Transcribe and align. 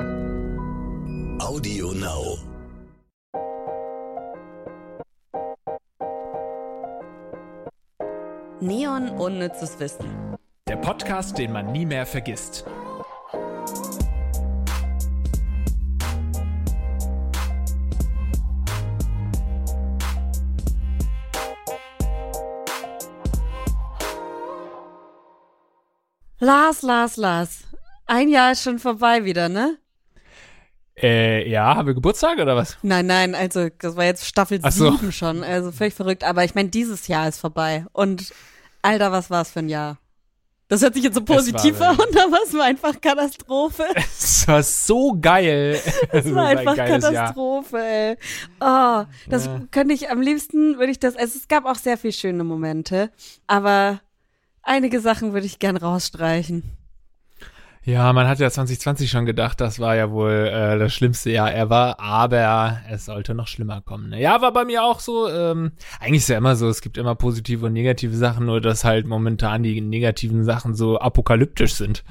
Audio 0.00 1.92
Now. 1.92 2.38
Neon 8.60 9.10
unnützes 9.10 9.78
Wissen. 9.78 10.36
Der 10.68 10.76
Podcast, 10.76 11.36
den 11.36 11.52
man 11.52 11.72
nie 11.72 11.84
mehr 11.84 12.06
vergisst. 12.06 12.64
Lars, 26.38 26.80
Lars, 26.82 27.16
Lars. 27.16 27.64
Ein 28.06 28.28
Jahr 28.28 28.52
ist 28.52 28.62
schon 28.62 28.78
vorbei 28.78 29.24
wieder, 29.24 29.48
ne? 29.48 29.79
Äh, 31.02 31.48
ja, 31.48 31.74
haben 31.76 31.86
wir 31.86 31.94
Geburtstag 31.94 32.38
oder 32.38 32.56
was? 32.56 32.76
Nein, 32.82 33.06
nein, 33.06 33.34
also 33.34 33.68
das 33.78 33.96
war 33.96 34.04
jetzt 34.04 34.26
Staffel 34.26 34.60
Ach 34.62 34.70
so. 34.72 34.90
7 34.92 35.12
schon, 35.12 35.42
also 35.42 35.72
völlig 35.72 35.94
verrückt. 35.94 36.24
Aber 36.24 36.44
ich 36.44 36.54
meine, 36.54 36.68
dieses 36.68 37.08
Jahr 37.08 37.28
ist 37.28 37.38
vorbei. 37.38 37.86
Und 37.92 38.32
Alter, 38.82 39.10
was 39.12 39.30
war's 39.30 39.50
für 39.50 39.60
ein 39.60 39.68
Jahr? 39.68 39.98
Das 40.68 40.82
hört 40.82 40.94
sich 40.94 41.02
jetzt 41.02 41.14
so 41.16 41.24
positiv 41.24 41.80
war 41.80 41.90
an, 41.90 41.98
aber 41.98 42.38
es 42.44 42.54
war 42.54 42.64
einfach 42.64 43.00
Katastrophe. 43.00 43.84
Es 43.96 44.46
war 44.46 44.62
so 44.62 45.18
geil. 45.20 45.80
Es 46.12 46.32
war 46.32 46.46
einfach 46.46 46.76
Jahr. 46.76 46.86
Katastrophe, 46.86 47.78
ey. 47.78 48.16
Oh, 48.60 49.02
das 49.28 49.46
Ja. 49.46 49.60
könnte 49.72 49.94
ich 49.94 50.10
am 50.10 50.20
liebsten, 50.20 50.78
würde 50.78 50.92
ich 50.92 51.00
das, 51.00 51.16
also 51.16 51.36
es 51.36 51.48
gab 51.48 51.64
auch 51.66 51.74
sehr 51.74 51.98
viel 51.98 52.12
schöne 52.12 52.44
Momente, 52.44 53.10
aber 53.48 54.00
einige 54.62 55.00
Sachen 55.00 55.32
würde 55.32 55.46
ich 55.46 55.58
gern 55.58 55.76
rausstreichen. 55.76 56.62
Ja, 57.82 58.12
man 58.12 58.28
hat 58.28 58.40
ja 58.40 58.50
2020 58.50 59.10
schon 59.10 59.24
gedacht, 59.24 59.58
das 59.60 59.78
war 59.78 59.96
ja 59.96 60.10
wohl 60.10 60.30
äh, 60.30 60.78
das 60.78 60.92
schlimmste 60.92 61.30
Jahr 61.30 61.54
ever, 61.54 61.98
aber 61.98 62.80
es 62.90 63.06
sollte 63.06 63.34
noch 63.34 63.48
schlimmer 63.48 63.80
kommen. 63.80 64.10
Ne? 64.10 64.20
Ja, 64.20 64.42
war 64.42 64.52
bei 64.52 64.66
mir 64.66 64.84
auch 64.84 65.00
so. 65.00 65.28
Ähm, 65.28 65.72
eigentlich 65.98 66.22
ist 66.22 66.28
ja 66.28 66.36
immer 66.36 66.56
so, 66.56 66.68
es 66.68 66.82
gibt 66.82 66.98
immer 66.98 67.14
positive 67.14 67.66
und 67.66 67.72
negative 67.72 68.14
Sachen, 68.14 68.44
nur 68.46 68.60
dass 68.60 68.84
halt 68.84 69.06
momentan 69.06 69.62
die 69.62 69.80
negativen 69.80 70.44
Sachen 70.44 70.74
so 70.74 70.98
apokalyptisch 70.98 71.74
sind. 71.74 72.04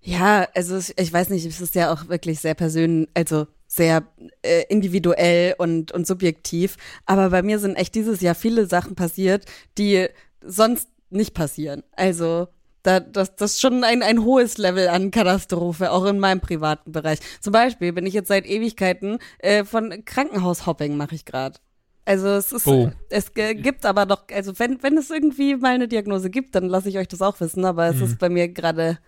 Ja, 0.00 0.48
also 0.54 0.78
ich 0.96 1.12
weiß 1.12 1.30
nicht, 1.30 1.46
es 1.46 1.60
ist 1.60 1.76
ja 1.76 1.92
auch 1.92 2.08
wirklich 2.08 2.40
sehr 2.40 2.54
persönlich, 2.54 3.08
also 3.14 3.46
sehr 3.68 4.02
äh, 4.42 4.64
individuell 4.68 5.54
und, 5.58 5.92
und 5.92 6.08
subjektiv. 6.08 6.76
Aber 7.06 7.30
bei 7.30 7.42
mir 7.42 7.60
sind 7.60 7.76
echt 7.76 7.94
dieses 7.94 8.20
Jahr 8.20 8.34
viele 8.34 8.66
Sachen 8.66 8.96
passiert, 8.96 9.46
die 9.78 10.08
sonst 10.44 10.88
nicht 11.10 11.34
passieren. 11.34 11.84
Also 11.92 12.48
da, 12.84 13.00
das, 13.00 13.34
das 13.34 13.52
ist 13.54 13.60
schon 13.60 13.82
ein, 13.82 14.02
ein 14.02 14.24
hohes 14.24 14.58
Level 14.58 14.88
an 14.88 15.10
Katastrophe, 15.10 15.90
auch 15.90 16.04
in 16.04 16.20
meinem 16.20 16.40
privaten 16.40 16.92
Bereich. 16.92 17.18
Zum 17.40 17.52
Beispiel 17.52 17.92
bin 17.92 18.06
ich 18.06 18.14
jetzt 18.14 18.28
seit 18.28 18.46
Ewigkeiten 18.46 19.18
äh, 19.38 19.64
von 19.64 20.04
Krankenhaushopping 20.04 20.96
mache 20.96 21.14
ich 21.16 21.24
gerade. 21.24 21.58
Also 22.04 22.28
es 22.28 22.52
ist, 22.52 22.66
Oh. 22.66 22.92
es 23.08 23.32
gibt 23.32 23.86
aber 23.86 24.04
doch, 24.04 24.24
also 24.30 24.58
wenn, 24.58 24.82
wenn 24.82 24.98
es 24.98 25.08
irgendwie 25.08 25.56
mal 25.56 25.74
eine 25.74 25.88
Diagnose 25.88 26.28
gibt, 26.28 26.54
dann 26.54 26.68
lasse 26.68 26.90
ich 26.90 26.98
euch 26.98 27.08
das 27.08 27.22
auch 27.22 27.40
wissen, 27.40 27.64
aber 27.64 27.86
es 27.86 28.00
ist 28.02 28.18
bei 28.18 28.28
mir 28.28 28.48
gerade 28.48 28.98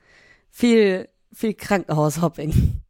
viel, 0.51 1.07
viel 1.31 1.53
Krankenhaushopping. 1.53 2.81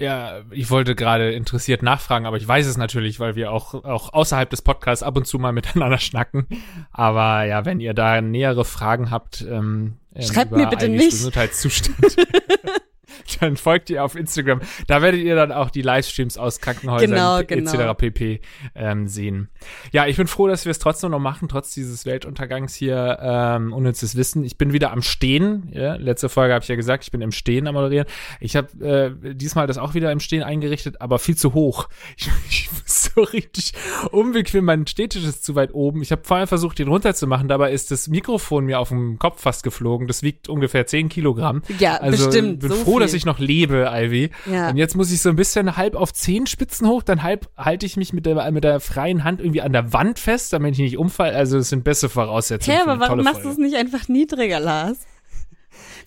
Ja, 0.00 0.40
ich 0.50 0.70
wollte 0.70 0.94
gerade 0.94 1.32
interessiert 1.32 1.82
nachfragen, 1.82 2.26
aber 2.26 2.36
ich 2.36 2.48
weiß 2.48 2.66
es 2.66 2.76
natürlich, 2.76 3.20
weil 3.20 3.36
wir 3.36 3.52
auch, 3.52 3.74
auch 3.74 4.12
außerhalb 4.12 4.48
des 4.48 4.62
Podcasts 4.62 5.02
ab 5.02 5.16
und 5.16 5.26
zu 5.26 5.38
mal 5.38 5.52
miteinander 5.60 5.98
schnacken. 5.98 6.46
Aber 6.90 7.44
ja, 7.44 7.64
wenn 7.64 7.80
ihr 7.80 7.94
da 7.94 8.20
nähere 8.20 8.64
Fragen 8.64 9.10
habt, 9.10 9.42
ähm, 9.42 9.96
ähm, 10.14 10.22
Schreibt 10.22 10.52
mir 10.52 10.66
bitte 10.66 10.88
nicht. 10.88 11.10
Gesundheitszustand, 11.10 12.16
dann 13.40 13.56
folgt 13.56 13.90
ihr 13.90 14.04
auf 14.04 14.16
Instagram. 14.16 14.60
Da 14.86 15.02
werdet 15.02 15.20
ihr 15.20 15.34
dann 15.34 15.52
auch 15.52 15.70
die 15.70 15.82
Livestreams 15.82 16.38
aus 16.38 16.60
Krankenhäusern 16.60 17.10
Genau, 17.10 17.38
etc. 17.38 17.72
genau. 17.72 17.94
pp. 17.94 18.40
Ähm, 18.74 19.08
sehen. 19.08 19.48
Ja, 19.92 20.06
ich 20.06 20.16
bin 20.16 20.26
froh, 20.26 20.48
dass 20.48 20.64
wir 20.64 20.70
es 20.70 20.78
trotzdem 20.78 21.10
noch 21.10 21.18
machen, 21.18 21.48
trotz 21.48 21.74
dieses 21.74 22.06
Weltuntergangs 22.06 22.74
hier 22.74 23.18
ähm, 23.20 23.72
unnützes 23.72 24.16
Wissen. 24.16 24.44
Ich 24.44 24.58
bin 24.58 24.72
wieder 24.72 24.92
am 24.92 25.02
Stehen. 25.02 25.70
Ja? 25.72 25.94
Letzte 25.94 26.28
Folge 26.28 26.54
habe 26.54 26.62
ich 26.62 26.68
ja 26.68 26.76
gesagt, 26.76 27.04
ich 27.04 27.10
bin 27.10 27.20
im 27.20 27.32
Stehen 27.32 27.66
am 27.66 27.74
Moderieren. 27.74 28.06
Ich 28.40 28.56
habe 28.56 29.16
äh, 29.24 29.34
diesmal 29.34 29.66
das 29.66 29.78
auch 29.78 29.94
wieder 29.94 30.12
im 30.12 30.20
Stehen 30.20 30.42
eingerichtet, 30.42 31.00
aber 31.00 31.18
viel 31.18 31.36
zu 31.36 31.54
hoch. 31.54 31.88
Ich, 32.16 32.28
ich 32.50 32.72
muss 32.72 33.10
so 33.14 33.22
richtig 33.22 33.72
unbequem. 34.10 34.64
Mein 34.64 34.86
Stehtisch 34.86 35.24
ist 35.24 35.44
zu 35.44 35.54
weit 35.54 35.72
oben. 35.72 36.02
Ich 36.02 36.12
habe 36.12 36.22
vorher 36.24 36.46
versucht, 36.46 36.78
den 36.78 36.88
runterzumachen. 36.88 37.48
Dabei 37.48 37.72
ist 37.72 37.90
das 37.90 38.08
Mikrofon 38.08 38.66
mir 38.66 38.78
auf 38.78 38.88
dem 38.88 39.18
Kopf 39.18 39.40
fast 39.40 39.62
geflogen. 39.62 40.06
Das 40.06 40.22
wiegt 40.22 40.48
ungefähr 40.48 40.86
10 40.86 41.08
Kilogramm. 41.08 41.62
Ja, 41.78 41.96
also, 41.96 42.26
bestimmt, 42.26 42.60
bin 42.60 42.68
so 42.68 42.76
froh. 42.76 42.98
Dass 43.00 43.12
ich 43.14 43.24
noch 43.24 43.38
lebe, 43.38 43.90
Ivy. 43.92 44.30
Ja. 44.50 44.70
Und 44.70 44.76
jetzt 44.76 44.96
muss 44.96 45.10
ich 45.10 45.20
so 45.20 45.28
ein 45.30 45.36
bisschen 45.36 45.76
halb 45.76 45.94
auf 45.94 46.12
Zehenspitzen 46.12 46.86
hoch, 46.86 47.02
dann 47.02 47.22
halb 47.22 47.48
halte 47.56 47.86
ich 47.86 47.96
mich 47.96 48.12
mit 48.12 48.26
der, 48.26 48.50
mit 48.52 48.64
der 48.64 48.80
freien 48.80 49.24
Hand 49.24 49.40
irgendwie 49.40 49.62
an 49.62 49.72
der 49.72 49.92
Wand 49.92 50.18
fest, 50.18 50.52
damit 50.52 50.72
ich 50.74 50.78
nicht 50.80 50.96
umfalle. 50.98 51.34
Also 51.36 51.58
es 51.58 51.68
sind 51.70 51.84
bessere 51.84 52.10
Voraussetzungen. 52.10 52.76
Hä, 52.76 52.82
aber 52.86 53.00
warum 53.00 53.22
machst 53.24 53.44
du 53.44 53.48
es 53.48 53.58
nicht 53.58 53.76
einfach 53.76 54.08
niedriger, 54.08 54.60
Lars? 54.60 54.98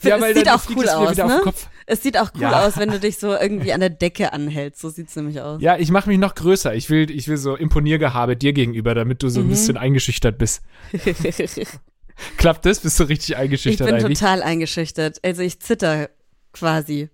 Ja, 0.01 0.17
es 0.17 0.35
sieht 0.37 0.49
auch 0.51 0.61
cool 0.75 0.83
es 0.83 0.89
aus, 0.89 1.15
ne? 1.17 1.41
Es 1.85 2.03
sieht 2.03 2.17
auch 2.19 2.31
cool 2.35 2.41
Ja. 2.41 2.65
aus, 2.65 2.77
wenn 2.77 2.89
du 2.91 2.99
dich 2.99 3.17
so 3.17 3.33
irgendwie 3.33 3.71
an 3.73 3.79
der 3.79 3.89
Decke 3.89 4.33
anhältst. 4.33 4.81
So 4.81 4.89
sieht's 4.89 5.15
nämlich 5.15 5.39
aus. 5.41 5.61
Ja, 5.61 5.77
ich 5.77 5.91
mache 5.91 6.09
mich 6.09 6.17
noch 6.19 6.35
größer. 6.35 6.73
Ich 6.75 6.89
will, 6.89 7.09
ich 7.09 7.27
will 7.29 7.37
so 7.37 7.55
Imponiergehabe 7.55 8.35
dir 8.35 8.51
gegenüber, 8.53 8.95
damit 8.95 9.23
du 9.23 9.29
so 9.29 9.39
ein 9.39 9.45
Mhm. 9.45 9.49
bisschen 9.51 9.77
eingeschüchtert 9.77 10.37
bist. 10.37 10.61
Klappt 12.37 12.65
das? 12.65 12.79
Bist 12.81 12.99
du 12.99 13.03
richtig 13.05 13.31
ich 13.31 13.37
eingeschüchtert 13.37 13.87
bin 13.87 13.97
Ivy? 13.97 14.13
total 14.13 14.43
eingeschüchtert. 14.43 15.19
Also 15.23 15.41
ich 15.41 15.59
zitter 15.59 16.09
quasi. 16.53 17.09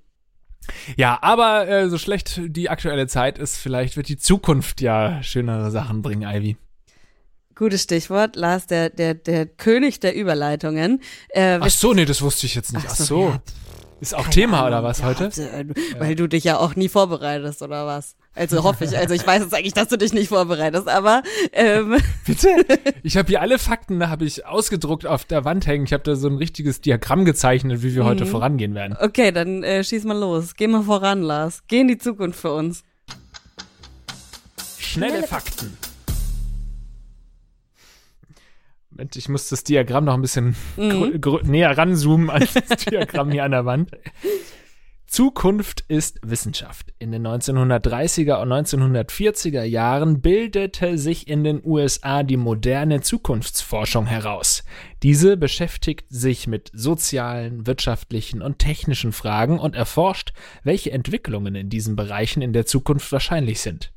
Ja, 0.97 1.17
aber 1.21 1.67
äh, 1.67 1.89
so 1.89 1.97
schlecht 1.97 2.39
die 2.45 2.69
aktuelle 2.69 3.07
Zeit 3.07 3.39
ist, 3.39 3.57
vielleicht 3.57 3.97
wird 3.97 4.07
die 4.09 4.17
Zukunft 4.17 4.81
ja 4.81 5.23
schönere 5.23 5.71
Sachen 5.71 6.01
bringen, 6.01 6.29
Ivy. 6.29 6.57
Gutes 7.55 7.83
Stichwort, 7.83 8.35
Lars, 8.35 8.67
der, 8.67 8.89
der, 8.89 9.15
der 9.15 9.45
König 9.45 9.99
der 9.99 10.15
Überleitungen. 10.15 11.01
Äh, 11.29 11.57
Ach 11.61 11.69
so, 11.69 11.93
nee, 11.93 12.05
das 12.05 12.21
wusste 12.21 12.45
ich 12.45 12.55
jetzt 12.55 12.71
nicht. 12.73 12.85
Ach 12.87 12.95
so. 12.95 13.29
ja, 13.29 13.41
Ist 13.99 14.13
auch 14.15 14.21
keine 14.23 14.33
Thema 14.33 14.57
Ahnung. 14.59 14.67
oder 14.69 14.83
was 14.83 15.03
heute? 15.03 15.25
äh, 15.25 15.65
Weil 15.97 16.15
du 16.15 16.27
dich 16.27 16.43
ja 16.45 16.57
auch 16.57 16.75
nie 16.75 16.87
vorbereitest, 16.87 17.61
oder 17.61 17.85
was? 17.85 18.15
Also 18.35 18.63
hoffe 18.63 18.85
ich. 18.85 18.97
Also 18.97 19.13
ich 19.15 19.25
weiß 19.27 19.41
jetzt 19.43 19.53
eigentlich, 19.53 19.73
dass 19.73 19.87
du 19.89 19.97
dich 19.97 20.13
nicht 20.13 20.29
vorbereitest, 20.29 20.87
aber 20.87 21.23
ähm, 21.51 21.97
Bitte? 22.25 22.47
Ich 23.03 23.17
habe 23.17 23.27
hier 23.27 23.41
alle 23.41 23.59
Fakten, 23.59 23.99
da 23.99 24.07
habe 24.09 24.23
ich 24.25 24.45
ausgedruckt 24.45 25.05
auf 25.05 25.25
der 25.25 25.43
Wand 25.45 25.67
hängen. 25.67 25.83
Ich 25.85 25.91
habe 25.93 26.03
da 26.03 26.15
so 26.15 26.27
ein 26.29 26.37
richtiges 26.37 26.79
Diagramm 26.79 27.25
gezeichnet, 27.25 27.81
wie 27.83 27.95
wir 27.95 28.05
heute 28.05 28.25
Mhm. 28.25 28.29
vorangehen 28.29 28.75
werden. 28.75 28.95
okay, 28.99 29.31
dann 29.31 29.63
äh, 29.63 29.83
schieß 29.83 30.05
mal 30.05 30.17
los. 30.17 30.53
Geh 30.55 30.67
mal 30.67 30.83
voran, 30.83 31.21
Lars. 31.21 31.63
Geh 31.67 31.81
in 31.81 31.87
die 31.89 31.97
Zukunft 31.97 32.39
für 32.39 32.53
uns. 32.53 32.83
Schnelle 34.77 35.23
Fakten. 35.27 35.77
Moment, 38.91 39.15
ich 39.15 39.29
muss 39.29 39.49
das 39.49 39.63
Diagramm 39.63 40.05
noch 40.05 40.13
ein 40.13 40.21
bisschen 40.21 40.55
grö- 40.77 41.45
näher 41.45 41.77
ranzoomen 41.77 42.29
an 42.29 42.47
das 42.67 42.85
Diagramm 42.85 43.31
hier 43.31 43.43
an 43.43 43.51
der 43.51 43.65
Wand. 43.65 43.91
Zukunft 45.09 45.83
ist 45.87 46.19
Wissenschaft. 46.21 46.93
In 46.99 47.11
den 47.11 47.25
1930er 47.25 48.39
und 48.41 48.53
1940er 48.53 49.63
Jahren 49.63 50.21
bildete 50.21 50.99
sich 50.99 51.27
in 51.27 51.43
den 51.43 51.65
USA 51.65 52.21
die 52.21 52.37
moderne 52.37 53.01
Zukunftsforschung 53.01 54.05
heraus. 54.05 54.63
Diese 55.01 55.35
beschäftigt 55.35 56.05
sich 56.09 56.45
mit 56.45 56.69
sozialen, 56.73 57.65
wirtschaftlichen 57.65 58.43
und 58.43 58.59
technischen 58.59 59.11
Fragen 59.11 59.57
und 59.57 59.75
erforscht, 59.75 60.31
welche 60.63 60.91
Entwicklungen 60.91 61.55
in 61.55 61.69
diesen 61.69 61.95
Bereichen 61.95 62.43
in 62.43 62.53
der 62.53 62.67
Zukunft 62.67 63.11
wahrscheinlich 63.11 63.61
sind. 63.61 63.91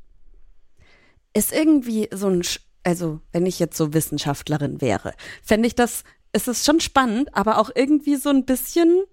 Ist 1.35 1.53
irgendwie 1.53 2.09
so 2.11 2.27
ein, 2.27 2.41
Sch- 2.41 2.61
also 2.83 3.19
wenn 3.31 3.45
ich 3.45 3.59
jetzt 3.59 3.77
so 3.77 3.93
Wissenschaftlerin 3.93 4.81
wäre, 4.81 5.13
fände 5.43 5.67
ich 5.67 5.75
das, 5.75 6.03
es 6.31 6.47
ist 6.47 6.65
schon 6.65 6.79
spannend, 6.79 7.35
aber 7.35 7.59
auch 7.59 7.69
irgendwie 7.75 8.15
so 8.15 8.29
ein 8.29 8.45
bisschen 8.45 9.03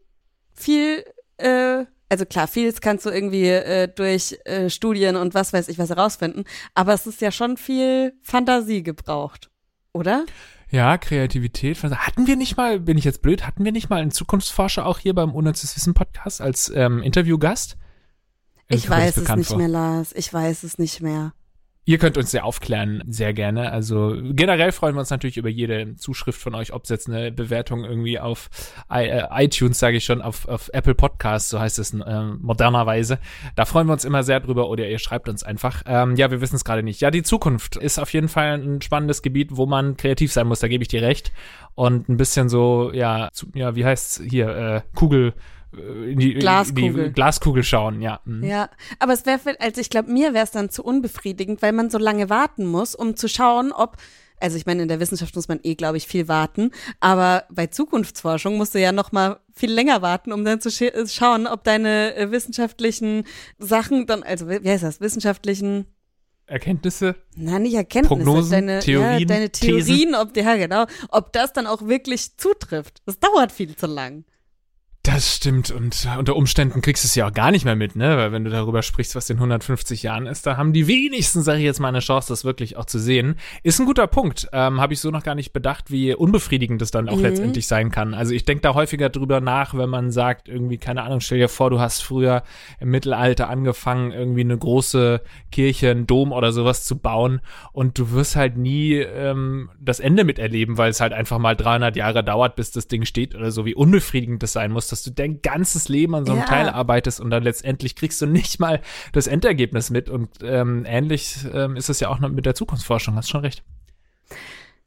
viel, 0.55 1.05
äh, 1.41 1.87
also 2.09 2.27
klar, 2.27 2.49
vieles 2.49 2.81
kannst 2.81 3.07
du 3.07 3.11
irgendwie 3.11 3.47
äh, 3.47 3.89
durch 3.89 4.39
äh, 4.45 4.69
Studien 4.69 5.17
und 5.17 5.35
was 5.35 5.53
weiß 5.53 5.69
ich 5.69 5.79
was 5.79 5.91
herausfinden, 5.91 6.45
aber 6.75 6.93
es 6.93 7.07
ist 7.07 7.21
ja 7.21 7.31
schon 7.31 7.57
viel 7.57 8.15
Fantasie 8.23 8.83
gebraucht, 8.83 9.51
oder? 9.93 10.27
Ja, 10.71 10.99
Kreativität. 10.99 11.83
Hatten 11.83 12.27
wir 12.27 12.37
nicht 12.37 12.57
mal, 12.57 12.79
bin 12.79 12.97
ich 12.97 13.05
jetzt 13.05 13.23
blöd, 13.23 13.47
hatten 13.47 13.65
wir 13.65 13.73
nicht 13.73 13.91
mal 13.91 14.01
einen 14.01 14.13
Zukunftsforscher 14.13 14.87
auch 14.87 14.99
hier 14.99 15.15
beim 15.15 15.35
Unnützes 15.35 15.75
Wissen 15.77 15.95
Podcast 15.95 16.41
als 16.41 16.71
ähm, 16.75 17.03
Interviewgast? 17.03 17.77
Ich 18.69 18.83
das 18.83 18.91
weiß 18.91 19.17
es 19.17 19.37
nicht 19.37 19.49
vor. 19.49 19.57
mehr, 19.57 19.69
Lars. 19.69 20.13
Ich 20.15 20.33
weiß 20.33 20.63
es 20.63 20.79
nicht 20.79 21.01
mehr. 21.01 21.33
Ihr 21.91 21.99
könnt 21.99 22.17
uns 22.17 22.31
ja 22.31 22.45
aufklären, 22.45 23.03
sehr 23.09 23.33
gerne. 23.33 23.73
Also 23.73 24.17
generell 24.23 24.71
freuen 24.71 24.95
wir 24.95 25.01
uns 25.01 25.11
natürlich 25.11 25.39
über 25.39 25.49
jede 25.49 25.97
Zuschrift 25.97 26.41
von 26.41 26.55
euch, 26.55 26.73
ob 26.73 26.85
es 26.85 26.89
jetzt 26.89 27.09
eine 27.09 27.33
Bewertung 27.33 27.83
irgendwie 27.83 28.21
auf 28.21 28.49
äh, 28.89 29.25
iTunes, 29.45 29.81
sage 29.81 29.97
ich 29.97 30.05
schon, 30.05 30.23
auf, 30.23 30.47
auf 30.47 30.71
Apple 30.73 30.95
Podcasts, 30.95 31.49
so 31.49 31.59
heißt 31.59 31.81
es 31.81 31.93
äh, 31.93 32.23
modernerweise. 32.39 33.19
Da 33.57 33.65
freuen 33.65 33.89
wir 33.89 33.93
uns 33.93 34.05
immer 34.05 34.23
sehr 34.23 34.39
drüber 34.39 34.69
oder 34.69 34.89
ihr 34.89 35.01
schreibt 35.01 35.29
uns 35.29 35.43
einfach. 35.43 35.83
Ähm, 35.85 36.15
ja, 36.15 36.31
wir 36.31 36.41
wissen 36.41 36.55
es 36.55 36.65
gerade 36.65 36.85
nicht. 36.85 37.01
Ja, 37.01 37.11
die 37.11 37.25
Zukunft 37.25 37.75
ist 37.75 37.99
auf 37.99 38.13
jeden 38.13 38.29
Fall 38.29 38.53
ein 38.53 38.81
spannendes 38.83 39.21
Gebiet, 39.21 39.57
wo 39.57 39.67
man 39.67 39.97
kreativ 39.97 40.33
sein 40.33 40.47
muss, 40.47 40.61
da 40.61 40.69
gebe 40.69 40.83
ich 40.83 40.89
dir 40.89 41.03
recht. 41.03 41.33
Und 41.75 42.09
ein 42.09 42.17
bisschen 42.17 42.49
so, 42.49 42.93
ja, 42.95 43.31
zu, 43.33 43.49
ja 43.53 43.75
wie 43.75 43.85
heißt's 43.85 44.23
hier, 44.31 44.49
äh, 44.49 44.81
Kugel 44.95 45.35
in 45.73 46.19
die 46.19 46.35
Glaskugel, 46.35 47.09
die 47.09 47.13
Glaskugel 47.13 47.63
schauen, 47.63 48.03
ja. 48.03 48.21
Mhm. 48.25 48.45
Ja, 48.45 48.71
aber 48.99 49.13
es 49.13 49.25
wäre, 49.27 49.41
also 49.61 49.81
ich 49.81 49.91
glaube, 49.91 50.11
mir 50.11 50.35
wäre 50.35 50.45
es 50.45 50.51
dann 50.51 50.71
zu 50.71 50.83
unbefriedigend, 50.83 51.63
weil 51.63 51.73
man 51.73 51.91
so 51.91 51.99
lange 51.99 52.29
warten 52.29 52.67
muss, 52.67 52.95
um 52.95 53.17
zu 53.17 53.29
schauen, 53.29 53.73
ob 53.73 53.97
also 54.43 54.57
ich 54.57 54.65
meine, 54.65 54.83
in 54.83 54.89
der 54.89 55.01
Wissenschaft 55.01 55.37
muss 55.37 55.49
man 55.49 55.61
eh, 55.63 55.75
glaube 55.75 55.99
ich, 55.99 56.07
viel 56.07 56.27
warten, 56.27 56.71
aber 56.99 57.45
bei 57.51 57.67
Zukunftsforschung 57.67 58.57
musst 58.57 58.75
du 58.75 58.81
ja 58.81 58.91
noch 58.91 59.13
mal 59.13 59.39
viel 59.55 59.71
länger 59.71 60.01
warten, 60.01 60.33
um 60.33 60.45
dann 60.45 60.61
zu 60.61 60.71
sch 60.71 60.85
schauen, 61.07 61.47
ob 61.47 61.63
deine 61.63 62.17
äh, 62.17 62.31
wissenschaftlichen 62.31 63.25
Sachen 63.59 64.07
dann, 64.07 64.23
also 64.23 64.49
wie 64.49 64.69
heißt 64.69 64.83
das, 64.83 65.01
wissenschaftlichen 65.01 65.85
Erkenntnisse? 66.47 67.15
Nein, 67.37 67.63
nicht 67.63 67.75
Erkenntnisse, 67.75 68.25
Prognosen, 68.25 68.51
deine 68.51 68.81
Theorien, 68.81 69.21
ja, 69.21 69.25
deine 69.27 69.51
Theorien, 69.51 70.15
ob 70.15 70.37
ja 70.37 70.57
genau, 70.57 70.87
ob 71.11 71.33
das 71.33 71.53
dann 71.53 71.67
auch 71.67 71.87
wirklich 71.87 72.37
zutrifft. 72.39 73.03
Das 73.07 73.21
dauert 73.21 73.53
viel 73.53 73.77
zu 73.77 73.87
lang. 73.87 74.25
Das 75.03 75.37
stimmt 75.37 75.71
und 75.71 76.07
unter 76.19 76.37
Umständen 76.37 76.83
kriegst 76.83 77.05
du 77.05 77.07
es 77.07 77.15
ja 77.15 77.27
auch 77.27 77.33
gar 77.33 77.51
nicht 77.53 77.65
mehr 77.65 77.75
mit, 77.75 77.97
ne? 77.97 78.19
Weil 78.19 78.33
wenn 78.33 78.45
du 78.45 78.51
darüber 78.51 78.83
sprichst, 78.83 79.17
was 79.17 79.31
in 79.31 79.39
150 79.39 80.03
Jahren 80.03 80.27
ist, 80.27 80.47
da 80.47 80.59
haben 80.59 80.75
die 80.75 80.87
wenigsten, 80.89 81.41
sage 81.41 81.61
ich 81.61 81.65
jetzt 81.65 81.81
mal, 81.81 81.89
eine 81.89 82.01
Chance, 82.01 82.29
das 82.29 82.45
wirklich 82.45 82.77
auch 82.77 82.85
zu 82.85 82.99
sehen. 82.99 83.37
Ist 83.63 83.81
ein 83.81 83.87
guter 83.87 84.07
Punkt. 84.07 84.49
Ähm, 84.53 84.79
Habe 84.79 84.93
ich 84.93 85.01
so 85.01 85.11
noch 85.11 85.23
gar 85.23 85.35
nicht 85.35 85.55
bedacht, 85.55 85.91
wie 85.91 86.15
unbefriedigend 86.15 86.83
das 86.83 86.91
dann 86.91 87.09
auch 87.09 87.17
mhm. 87.17 87.23
letztendlich 87.23 87.67
sein 87.67 87.91
kann. 87.91 88.13
Also 88.13 88.35
ich 88.35 88.45
denke 88.45 88.61
da 88.61 88.75
häufiger 88.75 89.09
drüber 89.09 89.41
nach, 89.41 89.73
wenn 89.73 89.89
man 89.89 90.11
sagt, 90.11 90.51
irgendwie, 90.51 90.77
keine 90.77 91.03
Ahnung, 91.03 91.21
stell 91.21 91.39
dir 91.39 91.49
vor, 91.49 91.71
du 91.71 91.81
hast 91.81 92.03
früher 92.03 92.43
im 92.79 92.91
Mittelalter 92.91 93.49
angefangen, 93.49 94.13
irgendwie 94.13 94.43
eine 94.43 94.59
große 94.59 95.23
Kirche, 95.51 95.93
einen 95.93 96.07
Dom 96.07 96.31
oder 96.31 96.53
sowas 96.53 96.85
zu 96.85 96.99
bauen 96.99 97.41
und 97.73 97.99
du 97.99 98.11
wirst 98.13 98.37
halt 98.37 98.59
nie 98.59 98.97
ähm, 98.97 99.71
das 99.81 99.99
Ende 99.99 100.25
miterleben, 100.25 100.77
weil 100.77 100.91
es 100.91 101.01
halt 101.01 101.15
einfach 101.15 101.39
mal 101.39 101.57
300 101.57 101.97
Jahre 101.97 102.23
dauert, 102.23 102.55
bis 102.55 102.71
das 102.71 102.87
Ding 102.87 103.07
steht 103.07 103.35
oder 103.35 103.51
so, 103.51 103.65
wie 103.65 103.75
unbefriedigend 103.75 104.43
das 104.43 104.53
sein 104.53 104.71
muss 104.71 104.90
dass 104.93 105.03
du 105.03 105.11
dein 105.11 105.43
ganzes 105.43 105.89
Leben 105.89 106.15
an 106.15 106.27
so 106.27 106.33
einem 106.33 106.43
ja. 106.43 106.47
Teil 106.47 106.69
arbeitest 106.69 107.21
und 107.21 107.31
dann 107.31 107.43
letztendlich 107.43 107.97
kriegst 107.97 108.21
du 108.21 108.27
nicht 108.27 108.61
mal 108.61 108.81
das 109.13 109.27
Endergebnis 109.27 109.91
mit. 109.91 110.09
Und 110.09 110.31
ähm, 110.43 110.85
ähnlich 110.87 111.39
ähm, 111.53 111.77
ist 111.77 111.89
es 111.89 112.01
ja 112.01 112.09
auch 112.09 112.19
noch 112.19 112.29
mit 112.29 112.47
der 112.47 112.55
Zukunftsforschung, 112.55 113.15
hast 113.17 113.31
schon 113.31 113.43
recht. 113.43 113.63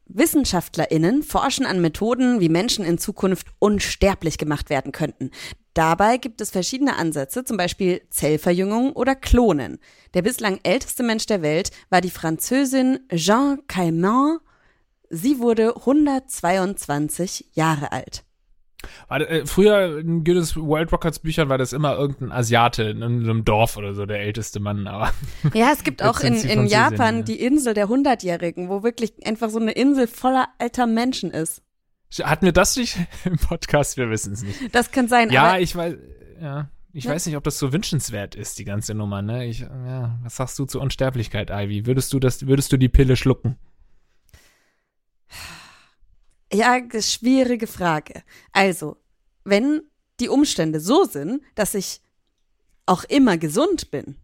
WissenschaftlerInnen 0.06 1.24
forschen 1.24 1.66
an 1.66 1.82
Methoden, 1.82 2.40
wie 2.40 2.50
Menschen 2.50 2.86
in 2.86 2.98
Zukunft 2.98 3.48
unsterblich 3.60 4.38
gemacht 4.38 4.70
werden 4.70 4.92
könnten. 4.92 5.32
Dabei 5.74 6.18
gibt 6.18 6.40
es 6.42 6.52
verschiedene 6.52 6.98
Ansätze, 6.98 7.44
zum 7.44 7.58
Beispiel 7.58 8.02
Zellverjüngung 8.10 8.94
oder 8.94 9.16
Klonen. 9.16 9.80
Der 10.14 10.22
bislang 10.22 10.60
älteste 10.64 11.04
Mensch 11.04 11.26
der 11.26 11.42
Welt 11.42 11.72
war 11.90 12.02
die 12.02 12.12
Französin 12.12 13.00
Jean 13.14 13.66
Calment. 13.68 14.40
Sie 15.10 15.40
wurde 15.40 15.76
122 15.76 17.50
Jahre 17.54 17.92
alt. 17.92 18.24
War, 19.08 19.22
äh, 19.22 19.46
früher 19.46 20.00
in 20.00 20.24
Guinness 20.24 20.56
World 20.56 20.92
Records 20.92 21.20
Büchern 21.20 21.50
war 21.50 21.58
das 21.58 21.74
immer 21.74 21.98
irgendein 21.98 22.32
Asiate 22.32 22.84
in 22.84 23.04
einem 23.04 23.46
Dorf 23.46 23.78
oder 23.78 23.94
so, 23.94 24.06
der 24.06 24.20
älteste 24.20 24.60
Mann. 24.60 24.88
Aber 24.88 25.12
ja, 25.54 25.72
es 25.74 25.84
gibt 25.84 26.04
auch 26.04 26.20
in, 26.22 26.36
in 26.36 26.68
Japan 26.68 27.18
ja. 27.18 27.24
die 27.24 27.40
Insel 27.42 27.74
der 27.74 27.88
Hundertjährigen, 27.88 28.70
wo 28.70 28.84
wirklich 28.84 29.14
einfach 29.26 29.50
so 29.50 29.60
eine 29.60 29.72
Insel 29.72 30.08
voller 30.08 30.48
alter 30.60 30.88
Menschen 30.88 31.32
ist. 31.32 31.62
Hatten 32.22 32.46
wir 32.46 32.54
das 32.54 32.78
nicht 32.78 32.98
im 33.26 33.38
Podcast? 33.38 33.98
Wir 33.98 34.10
wissen 34.10 34.34
es 34.34 34.44
nicht. 34.44 34.76
Das 34.76 34.92
kann 34.92 35.08
sein. 35.08 35.32
Ja, 35.32 35.58
ich 35.58 35.76
weiß, 35.76 35.96
ja. 36.42 36.70
Ich 36.96 37.06
ne? 37.06 37.12
weiß 37.12 37.26
nicht, 37.26 37.36
ob 37.36 37.44
das 37.44 37.58
so 37.58 37.74
wünschenswert 37.74 38.36
ist, 38.36 38.60
die 38.60 38.66
ganze 38.66 38.94
Nummer, 38.94 39.24
ne? 39.24 39.46
Ich, 39.48 39.62
ja, 39.62 40.20
was 40.22 40.36
sagst 40.36 40.60
du 40.60 40.66
zur 40.66 40.82
Unsterblichkeit, 40.82 41.50
Ivy? 41.50 41.88
Würdest 41.88 42.14
du 42.14 42.20
das, 42.20 42.46
würdest 42.46 42.72
du 42.72 42.78
die 42.78 42.90
Pille 42.90 43.16
schlucken? 43.16 43.58
Ja, 46.54 46.80
schwierige 47.00 47.68
Frage. 47.68 48.24
Also, 48.52 48.98
wenn 49.44 49.82
die 50.20 50.30
Umstände 50.30 50.80
so 50.80 51.06
sind, 51.06 51.42
dass 51.56 51.74
ich 51.74 52.02
auch 52.86 53.04
immer 53.06 53.38
gesund 53.38 53.92
bin, 53.92 54.18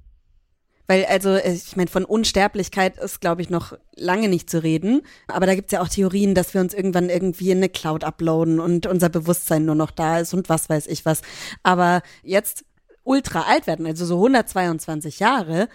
weil 0.89 1.05
also, 1.05 1.35
ich 1.35 1.75
meine, 1.75 1.89
von 1.89 2.03
Unsterblichkeit 2.03 2.97
ist, 2.97 3.21
glaube 3.21 3.43
ich, 3.43 3.51
noch 3.51 3.77
lange 3.95 4.27
nicht 4.27 4.49
zu 4.49 4.63
reden. 4.63 5.03
Aber 5.27 5.45
da 5.45 5.53
gibt's 5.53 5.71
ja 5.71 5.81
auch 5.81 5.87
Theorien, 5.87 6.33
dass 6.33 6.55
wir 6.55 6.61
uns 6.61 6.73
irgendwann 6.73 7.09
irgendwie 7.09 7.51
in 7.51 7.59
eine 7.59 7.69
Cloud 7.69 8.03
uploaden 8.03 8.59
und 8.59 8.87
unser 8.87 9.09
Bewusstsein 9.09 9.65
nur 9.65 9.75
noch 9.75 9.91
da 9.91 10.19
ist 10.19 10.33
und 10.33 10.49
was 10.49 10.67
weiß 10.67 10.87
ich 10.87 11.05
was. 11.05 11.21
Aber 11.61 12.01
jetzt 12.23 12.65
ultra 13.03 13.43
alt 13.43 13.67
werden, 13.67 13.85
also 13.85 14.03
so 14.03 14.15
122 14.15 15.19
Jahre, 15.19 15.69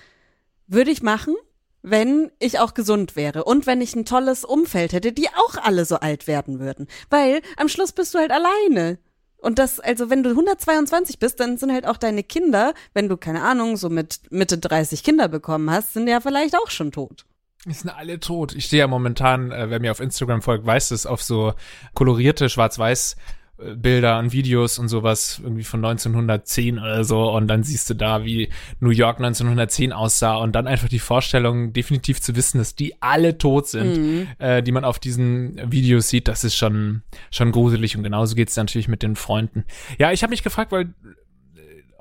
würde 0.66 0.90
ich 0.90 1.00
machen, 1.00 1.36
wenn 1.84 2.32
ich 2.38 2.58
auch 2.58 2.72
gesund 2.72 3.14
wäre 3.14 3.44
und 3.44 3.66
wenn 3.66 3.82
ich 3.82 3.94
ein 3.94 4.06
tolles 4.06 4.44
Umfeld 4.44 4.94
hätte, 4.94 5.12
die 5.12 5.28
auch 5.28 5.56
alle 5.62 5.84
so 5.84 5.96
alt 5.96 6.26
werden 6.26 6.58
würden. 6.58 6.88
Weil 7.10 7.42
am 7.58 7.68
Schluss 7.68 7.92
bist 7.92 8.14
du 8.14 8.18
halt 8.18 8.30
alleine. 8.30 8.98
Und 9.36 9.58
das, 9.58 9.80
also 9.80 10.08
wenn 10.08 10.22
du 10.22 10.30
122 10.30 11.18
bist, 11.18 11.38
dann 11.38 11.58
sind 11.58 11.70
halt 11.70 11.86
auch 11.86 11.98
deine 11.98 12.22
Kinder, 12.22 12.72
wenn 12.94 13.10
du, 13.10 13.18
keine 13.18 13.42
Ahnung, 13.42 13.76
so 13.76 13.90
mit 13.90 14.20
Mitte 14.30 14.56
30 14.56 15.04
Kinder 15.04 15.28
bekommen 15.28 15.70
hast, 15.70 15.92
sind 15.92 16.08
ja 16.08 16.20
vielleicht 16.20 16.56
auch 16.56 16.70
schon 16.70 16.90
tot. 16.90 17.26
Die 17.66 17.74
sind 17.74 17.90
alle 17.90 18.18
tot. 18.18 18.54
Ich 18.54 18.64
stehe 18.64 18.80
ja 18.80 18.86
momentan, 18.86 19.52
äh, 19.52 19.68
wer 19.68 19.80
mir 19.80 19.90
auf 19.90 20.00
Instagram 20.00 20.40
folgt, 20.40 20.64
weiß 20.64 20.90
es, 20.90 21.04
auf 21.04 21.22
so 21.22 21.52
kolorierte 21.92 22.46
Schwarz-Weiß- 22.46 23.16
Bilder 23.56 24.18
und 24.18 24.32
Videos 24.32 24.78
und 24.78 24.88
sowas 24.88 25.40
irgendwie 25.42 25.62
von 25.62 25.84
1910 25.84 26.78
oder 26.78 27.04
so 27.04 27.30
und 27.30 27.46
dann 27.46 27.62
siehst 27.62 27.88
du 27.88 27.94
da, 27.94 28.24
wie 28.24 28.48
New 28.80 28.90
York 28.90 29.18
1910 29.18 29.92
aussah 29.92 30.36
und 30.36 30.52
dann 30.56 30.66
einfach 30.66 30.88
die 30.88 30.98
Vorstellung, 30.98 31.72
definitiv 31.72 32.20
zu 32.20 32.34
wissen, 32.34 32.58
dass 32.58 32.74
die 32.74 33.00
alle 33.00 33.38
tot 33.38 33.68
sind, 33.68 33.96
mhm. 33.96 34.26
äh, 34.38 34.62
die 34.62 34.72
man 34.72 34.84
auf 34.84 34.98
diesen 34.98 35.60
Videos 35.70 36.08
sieht, 36.08 36.26
das 36.26 36.42
ist 36.42 36.56
schon 36.56 37.02
schon 37.30 37.52
gruselig 37.52 37.96
und 37.96 38.02
genauso 38.02 38.34
geht's 38.34 38.56
natürlich 38.56 38.88
mit 38.88 39.02
den 39.02 39.14
Freunden. 39.14 39.64
Ja, 39.98 40.10
ich 40.10 40.22
habe 40.22 40.30
mich 40.30 40.42
gefragt, 40.42 40.72
weil 40.72 40.92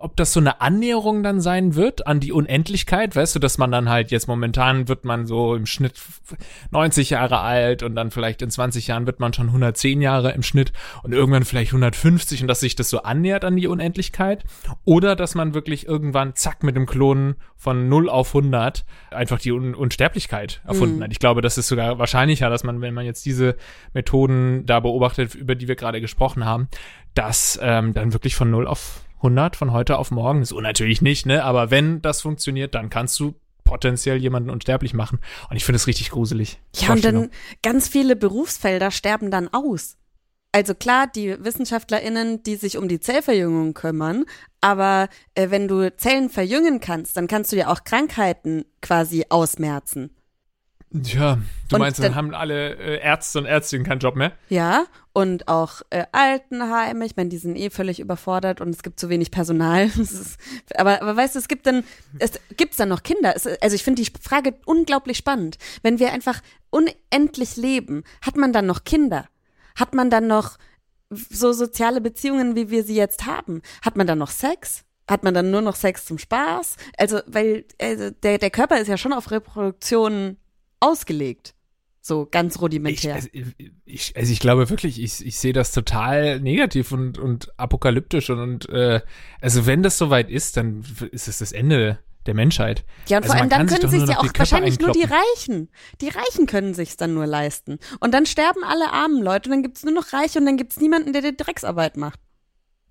ob 0.04 0.18
das 0.18 0.34
so 0.34 0.42
eine 0.42 0.60
Annäherung 0.60 1.24
dann 1.24 1.40
sein 1.40 1.76
wird 1.76 2.08
an 2.08 2.20
die 2.20 2.34
Unendlichkeit, 2.34 3.16
weißt 3.16 3.36
du, 3.36 3.40
dass 3.40 3.58
man 3.58 3.72
dann 3.72 3.88
halt 3.88 4.12
jetzt 4.12 4.28
momentan 4.28 4.90
wird 4.90 5.06
man 5.06 5.26
so 5.26 5.56
im 5.56 5.66
Schnitt 5.66 5.94
90 6.72 7.12
Jahre 7.12 7.40
alt 7.40 7.84
und 7.84 7.96
dann 7.96 8.12
vielleicht 8.12 8.42
in 8.42 8.52
20 8.52 8.88
Jahren 8.88 9.06
wird 9.06 9.22
man 9.22 9.32
schon 9.32 9.48
110 9.48 10.02
Jahre 10.02 10.34
im 10.34 10.44
Schnitt 10.44 10.74
und 11.04 11.14
irgendwann 11.14 11.46
vielleicht 11.46 11.72
150 11.72 12.42
und 12.42 12.50
dass 12.50 12.60
sich 12.60 12.76
das 12.76 12.90
so 12.90 13.04
annähert 13.04 13.46
an 13.46 13.56
die 13.56 13.68
Unendlichkeit 13.68 14.44
oder 14.84 15.16
dass 15.16 15.36
man 15.36 15.54
wirklich 15.54 15.88
irgendwann 15.88 16.36
zack 16.36 16.64
mit 16.64 16.76
dem 16.76 16.86
Klonen 16.86 17.36
von 17.56 17.88
0 17.88 18.10
auf 18.10 18.36
100 18.36 18.84
einfach 19.10 19.40
die 19.40 19.54
Un 19.54 19.74
Unsterblichkeit 19.74 20.62
erfunden 20.68 20.98
mhm. 20.98 21.04
hat. 21.04 21.12
Ich 21.14 21.20
glaube, 21.20 21.42
das 21.42 21.58
ist 21.58 21.70
sogar 21.70 21.98
wahrscheinlicher, 21.98 22.50
dass 22.50 22.66
man, 22.66 22.82
wenn 22.82 22.94
man 22.94 23.06
jetzt 23.06 23.26
diese 23.26 23.56
Methoden 23.94 24.66
da 24.66 24.82
beobachtet, 24.82 25.34
über 25.34 25.56
die 25.56 25.70
wir 25.70 25.78
gerade 25.78 26.02
gesprochen 26.02 26.44
haben, 26.44 26.68
dass 27.14 27.58
ähm, 27.62 27.94
dann 27.94 28.12
wirklich 28.12 28.36
von 28.36 28.52
0 28.52 28.68
auf 28.68 29.04
100 29.24 29.56
von 29.56 29.72
heute 29.72 29.98
auf 29.98 30.12
morgen. 30.12 30.44
So 30.46 30.60
natürlich 30.60 31.02
nicht, 31.02 31.25
ne? 31.25 31.44
Aber 31.44 31.72
wenn 31.72 32.02
das 32.02 32.22
funktioniert, 32.22 32.75
dann 32.75 32.89
kannst 32.89 33.20
du 33.20 33.34
potenziell 33.63 34.18
jemanden 34.18 34.50
unsterblich 34.50 34.94
machen. 34.94 35.20
Und 35.50 35.56
ich 35.56 35.65
finde 35.65 35.77
es 35.77 35.88
richtig 35.88 36.12
gruselig. 36.12 36.60
Ja, 36.75 36.92
und 36.92 37.03
dann 37.03 37.30
ganz 37.62 37.88
viele 37.88 38.15
Berufsfelder 38.15 38.92
sterben 38.92 39.32
dann 39.32 39.48
aus. 39.51 39.98
Also 40.51 40.75
klar, 40.75 41.08
die 41.08 41.36
WissenschaftlerInnen, 41.44 42.44
die 42.44 42.58
sich 42.58 42.77
um 42.77 42.88
die 42.88 43.00
Zellverjüngung 43.00 43.74
kümmern, 43.74 44.25
aber 44.62 45.10
äh, 45.34 45.50
wenn 45.50 45.68
du 45.68 45.96
Zellen 45.98 46.30
verjüngen 46.30 46.80
kannst, 46.80 47.18
dann 47.18 47.27
kannst 47.27 47.51
du 47.51 47.56
ja 47.56 47.70
auch 47.70 47.84
Krankheiten 47.84 48.65
quasi 48.80 49.25
ausmerzen. 49.30 50.12
Ja, 50.94 51.40
du 51.70 51.76
und 51.76 51.82
meinst, 51.82 51.98
dann, 51.98 52.06
dann 52.06 52.16
haben 52.16 52.34
alle 52.36 52.76
äh, 52.76 53.02
Ärzte 53.02 53.40
und 53.40 53.46
Ärztinnen 53.46 53.86
keinen 53.86 54.00
Job 54.00 54.16
mehr? 54.16 54.34
Ja, 54.50 54.86
und 55.12 55.48
auch 55.48 55.82
äh, 55.90 56.06
Altenheime. 56.12 57.06
Ich 57.06 57.16
meine, 57.16 57.30
die 57.30 57.38
sind 57.40 57.56
eh 57.56 57.72
völlig 57.72 58.00
überfordert 58.00 58.62
und 58.62 58.70
es 58.70 58.84
gibt 58.84 59.00
zu 59.00 59.10
wenig 59.10 59.32
Personal. 59.32 59.86
ist, 60.00 60.38
aber, 60.76 61.02
aber 61.02 61.18
weißt 61.18 61.34
du, 61.34 61.40
es 61.40 61.48
gibt 61.48 61.66
dann, 61.66 61.84
es 62.20 62.34
gibt's 62.58 62.78
dann 62.78 62.90
noch 62.90 63.02
Kinder. 63.02 63.34
Es, 63.36 63.48
also 63.48 63.76
ich 63.76 63.84
finde 63.84 64.04
die 64.04 64.12
Frage 64.22 64.54
unglaublich 64.66 65.18
spannend. 65.18 65.58
Wenn 65.82 65.98
wir 65.98 66.14
einfach 66.14 66.42
unendlich 66.70 67.58
leben, 67.58 68.04
hat 68.22 68.38
man 68.38 68.54
dann 68.54 68.68
noch 68.68 68.84
Kinder? 68.84 69.26
Hat 69.76 69.96
man 69.96 70.12
dann 70.12 70.28
noch 70.28 70.58
so 71.10 71.54
soziale 71.54 72.02
Beziehungen, 72.02 72.56
wie 72.56 72.70
wir 72.70 72.84
sie 72.84 72.96
jetzt 72.96 73.26
haben? 73.26 73.64
Hat 73.84 73.96
man 73.96 74.06
dann 74.06 74.20
noch 74.20 74.32
Sex? 74.32 74.84
Hat 75.10 75.24
man 75.24 75.34
dann 75.34 75.50
nur 75.50 75.62
noch 75.62 75.76
Sex 75.76 76.06
zum 76.06 76.20
Spaß? 76.20 76.78
Also, 76.98 77.22
weil 77.26 77.66
also 77.82 78.12
der, 78.12 78.38
der 78.38 78.52
Körper 78.52 78.80
ist 78.80 78.88
ja 78.88 78.98
schon 78.98 79.12
auf 79.12 79.32
Reproduktion 79.32 80.38
ausgelegt. 80.84 81.56
So 82.06 82.28
ganz 82.30 82.60
rudimentär. 82.60 83.18
Ich, 83.18 83.46
also, 83.46 83.52
ich, 83.86 84.18
also 84.18 84.34
ich 84.34 84.40
glaube 84.42 84.70
wirklich, 84.70 85.02
ich, 85.02 85.25
ich 85.25 85.40
sehe 85.40 85.54
das 85.54 85.72
total 85.72 86.42
negativ 86.42 86.92
und, 86.92 87.18
und 87.18 87.58
apokalyptisch 87.58 88.30
und, 88.30 88.40
und 88.40 88.70
äh, 88.70 89.00
also 89.40 89.66
wenn 89.66 89.84
das 89.84 89.98
soweit 89.98 90.30
ist, 90.30 90.58
dann 90.58 90.84
ist 91.12 91.30
es 91.30 91.38
das 91.38 91.54
Ende 91.54 92.00
der 92.25 92.34
Menschheit. 92.34 92.84
Ja, 93.08 93.18
und 93.18 93.24
also 93.24 93.34
vor 93.34 93.42
allem 93.42 93.50
dann 93.50 93.68
können 93.68 93.90
sich 93.90 94.10
ja 94.10 94.20
auch 94.20 94.28
wahrscheinlich 94.36 94.80
nur 94.80 94.92
die 94.92 95.06
Reichen. 95.06 95.70
Die 96.02 96.10
Reichen 96.10 96.46
können 96.46 96.74
sich's 96.74 96.98
dann 96.98 97.13
nur 97.13 97.25
leisten. 97.25 97.80
Und 98.00 98.13
dann 98.13 98.25
sterben 98.25 98.63
alle 98.63 98.92
armen 98.92 99.22
Leute 99.22 99.50
und 99.50 99.56
dann 99.56 99.63
gibt's 99.63 99.84
nur 99.84 99.94
noch 99.94 100.12
Reiche 100.12 100.40
und 100.40 100.46
dann 100.46 100.58
gibt's 100.58 100.82
niemanden, 100.82 101.13
der 101.13 101.22
die 101.22 101.38
Drecksarbeit 101.38 101.98
macht. 101.98 102.20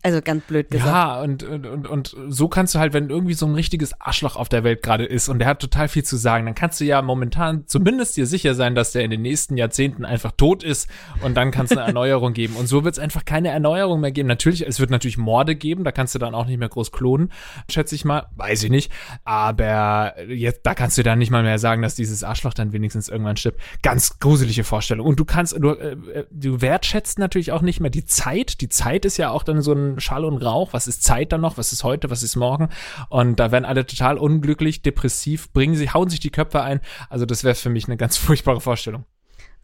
Also 0.04 0.20
ganz 0.20 0.42
blöd 0.44 0.68
gesagt. 0.68 0.90
Ja, 0.90 1.20
und, 1.20 1.44
und, 1.44 1.64
und, 1.64 1.86
und 1.86 2.16
so 2.28 2.48
kannst 2.48 2.74
du 2.74 2.80
halt, 2.80 2.92
wenn 2.92 3.08
irgendwie 3.08 3.34
so 3.34 3.46
ein 3.46 3.54
richtiges 3.54 4.00
Arschloch 4.00 4.34
auf 4.34 4.48
der 4.48 4.64
Welt 4.64 4.82
gerade 4.82 5.04
ist 5.04 5.28
und 5.28 5.38
der 5.38 5.46
hat 5.46 5.60
total 5.60 5.86
viel 5.86 6.02
zu 6.02 6.16
sagen, 6.16 6.44
dann 6.44 6.56
kannst 6.56 6.80
du 6.80 6.84
ja 6.84 7.00
momentan 7.02 7.68
zumindest 7.68 8.16
dir 8.16 8.26
sicher 8.26 8.54
sein, 8.54 8.74
dass 8.74 8.90
der 8.90 9.04
in 9.04 9.12
den 9.12 9.22
nächsten 9.22 9.56
Jahrzehnten 9.56 10.04
einfach 10.04 10.32
tot 10.32 10.64
ist 10.64 10.88
und 11.22 11.36
dann 11.36 11.52
kannst 11.52 11.72
du 11.72 11.78
eine 11.78 11.86
Erneuerung 11.92 12.32
geben. 12.32 12.56
Und 12.56 12.66
so 12.66 12.82
wird 12.82 12.94
es 12.94 12.98
einfach 12.98 13.24
keine 13.24 13.50
Erneuerung 13.50 14.00
mehr 14.00 14.10
geben. 14.10 14.26
Natürlich, 14.26 14.66
es 14.66 14.80
wird 14.80 14.90
natürlich 14.90 15.18
Morde 15.18 15.54
geben, 15.54 15.84
da 15.84 15.92
kannst 15.92 16.16
du 16.16 16.18
dann 16.18 16.34
auch 16.34 16.46
nicht 16.46 16.58
mehr 16.58 16.68
groß 16.68 16.90
klonen, 16.90 17.30
schätze 17.70 17.94
ich 17.94 18.04
mal. 18.04 18.26
Weiß 18.34 18.64
ich 18.64 18.70
nicht. 18.70 18.90
Aber 19.24 20.14
jetzt, 20.28 20.62
da 20.64 20.74
kannst 20.74 20.98
du 20.98 21.04
dann 21.04 21.20
nicht 21.20 21.30
mal 21.30 21.44
mehr 21.44 21.60
sagen, 21.60 21.80
dass 21.80 21.94
dieses 21.94 22.24
Arschloch 22.24 22.54
dann 22.54 22.72
wenigstens 22.72 23.08
irgendwann 23.08 23.36
stirbt. 23.36 23.60
Ganz 23.82 24.18
gruselige 24.18 24.64
Vorstellung. 24.64 25.06
Und 25.06 25.20
du 25.20 25.24
kannst, 25.24 25.56
du, 25.56 25.70
äh, 25.70 26.24
du 26.32 26.60
wertschätzt 26.60 27.20
natürlich 27.20 27.52
auch 27.52 27.62
nicht 27.62 27.78
mehr 27.78 27.90
die 27.90 28.04
Zeit. 28.04 28.60
Die 28.60 28.68
Zeit 28.68 29.04
ist 29.04 29.16
ja 29.16 29.30
auch 29.30 29.44
dann 29.44 29.62
so 29.62 29.72
ein 29.72 29.91
Schall 30.00 30.24
und 30.24 30.38
Rauch. 30.38 30.72
Was 30.72 30.86
ist 30.88 31.02
Zeit 31.02 31.32
dann 31.32 31.40
noch? 31.40 31.58
Was 31.58 31.72
ist 31.72 31.84
heute? 31.84 32.10
Was 32.10 32.22
ist 32.22 32.36
morgen? 32.36 32.68
Und 33.08 33.38
da 33.38 33.52
werden 33.52 33.64
alle 33.64 33.86
total 33.86 34.18
unglücklich, 34.18 34.82
depressiv, 34.82 35.52
bringen 35.52 35.74
sie, 35.74 35.90
hauen 35.90 36.08
sich 36.08 36.20
die 36.20 36.30
Köpfe 36.30 36.62
ein. 36.62 36.80
Also 37.08 37.26
das 37.26 37.44
wäre 37.44 37.54
für 37.54 37.70
mich 37.70 37.86
eine 37.86 37.96
ganz 37.96 38.16
furchtbare 38.18 38.60
Vorstellung. 38.60 39.04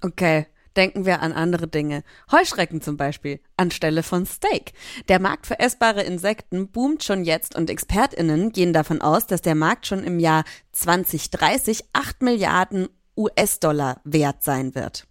Okay. 0.01 0.47
Denken 0.77 1.07
wir 1.07 1.23
an 1.23 1.33
andere 1.33 1.67
Dinge. 1.67 2.05
Heuschrecken 2.31 2.81
zum 2.81 2.97
Beispiel, 2.97 3.41
anstelle 3.57 4.05
von 4.05 4.27
Steak. 4.27 4.75
Der 5.09 5.19
Markt 5.19 5.49
für 5.49 5.59
essbare 5.59 6.05
Insekten 6.05 6.69
boomt 6.69 7.03
schon 7.03 7.25
jetzt 7.25 7.57
und 7.57 7.69
ExpertInnen 7.69 8.53
gehen 8.53 8.73
davon 8.73 9.01
aus, 9.01 9.27
dass 9.27 9.43
der 9.43 9.57
Markt 9.57 9.89
schon 9.89 10.05
im 10.05 10.21
Jahr 10.21 10.45
2030 10.71 11.87
8 11.95 12.23
Milliarden 12.23 12.89
US-Dollar 13.17 14.01
wert 14.05 14.45
sein 14.45 14.77
wird. 14.77 15.08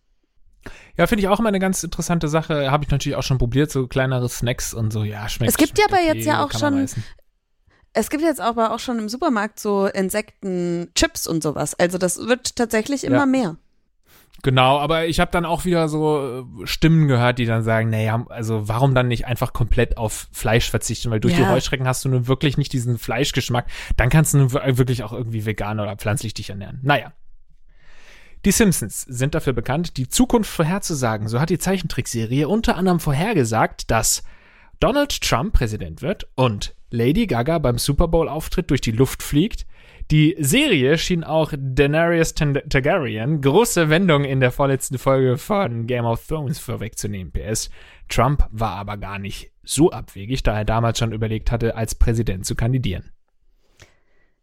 Ja, 0.98 1.08
finde 1.08 1.22
ich 1.22 1.28
auch 1.30 1.40
immer 1.40 1.50
eine 1.50 1.60
ganz 1.60 1.84
interessante 1.84 2.28
Sache. 2.28 2.72
Habe 2.72 2.84
ich 2.84 2.92
natürlich 2.92 3.16
auch 3.16 3.24
schon 3.24 3.38
probiert, 3.38 3.72
so 3.72 3.88
kleinere 3.88 4.28
Snacks 4.30 4.74
und 4.74 4.92
so. 4.92 5.04
Ja, 5.04 5.30
schmeckt. 5.30 5.52
Es 5.52 5.58
gibt 5.58 5.78
ja 5.78 5.86
aber 5.90 6.02
jetzt 6.02 6.26
ja 6.26 6.44
auch 6.44 6.52
schon. 6.52 6.88
Es 7.94 8.10
gibt 8.10 8.22
jetzt 8.24 8.42
aber 8.42 8.74
auch 8.74 8.80
schon 8.80 9.00
im 9.00 9.10
Supermarkt 9.10 9.60
so 9.60 9.88
Insektenchips 9.88 11.26
und 11.28 11.42
sowas. 11.42 11.74
Also 11.80 11.98
das 11.98 12.18
wird 12.18 12.56
tatsächlich 12.56 13.04
immer 13.04 13.20
Ja. 13.20 13.26
mehr. 13.26 13.56
Genau, 14.44 14.78
aber 14.78 15.08
ich 15.08 15.20
habe 15.20 15.32
dann 15.32 15.46
auch 15.46 15.66
wieder 15.66 15.90
so 15.90 16.46
äh, 16.64 16.68
Stimmen 16.68 17.08
gehört, 17.08 17.40
die 17.40 17.46
dann 17.46 17.64
sagen, 17.64 17.90
naja, 17.90 18.24
also 18.30 18.68
warum 18.68 18.94
dann 18.94 19.08
nicht 19.08 19.26
einfach 19.26 19.52
komplett 19.52 19.98
auf 19.98 20.28
Fleisch 20.32 20.70
verzichten? 20.70 21.10
Weil 21.10 21.20
durch 21.20 21.34
die 21.34 21.42
Ja. 21.42 21.50
Heuschrecken 21.50 21.88
hast 21.88 22.06
du 22.06 22.10
nun 22.10 22.28
wirklich 22.28 22.56
nicht 22.56 22.72
diesen 22.72 23.00
Fleischgeschmack. 23.00 23.66
Dann 23.96 24.10
kannst 24.10 24.36
du 24.36 24.38
nun 24.38 24.54
wir- 24.54 24.78
wirklich 24.78 25.02
auch 25.04 25.12
irgendwie 25.12 25.48
vegan 25.48 25.80
oder 25.80 25.96
pflanzlich 25.96 26.36
dich 26.36 26.52
ernähren. 26.52 26.80
Naja. 26.84 27.14
Die 28.48 28.54
Simpsons 28.54 29.02
sind 29.02 29.36
dafür 29.36 29.52
bekannt, 29.52 29.98
die 29.98 30.08
Zukunft 30.08 30.50
vorherzusagen. 30.50 31.28
So 31.28 31.42
hat 31.42 31.50
die 31.50 31.58
Zeichentrickserie 31.58 32.48
unter 32.48 32.78
anderem 32.78 33.02
vorhergesagt, 33.02 33.92
dass 33.92 34.24
Donald 34.80 35.20
Trump 35.20 35.52
Präsident 35.52 36.02
wird 36.02 36.30
und 36.36 36.74
Lady 36.90 37.28
Gaga 37.28 37.58
beim 37.58 37.78
Super 37.78 38.08
Bowl 38.08 38.30
Auftritt 38.30 38.70
durch 38.70 38.80
die 38.80 38.94
Luft 38.94 39.22
fliegt. 39.22 39.66
Die 40.12 40.38
Serie 40.40 40.98
schien 40.98 41.26
auch 41.26 41.52
Daenerys 41.58 42.36
Targaryen 42.36 43.42
große 43.42 43.90
Wendung 43.90 44.24
in 44.24 44.40
der 44.40 44.52
vorletzten 44.52 44.98
Folge 44.98 45.38
von 45.38 45.86
Game 45.86 46.06
of 46.06 46.26
Thrones 46.26 46.58
vorwegzunehmen. 46.58 47.34
PS. 47.34 47.70
Trump 48.08 48.48
war 48.52 48.78
aber 48.78 48.96
gar 48.96 49.20
nicht 49.20 49.52
so 49.64 49.92
abwegig, 49.92 50.42
da 50.44 50.58
er 50.58 50.64
damals 50.64 51.00
schon 51.00 51.12
überlegt 51.12 51.52
hatte, 51.52 51.76
als 51.76 51.96
Präsident 51.96 52.46
zu 52.46 52.56
kandidieren. 52.56 53.12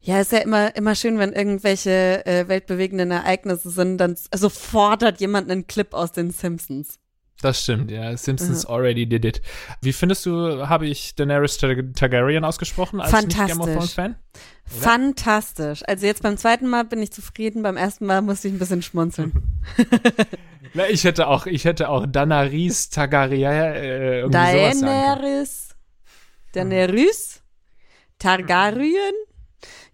Ja, 0.05 0.21
ist 0.21 0.33
ja 0.33 0.39
immer, 0.39 0.77
immer 0.77 0.95
schön, 0.95 1.19
wenn 1.19 1.33
irgendwelche 1.33 2.27
äh, 2.27 2.47
weltbewegenden 2.47 3.11
Ereignisse 3.11 3.71
sind, 3.71 3.97
dann 3.97 4.17
sofort 4.35 5.03
hat 5.03 5.19
jemand 5.21 5.51
einen 5.51 5.67
Clip 5.67 5.95
aus 5.95 6.13
den 6.13 6.31
Simpsons. 6.31 6.99
Das 7.41 7.63
stimmt, 7.63 7.91
ja. 7.91 8.15
Simpsons 8.17 8.65
already 8.67 9.07
did 9.07 9.25
it. 9.25 9.43
Wie 9.81 9.93
findest 9.93 10.25
du, 10.27 10.69
habe 10.69 10.87
ich 10.87 11.15
Daenerys 11.15 11.57
Tar 11.57 11.75
Targaryen 11.95 12.45
ausgesprochen 12.45 13.01
als 13.01 13.13
nicht 13.13 13.47
Game 13.47 13.61
of 13.61 13.67
Thrones 13.67 13.93
Fantastisch. 13.93 13.95
Fan? 13.95 14.17
Fantastisch. 14.65 15.83
Also 15.87 16.07
jetzt 16.07 16.23
beim 16.23 16.37
zweiten 16.37 16.69
Mal 16.69 16.85
bin 16.85 17.03
ich 17.03 17.11
zufrieden, 17.11 17.63
beim 17.63 17.77
ersten 17.77 18.07
Mal 18.07 18.23
musste 18.23 18.49
ich 18.49 18.55
ein 18.55 18.59
bisschen 18.59 18.83
schmunzeln. 18.83 19.33
Na, 20.75 20.89
ich 20.89 21.05
hätte 21.05 21.29
auch, 21.29 21.47
ich 21.47 21.65
hätte 21.65 21.89
auch 21.89 22.07
Daenerys 22.07 22.91
Targaryen 22.91 23.53
äh, 23.53 24.21
irgendwie 24.21 24.39
sowas 24.39 24.81
sagen 24.81 24.81
können. 24.81 24.81
Daenerys, 24.83 25.69
Daenerys, 26.53 27.43
Targaryen. 28.19 29.15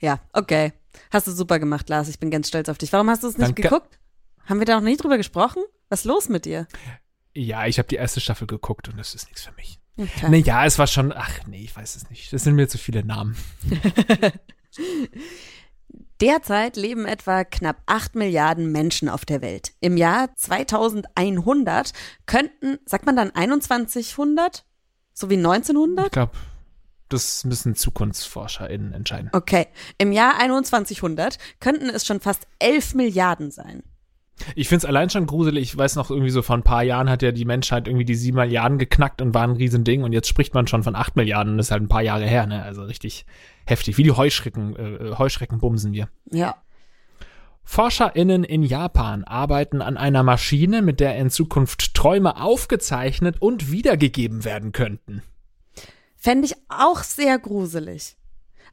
Ja, 0.00 0.20
okay. 0.32 0.72
Hast 1.10 1.26
du 1.26 1.32
super 1.32 1.58
gemacht, 1.58 1.88
Lars. 1.88 2.08
Ich 2.08 2.18
bin 2.18 2.30
ganz 2.30 2.48
stolz 2.48 2.68
auf 2.68 2.78
dich. 2.78 2.92
Warum 2.92 3.08
hast 3.10 3.22
du 3.22 3.28
es 3.28 3.38
nicht 3.38 3.48
Danke. 3.48 3.62
geguckt? 3.62 3.98
Haben 4.46 4.58
wir 4.58 4.66
da 4.66 4.74
noch 4.76 4.82
nie 4.84 4.96
drüber 4.96 5.16
gesprochen? 5.16 5.62
Was 5.88 6.00
ist 6.00 6.06
los 6.06 6.28
mit 6.28 6.44
dir? 6.44 6.66
Ja, 7.34 7.66
ich 7.66 7.78
habe 7.78 7.88
die 7.88 7.96
erste 7.96 8.20
Staffel 8.20 8.46
geguckt 8.46 8.88
und 8.88 8.98
das 8.98 9.14
ist 9.14 9.26
nichts 9.26 9.44
für 9.44 9.52
mich. 9.52 9.78
Okay. 9.96 10.28
Naja, 10.30 10.64
es 10.64 10.78
war 10.78 10.86
schon, 10.86 11.12
ach 11.12 11.46
nee, 11.46 11.62
ich 11.62 11.76
weiß 11.76 11.94
es 11.94 12.10
nicht. 12.10 12.32
Das 12.32 12.44
sind 12.44 12.54
mir 12.54 12.68
zu 12.68 12.78
viele 12.78 13.04
Namen. 13.04 13.36
Derzeit 16.20 16.76
leben 16.76 17.06
etwa 17.06 17.44
knapp 17.44 17.82
8 17.86 18.14
Milliarden 18.14 18.70
Menschen 18.72 19.08
auf 19.08 19.24
der 19.24 19.40
Welt. 19.40 19.72
Im 19.80 19.96
Jahr 19.96 20.34
2100 20.34 21.92
könnten, 22.26 22.78
sagt 22.86 23.06
man 23.06 23.16
dann 23.16 23.32
2100? 23.34 24.64
So 25.12 25.30
wie 25.30 25.36
1900? 25.36 26.06
Ich 26.06 26.12
glaube, 26.12 26.32
das 27.12 27.44
müssen 27.44 27.74
ZukunftsforscherInnen 27.74 28.92
entscheiden. 28.92 29.30
Okay, 29.32 29.66
im 29.98 30.12
Jahr 30.12 30.34
2100 30.38 31.38
könnten 31.60 31.90
es 31.90 32.06
schon 32.06 32.20
fast 32.20 32.46
11 32.58 32.94
Milliarden 32.94 33.50
sein. 33.50 33.82
Ich 34.54 34.68
find's 34.68 34.84
allein 34.84 35.10
schon 35.10 35.26
gruselig. 35.26 35.62
Ich 35.62 35.76
weiß 35.76 35.96
noch, 35.96 36.10
irgendwie 36.10 36.30
so 36.30 36.42
vor 36.42 36.56
ein 36.56 36.62
paar 36.62 36.82
Jahren 36.82 37.10
hat 37.10 37.22
ja 37.22 37.32
die 37.32 37.44
Menschheit 37.44 37.86
irgendwie 37.86 38.04
die 38.04 38.14
sieben 38.14 38.38
Milliarden 38.38 38.78
geknackt 38.78 39.20
und 39.20 39.34
war 39.34 39.42
ein 39.42 39.52
Riesending. 39.52 40.02
Und 40.02 40.12
jetzt 40.12 40.28
spricht 40.28 40.54
man 40.54 40.66
schon 40.66 40.82
von 40.82 40.94
acht 40.94 41.16
Milliarden 41.16 41.52
und 41.52 41.58
das 41.58 41.66
ist 41.66 41.72
halt 41.72 41.82
ein 41.82 41.88
paar 41.88 42.02
Jahre 42.02 42.26
her, 42.26 42.46
ne? 42.46 42.62
Also 42.62 42.82
richtig 42.82 43.26
heftig. 43.66 43.98
Wie 43.98 44.02
die 44.02 44.12
Heuschrecken, 44.12 44.76
äh, 44.76 45.14
Heuschrecken 45.18 45.58
bumsen 45.58 45.92
wir. 45.92 46.08
Ja. 46.30 46.56
ForscherInnen 47.62 48.42
in 48.42 48.62
Japan 48.62 49.24
arbeiten 49.24 49.82
an 49.82 49.96
einer 49.96 50.22
Maschine, 50.22 50.82
mit 50.82 50.98
der 50.98 51.16
in 51.16 51.30
Zukunft 51.30 51.94
Träume 51.94 52.40
aufgezeichnet 52.40 53.36
und 53.40 53.70
wiedergegeben 53.70 54.44
werden 54.44 54.72
könnten. 54.72 55.22
Fände 56.20 56.46
ich 56.46 56.54
auch 56.68 57.02
sehr 57.02 57.38
gruselig. 57.38 58.16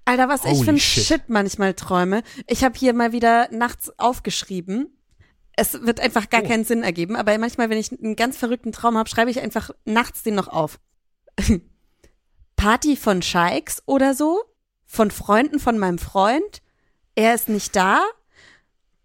Alter, 0.06 0.30
was 0.30 0.46
ich 0.46 0.52
Holy 0.52 0.64
für 0.66 0.70
ein 0.72 0.80
shit. 0.80 1.04
Shit. 1.06 1.22
manchmal 1.30 1.74
träume. 1.74 2.22
Ich 2.46 2.64
habe 2.64 2.78
hier 2.78 2.94
mal 2.94 3.12
wieder 3.14 3.50
nachts 3.52 3.92
aufgeschrieben. 3.98 4.94
Es 5.56 5.74
wird 5.82 6.00
einfach 6.00 6.30
gar 6.30 6.44
Oh. 6.44 6.48
keinen 6.48 6.66
Sinn 6.66 6.84
ergeben, 6.84 7.16
aber 7.16 7.36
manchmal, 7.40 7.70
wenn 7.72 7.80
ich 7.80 7.92
einen 7.92 8.16
ganz 8.16 8.38
verrückten 8.38 8.72
Traum 8.74 8.96
habe, 8.98 9.10
schreibe 9.10 9.32
ich 9.32 9.40
einfach 9.40 9.72
nachts 9.86 10.22
den 10.22 10.36
noch 10.36 10.50
auf. 10.50 10.80
Party 12.56 12.96
von 12.96 13.22
Scheiks 13.22 13.82
oder 13.86 14.14
so, 14.14 14.44
von 14.86 15.10
Freunden 15.12 15.60
von 15.60 15.78
meinem 15.78 15.98
Freund. 16.00 16.62
Er 17.16 17.34
ist 17.34 17.50
nicht 17.50 17.76
da. 17.76 18.02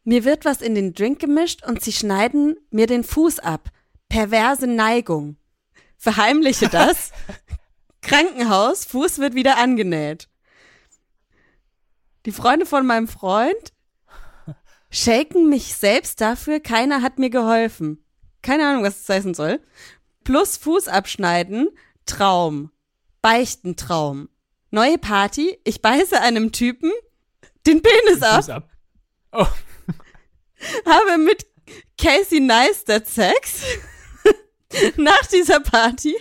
Mir 0.05 0.25
wird 0.25 0.45
was 0.45 0.61
in 0.63 0.75
den 0.75 0.95
Drink 0.95 1.21
gemischt 1.21 1.65
und 1.65 1.83
sie 1.83 1.93
schneiden 1.93 2.57
mir 2.71 2.87
den 2.87 3.05
Fuß 3.05 3.39
ab. 3.39 3.69
Perverse 4.09 4.67
Neigung. 4.67 5.37
Verheimliche 5.97 6.69
das. 6.71 7.13
Krankenhaus, 8.03 8.85
Fuß 8.85 9.19
wird 9.19 9.35
wieder 9.35 9.57
angenäht. 9.57 10.29
Die 12.27 12.33
Freunde 12.33 12.67
von 12.67 12.87
meinem 12.87 13.09
Freund 13.09 13.73
shaken 14.91 15.49
mich 15.49 15.75
selbst 15.75 16.21
dafür, 16.21 16.61
keiner 16.61 17.03
hat 17.03 17.19
mir 17.19 17.31
geholfen. 17.31 18.05
Keine 18.43 18.69
Ahnung, 18.69 18.85
was 18.85 18.99
das 19.05 19.17
heißen 19.17 19.35
soll. 19.35 19.61
Plus 20.25 20.57
Fuß 20.57 20.89
abschneiden, 20.89 21.69
Traum. 22.07 22.71
Beichten, 23.23 23.77
Traum. 23.77 24.29
Neue 24.71 24.99
Party, 24.99 25.59
ich 25.65 25.81
beiße 25.81 26.21
einem 26.21 26.53
Typen 26.53 26.91
den 27.67 27.83
Penis 27.83 28.23
ab, 28.23 28.49
ab. 28.49 28.69
Oh, 29.33 29.47
habe 30.87 31.19
mit 31.19 31.47
Casey 31.97 32.41
Neistat 32.41 33.07
Sex. 33.07 33.63
Nach 34.97 35.27
dieser 35.27 35.61
Party 35.61 36.17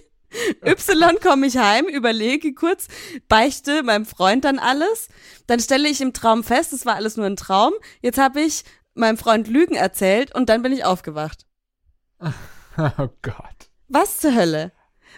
Y 0.63 1.19
komme 1.21 1.47
ich 1.47 1.57
heim, 1.57 1.87
überlege 1.87 2.53
kurz, 2.53 2.87
beichte 3.27 3.83
meinem 3.83 4.05
Freund 4.05 4.45
dann 4.45 4.59
alles. 4.59 5.09
Dann 5.47 5.59
stelle 5.59 5.89
ich 5.89 6.01
im 6.01 6.13
Traum 6.13 6.43
fest, 6.43 6.73
es 6.73 6.85
war 6.85 6.95
alles 6.95 7.17
nur 7.17 7.25
ein 7.25 7.35
Traum. 7.35 7.73
Jetzt 8.01 8.17
habe 8.17 8.41
ich 8.41 8.63
meinem 8.93 9.17
Freund 9.17 9.47
Lügen 9.47 9.75
erzählt 9.75 10.33
und 10.33 10.49
dann 10.49 10.61
bin 10.61 10.71
ich 10.71 10.85
aufgewacht. 10.85 11.45
oh 12.19 13.09
Gott. 13.21 13.71
Was 13.87 14.19
zur 14.19 14.35
Hölle? 14.35 14.71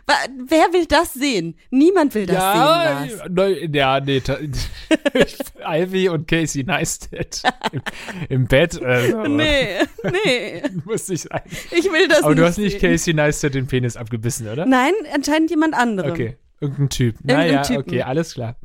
Wer 0.05 0.73
will 0.73 0.85
das 0.85 1.13
sehen? 1.13 1.55
Niemand 1.71 2.13
will 2.13 2.25
das 2.25 2.35
ja, 2.35 3.05
sehen, 3.07 3.33
ne, 3.33 3.69
ja, 3.73 3.99
nee, 4.01 4.21
Ivy 5.65 6.09
und 6.09 6.27
Casey 6.27 6.63
Neistat 6.63 7.41
im, 7.71 7.81
im 8.29 8.47
Bett. 8.47 8.81
Also, 8.83 9.23
Nee, 9.23 9.79
nee, 10.03 10.61
Muss 10.85 11.07
nicht 11.07 11.21
sein. 11.23 11.41
ich 11.71 11.85
will 11.85 12.07
das 12.07 12.23
Aber 12.23 12.31
nicht 12.31 12.39
du 12.39 12.45
hast 12.45 12.57
nicht 12.57 12.79
sehen. 12.81 12.91
Casey 12.91 13.13
Neistat 13.13 13.53
den 13.53 13.67
Penis 13.67 13.95
abgebissen, 13.95 14.47
oder? 14.47 14.65
Nein, 14.65 14.93
anscheinend 15.13 15.49
jemand 15.49 15.73
anderem. 15.73 16.11
Okay, 16.11 16.37
irgendein 16.59 16.89
Typ. 16.89 17.15
Naja, 17.23 17.63
okay, 17.77 18.01
alles 18.01 18.33
klar. 18.33 18.57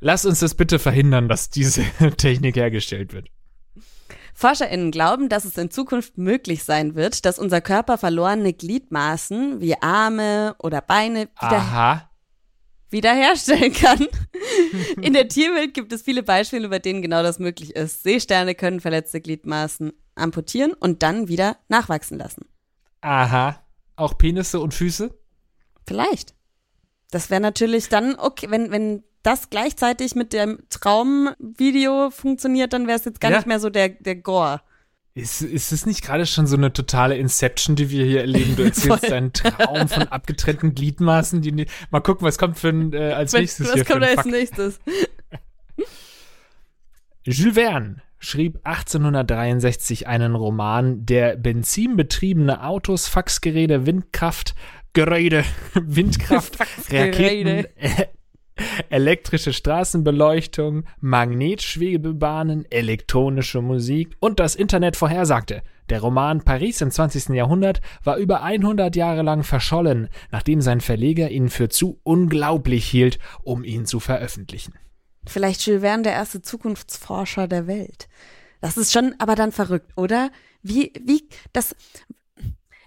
Lass 0.00 0.24
uns 0.26 0.40
das 0.40 0.54
bitte 0.54 0.78
verhindern, 0.78 1.28
dass 1.28 1.50
diese 1.50 1.82
Technik 2.16 2.56
hergestellt 2.56 3.12
wird. 3.14 3.30
ForscherInnen 4.34 4.90
glauben, 4.90 5.28
dass 5.28 5.44
es 5.44 5.56
in 5.56 5.70
Zukunft 5.70 6.18
möglich 6.18 6.64
sein 6.64 6.96
wird, 6.96 7.24
dass 7.24 7.38
unser 7.38 7.60
Körper 7.60 7.98
verlorene 7.98 8.52
Gliedmaßen 8.52 9.60
wie 9.60 9.80
Arme 9.80 10.56
oder 10.58 10.80
Beine 10.80 11.28
wieder 11.40 11.56
Aha. 11.56 12.10
wiederherstellen 12.90 13.72
kann. 13.72 14.06
In 15.00 15.12
der 15.12 15.28
Tierwelt 15.28 15.72
gibt 15.72 15.92
es 15.92 16.02
viele 16.02 16.24
Beispiele, 16.24 16.68
bei 16.68 16.80
denen 16.80 17.00
genau 17.00 17.22
das 17.22 17.38
möglich 17.38 17.76
ist. 17.76 18.02
Seesterne 18.02 18.56
können 18.56 18.80
verletzte 18.80 19.20
Gliedmaßen 19.20 19.92
amputieren 20.16 20.72
und 20.72 21.02
dann 21.04 21.28
wieder 21.28 21.56
nachwachsen 21.68 22.18
lassen. 22.18 22.44
Aha. 23.00 23.60
Auch 23.96 24.18
Penisse 24.18 24.58
und 24.58 24.74
Füße? 24.74 25.16
Vielleicht. 25.86 26.34
Das 27.10 27.30
wäre 27.30 27.40
natürlich 27.40 27.88
dann 27.88 28.16
okay, 28.16 28.50
wenn, 28.50 28.72
wenn 28.72 29.04
das 29.24 29.50
gleichzeitig 29.50 30.14
mit 30.14 30.32
dem 30.32 30.58
Traumvideo 30.70 32.10
funktioniert, 32.10 32.72
dann 32.72 32.86
wäre 32.86 32.98
es 32.98 33.04
jetzt 33.04 33.20
gar 33.20 33.30
Ja. 33.32 33.38
nicht 33.38 33.46
mehr 33.46 33.58
so 33.58 33.70
der, 33.70 33.88
der 33.88 34.14
Gore. 34.16 34.60
Ist, 35.16 35.42
ist 35.42 35.70
es 35.72 35.86
nicht 35.86 36.02
gerade 36.02 36.26
schon 36.26 36.46
so 36.48 36.56
eine 36.56 36.72
totale 36.72 37.16
Inception, 37.16 37.76
die 37.76 37.88
wir 37.90 38.04
hier 38.04 38.20
erleben? 38.22 38.56
Du 38.56 38.64
erzählst 38.64 39.08
deinen 39.10 39.32
Traum 39.32 39.88
von 39.88 40.08
abgetrennten 40.08 40.74
Gliedmaßen. 40.74 41.40
Die, 41.40 41.66
mal 41.90 42.00
gucken, 42.00 42.26
was 42.26 42.36
kommt 42.36 42.58
für 42.58 42.68
ein, 42.70 42.92
äh, 42.92 43.12
als 43.12 43.32
nächstes 43.32 43.68
Was 43.68 43.74
hier 43.74 43.84
kommt 43.84 44.02
als 44.02 44.14
Fakt. 44.16 44.26
nächstes? 44.28 44.80
Jules 47.22 47.54
Verne 47.54 48.02
schrieb 48.18 48.58
1863 48.64 50.08
einen 50.08 50.34
Roman, 50.34 51.06
der 51.06 51.36
benzinbetriebene 51.36 52.64
Autos, 52.64 53.06
Faxgeräte, 53.06 53.86
Windkraft, 53.86 54.56
Geräte, 54.94 55.44
Windkraft, 55.74 56.58
Raketen, 56.90 57.66
äh, 57.76 58.06
elektrische 58.88 59.52
Straßenbeleuchtung, 59.52 60.84
Magnetschwebebahnen, 61.00 62.70
elektronische 62.70 63.60
Musik 63.60 64.16
und 64.20 64.40
das 64.40 64.54
Internet 64.54 64.96
vorhersagte. 64.96 65.62
Der 65.90 66.00
Roman 66.00 66.42
Paris 66.42 66.80
im 66.80 66.90
20. 66.90 67.30
Jahrhundert 67.30 67.80
war 68.02 68.16
über 68.16 68.42
100 68.42 68.96
Jahre 68.96 69.22
lang 69.22 69.42
verschollen, 69.42 70.08
nachdem 70.30 70.60
sein 70.60 70.80
Verleger 70.80 71.30
ihn 71.30 71.50
für 71.50 71.68
zu 71.68 72.00
unglaublich 72.04 72.86
hielt, 72.86 73.18
um 73.42 73.64
ihn 73.64 73.84
zu 73.84 74.00
veröffentlichen. 74.00 74.74
Vielleicht 75.26 75.66
Jules 75.66 75.82
Verne 75.82 76.04
der 76.04 76.12
erste 76.12 76.42
Zukunftsforscher 76.42 77.48
der 77.48 77.66
Welt. 77.66 78.08
Das 78.60 78.76
ist 78.76 78.92
schon 78.92 79.14
aber 79.18 79.34
dann 79.34 79.52
verrückt, 79.52 79.92
oder? 79.96 80.30
Wie, 80.62 80.92
wie, 81.04 81.28
das, 81.52 81.76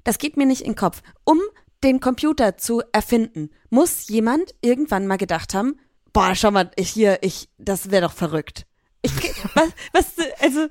das 0.03 0.17
geht 0.17 0.37
mir 0.37 0.47
nicht 0.47 0.61
in 0.61 0.71
den 0.71 0.75
Kopf. 0.75 1.03
Um 1.23 1.39
den 1.83 1.99
Computer 1.99 2.57
zu 2.57 2.81
erfinden, 2.91 3.49
muss 3.69 4.07
jemand 4.09 4.55
irgendwann 4.61 5.07
mal 5.07 5.17
gedacht 5.17 5.53
haben, 5.53 5.79
boah, 6.13 6.33
schau 6.35 6.51
mal, 6.51 6.71
ich 6.75 6.89
hier, 6.89 7.19
ich, 7.21 7.49
das 7.57 7.91
wäre 7.91 8.03
doch 8.03 8.13
verrückt. 8.13 8.65
Ich, 9.01 9.11
was, 9.53 9.69
was, 9.93 10.15
also, 10.41 10.67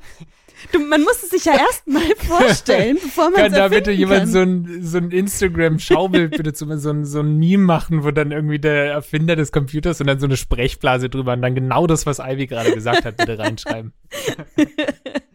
du, 0.73 0.81
man 0.81 1.03
muss 1.03 1.23
es 1.23 1.31
sich 1.31 1.45
ja 1.45 1.53
erst 1.53 1.87
mal 1.87 2.03
vorstellen, 2.17 2.99
bevor 3.01 3.31
man 3.31 3.43
Kann 3.43 3.53
da 3.53 3.69
bitte 3.69 3.93
jemand 3.93 4.21
kann. 4.21 4.29
so 4.33 4.41
ein, 4.41 4.83
so 4.83 4.99
ein 4.99 5.11
Instagram-Schaubild 5.11 6.37
bitte 6.37 6.53
zu 6.53 6.67
so 6.79 6.91
ein, 6.91 7.05
so 7.05 7.21
ein 7.21 7.39
Meme 7.39 7.63
machen, 7.63 8.03
wo 8.05 8.11
dann 8.11 8.33
irgendwie 8.33 8.59
der 8.59 8.87
Erfinder 8.87 9.37
des 9.37 9.53
Computers 9.53 10.01
und 10.01 10.09
dann 10.09 10.19
so 10.19 10.27
eine 10.27 10.37
Sprechblase 10.37 11.09
drüber 11.09 11.35
und 11.35 11.43
dann 11.43 11.55
genau 11.55 11.87
das, 11.87 12.07
was 12.07 12.19
Ivy 12.19 12.47
gerade 12.47 12.73
gesagt 12.73 13.05
hat, 13.05 13.17
bitte 13.17 13.39
reinschreiben. 13.39 13.93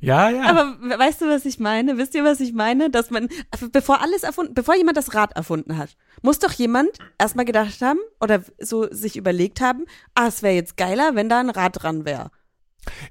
ja, 0.00 0.28
ja. 0.30 0.42
Aber 0.44 0.76
we- 0.80 0.98
weißt 0.98 1.20
du, 1.20 1.28
was 1.28 1.44
ich 1.44 1.58
meine? 1.58 1.98
Wisst 1.98 2.14
ihr, 2.14 2.24
was 2.24 2.40
ich 2.40 2.52
meine? 2.52 2.90
Dass 2.90 3.10
man, 3.10 3.28
bevor 3.72 4.00
alles 4.02 4.22
erfunden, 4.22 4.54
bevor 4.54 4.74
jemand 4.76 4.96
das 4.96 5.14
Rad 5.14 5.34
erfunden 5.36 5.76
hat, 5.78 5.90
muss 6.22 6.38
doch 6.38 6.52
jemand 6.52 6.90
erstmal 7.18 7.44
gedacht 7.44 7.80
haben 7.82 8.00
oder 8.20 8.42
so 8.60 8.88
sich 8.90 9.16
überlegt 9.16 9.60
haben, 9.60 9.84
ah, 10.14 10.26
es 10.28 10.42
wäre 10.42 10.54
jetzt 10.54 10.76
geiler, 10.76 11.14
wenn 11.14 11.28
da 11.28 11.40
ein 11.40 11.50
Rad 11.50 11.82
dran 11.82 12.04
wäre. 12.04 12.30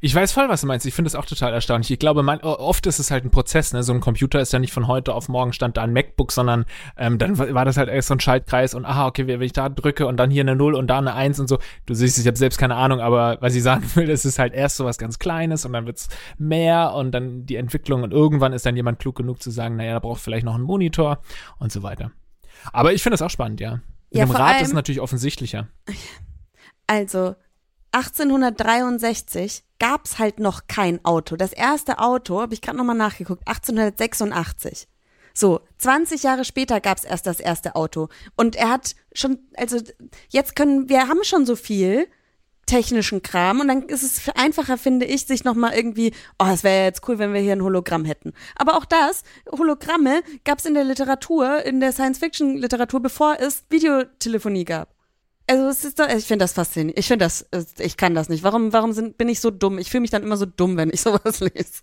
Ich 0.02 0.14
weiß 0.14 0.34
voll, 0.34 0.50
was 0.50 0.62
du 0.62 0.68
meinst. 0.68 0.86
Ich 0.86 0.94
finde 0.94 1.10
das 1.10 1.16
auch 1.16 1.26
total 1.26 1.54
erstaunlich. 1.54 1.90
Ich 1.92 2.00
glaube, 2.00 2.24
man, 2.24 2.40
oft 2.42 2.86
ist 2.88 3.00
es 3.00 3.10
halt 3.10 3.24
ein 3.24 3.32
Prozess. 3.32 3.72
Ne? 3.72 3.84
So 3.84 3.94
ein 3.94 4.02
Computer 4.02 4.42
ist 4.42 4.52
ja 4.52 4.60
nicht 4.60 4.74
von 4.74 4.88
heute 4.88 5.14
auf 5.16 5.30
morgen 5.30 5.54
stand 5.54 5.78
da 5.78 5.84
ein 5.84 5.94
MacBook, 5.94 6.34
sondern 6.34 6.66
ähm, 6.98 7.18
dann 7.18 7.38
war 7.38 7.64
das 7.64 7.78
halt 7.78 7.88
erst 7.88 8.10
so 8.10 8.16
ein 8.16 8.20
Schaltkreis 8.20 8.74
und 8.74 8.84
aha, 8.84 9.08
okay, 9.08 9.28
wenn 9.28 9.42
ich 9.42 9.54
da 9.54 9.70
drücke 9.70 10.08
und 10.08 10.18
dann 10.18 10.30
hier 10.30 10.42
eine 10.42 10.58
Null 10.58 10.76
und 10.76 10.88
da 10.88 10.98
eine 10.98 11.14
Eins 11.14 11.40
und 11.40 11.48
so. 11.48 11.58
Du 11.86 11.94
siehst, 11.94 12.18
ich 12.20 12.28
habe 12.28 12.38
selbst 12.38 12.58
keine 12.58 12.76
Ahnung, 12.76 13.00
aber 13.00 13.38
was 13.40 13.56
ich 13.56 13.64
sagen 13.72 13.90
will, 13.96 14.10
es 14.10 14.26
ist 14.26 14.40
halt 14.40 14.54
erst 14.54 14.76
so 14.76 14.84
was 14.84 14.98
ganz 14.98 15.20
Kleines 15.20 15.66
und 15.66 15.72
dann 15.72 15.86
wird's 15.86 16.10
mehr 16.38 16.94
und 16.94 17.12
dann 17.14 17.46
die 17.46 17.56
Entwicklung 17.56 18.04
und 18.04 18.12
irgendwann 18.12 18.52
ist 18.52 18.66
dann 18.66 18.76
jemand 18.76 19.00
klug 19.00 19.16
genug 19.16 19.42
zu 19.42 19.52
sagen, 19.52 19.78
naja, 19.78 19.94
da 19.94 20.00
braucht 20.00 20.22
vielleicht 20.22 20.46
noch 20.46 20.56
einen 20.56 20.64
Monitor 20.66 21.20
und 21.60 21.72
so 21.72 21.82
weiter. 21.82 22.12
Aber 22.74 22.92
ich 22.94 23.02
finde 23.04 23.14
das 23.14 23.22
auch 23.22 23.30
spannend, 23.30 23.62
ja. 23.62 23.76
Mit 23.76 24.20
Ja, 24.20 24.26
dem 24.26 24.32
Rad 24.32 24.42
allem- 24.56 24.62
ist 24.64 24.68
es 24.68 24.74
natürlich 24.74 25.00
offensichtlicher. 25.00 25.70
Also 26.88 27.36
1863 27.92 29.64
gab's 29.80 30.20
halt 30.20 30.40
noch 30.40 30.68
kein 30.68 31.04
Auto. 31.04 31.36
Das 31.36 31.54
erste 31.54 32.00
Auto, 32.00 32.40
habe 32.42 32.54
ich 32.54 32.62
gerade 32.62 32.78
nochmal 32.78 32.96
nachgeguckt, 32.96 33.48
1886. 33.48 34.88
So, 35.34 35.62
20 35.78 36.24
Jahre 36.24 36.46
später 36.46 36.80
gab's 36.82 37.04
erst 37.04 37.26
das 37.26 37.40
erste 37.40 37.76
Auto. 37.76 38.10
Und 38.36 38.56
er 38.56 38.70
hat 38.70 38.96
schon, 39.14 39.40
also 39.56 39.78
jetzt 40.30 40.56
können, 40.56 40.90
wir 40.90 41.08
haben 41.08 41.24
schon 41.24 41.46
so 41.46 41.56
viel 41.56 42.08
technischen 42.66 43.22
Kram 43.22 43.60
und 43.60 43.68
dann 43.68 43.84
ist 43.84 44.04
es 44.04 44.30
einfacher, 44.36 44.78
finde 44.78 45.06
ich, 45.06 45.26
sich 45.26 45.44
nochmal 45.44 45.74
irgendwie, 45.74 46.14
oh, 46.40 46.48
es 46.52 46.64
wäre 46.64 46.86
jetzt 46.86 47.08
cool, 47.08 47.20
wenn 47.20 47.34
wir 47.34 47.42
hier 47.42 47.54
ein 47.54 47.64
Hologramm 47.64 48.06
hätten. 48.06 48.34
Aber 48.56 48.78
auch 48.78 48.86
das, 48.86 49.24
Hologramme 49.52 50.22
gab's 50.46 50.66
in 50.66 50.74
der 50.74 50.86
Literatur, 50.86 51.64
in 51.66 51.82
der 51.82 51.92
Science-Fiction-Literatur, 51.92 53.02
bevor 53.02 53.38
es 53.40 53.66
Videotelefonie 53.70 54.64
gab. 54.64 54.94
Also 55.52 55.68
es 55.68 55.84
ist 55.84 56.00
doch, 56.00 56.08
ich 56.08 56.24
finde 56.24 56.44
das 56.44 56.54
faszinierend. 56.54 56.98
Ich 56.98 57.08
finde 57.08 57.26
das, 57.26 57.42
äh, 57.52 57.66
ich 57.80 57.98
kann 57.98 58.16
das 58.16 58.30
nicht. 58.30 58.42
Warum, 58.42 58.72
warum 58.72 58.94
sind, 58.94 59.18
bin 59.18 59.28
ich 59.28 59.42
so 59.42 59.52
dumm? 59.52 59.80
Ich 59.80 59.90
fühle 59.90 60.00
mich 60.00 60.10
dann 60.10 60.24
immer 60.24 60.38
so 60.38 60.46
dumm, 60.46 60.78
wenn 60.78 60.90
ich 60.90 61.02
sowas 61.02 61.42
lese. 61.42 61.82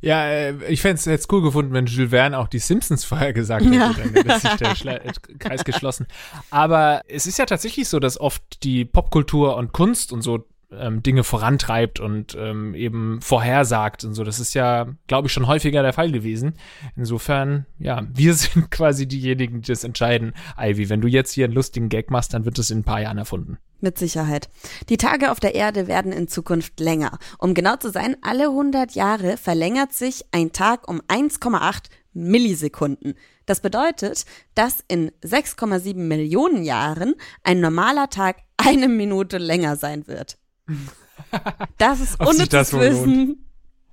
Ja, 0.00 0.24
äh, 0.24 0.54
ich 0.68 0.82
fände 0.82 0.98
es 0.98 1.04
jetzt 1.04 1.32
cool 1.32 1.42
gefunden, 1.42 1.72
wenn 1.72 1.86
Jules 1.86 2.10
Verne 2.10 2.38
auch 2.38 2.46
die 2.46 2.60
Simpsons 2.60 3.04
vorher 3.04 3.32
gesagt 3.32 3.64
hätte. 3.64 3.74
Ja. 3.74 3.92
Dann 3.92 4.14
wäre 4.14 4.38
sich 4.38 4.54
der 4.54 4.76
Schla 4.76 4.92
äh, 4.98 5.12
Kreis 5.40 5.64
geschlossen. 5.64 6.06
Aber 6.50 7.02
es 7.08 7.26
ist 7.26 7.40
ja 7.40 7.46
tatsächlich 7.46 7.88
so, 7.88 7.98
dass 7.98 8.20
oft 8.20 8.62
die 8.62 8.84
Popkultur 8.84 9.56
und 9.56 9.72
Kunst 9.72 10.12
und 10.12 10.22
so 10.22 10.46
ähm, 10.72 11.02
Dinge 11.02 11.24
vorantreibt 11.24 12.00
und 12.00 12.36
ähm, 12.38 12.74
eben 12.74 13.20
vorhersagt 13.20 14.04
und 14.04 14.14
so. 14.14 14.24
Das 14.24 14.40
ist 14.40 14.54
ja, 14.54 14.86
glaube 15.06 15.28
ich, 15.28 15.32
schon 15.32 15.46
häufiger 15.46 15.82
der 15.82 15.92
Fall 15.92 16.10
gewesen. 16.10 16.54
Insofern, 16.96 17.66
ja, 17.78 18.06
wir 18.12 18.34
sind 18.34 18.70
quasi 18.70 19.06
diejenigen, 19.06 19.62
die 19.62 19.72
das 19.72 19.84
entscheiden. 19.84 20.34
Ivy, 20.58 20.88
wenn 20.88 21.00
du 21.00 21.08
jetzt 21.08 21.32
hier 21.32 21.44
einen 21.44 21.54
lustigen 21.54 21.88
Gag 21.88 22.10
machst, 22.10 22.34
dann 22.34 22.44
wird 22.44 22.58
es 22.58 22.70
in 22.70 22.78
ein 22.78 22.84
paar 22.84 23.00
Jahren 23.00 23.18
erfunden. 23.18 23.58
Mit 23.80 23.98
Sicherheit. 23.98 24.48
Die 24.88 24.96
Tage 24.96 25.30
auf 25.30 25.38
der 25.38 25.54
Erde 25.54 25.86
werden 25.86 26.10
in 26.10 26.28
Zukunft 26.28 26.80
länger. 26.80 27.18
Um 27.38 27.52
genau 27.52 27.76
zu 27.76 27.90
sein, 27.90 28.16
alle 28.22 28.44
100 28.44 28.92
Jahre 28.92 29.36
verlängert 29.36 29.92
sich 29.92 30.24
ein 30.32 30.52
Tag 30.52 30.88
um 30.88 31.00
1,8 31.02 31.90
Millisekunden. 32.14 33.14
Das 33.44 33.60
bedeutet, 33.60 34.24
dass 34.54 34.82
in 34.88 35.10
6,7 35.22 35.94
Millionen 35.96 36.64
Jahren 36.64 37.14
ein 37.44 37.60
normaler 37.60 38.08
Tag 38.08 38.38
eine 38.56 38.88
Minute 38.88 39.36
länger 39.36 39.76
sein 39.76 40.06
wird. 40.06 40.38
Das 41.78 42.00
ist 42.00 42.20
unnützes 42.20 42.72
Wissen 42.72 43.44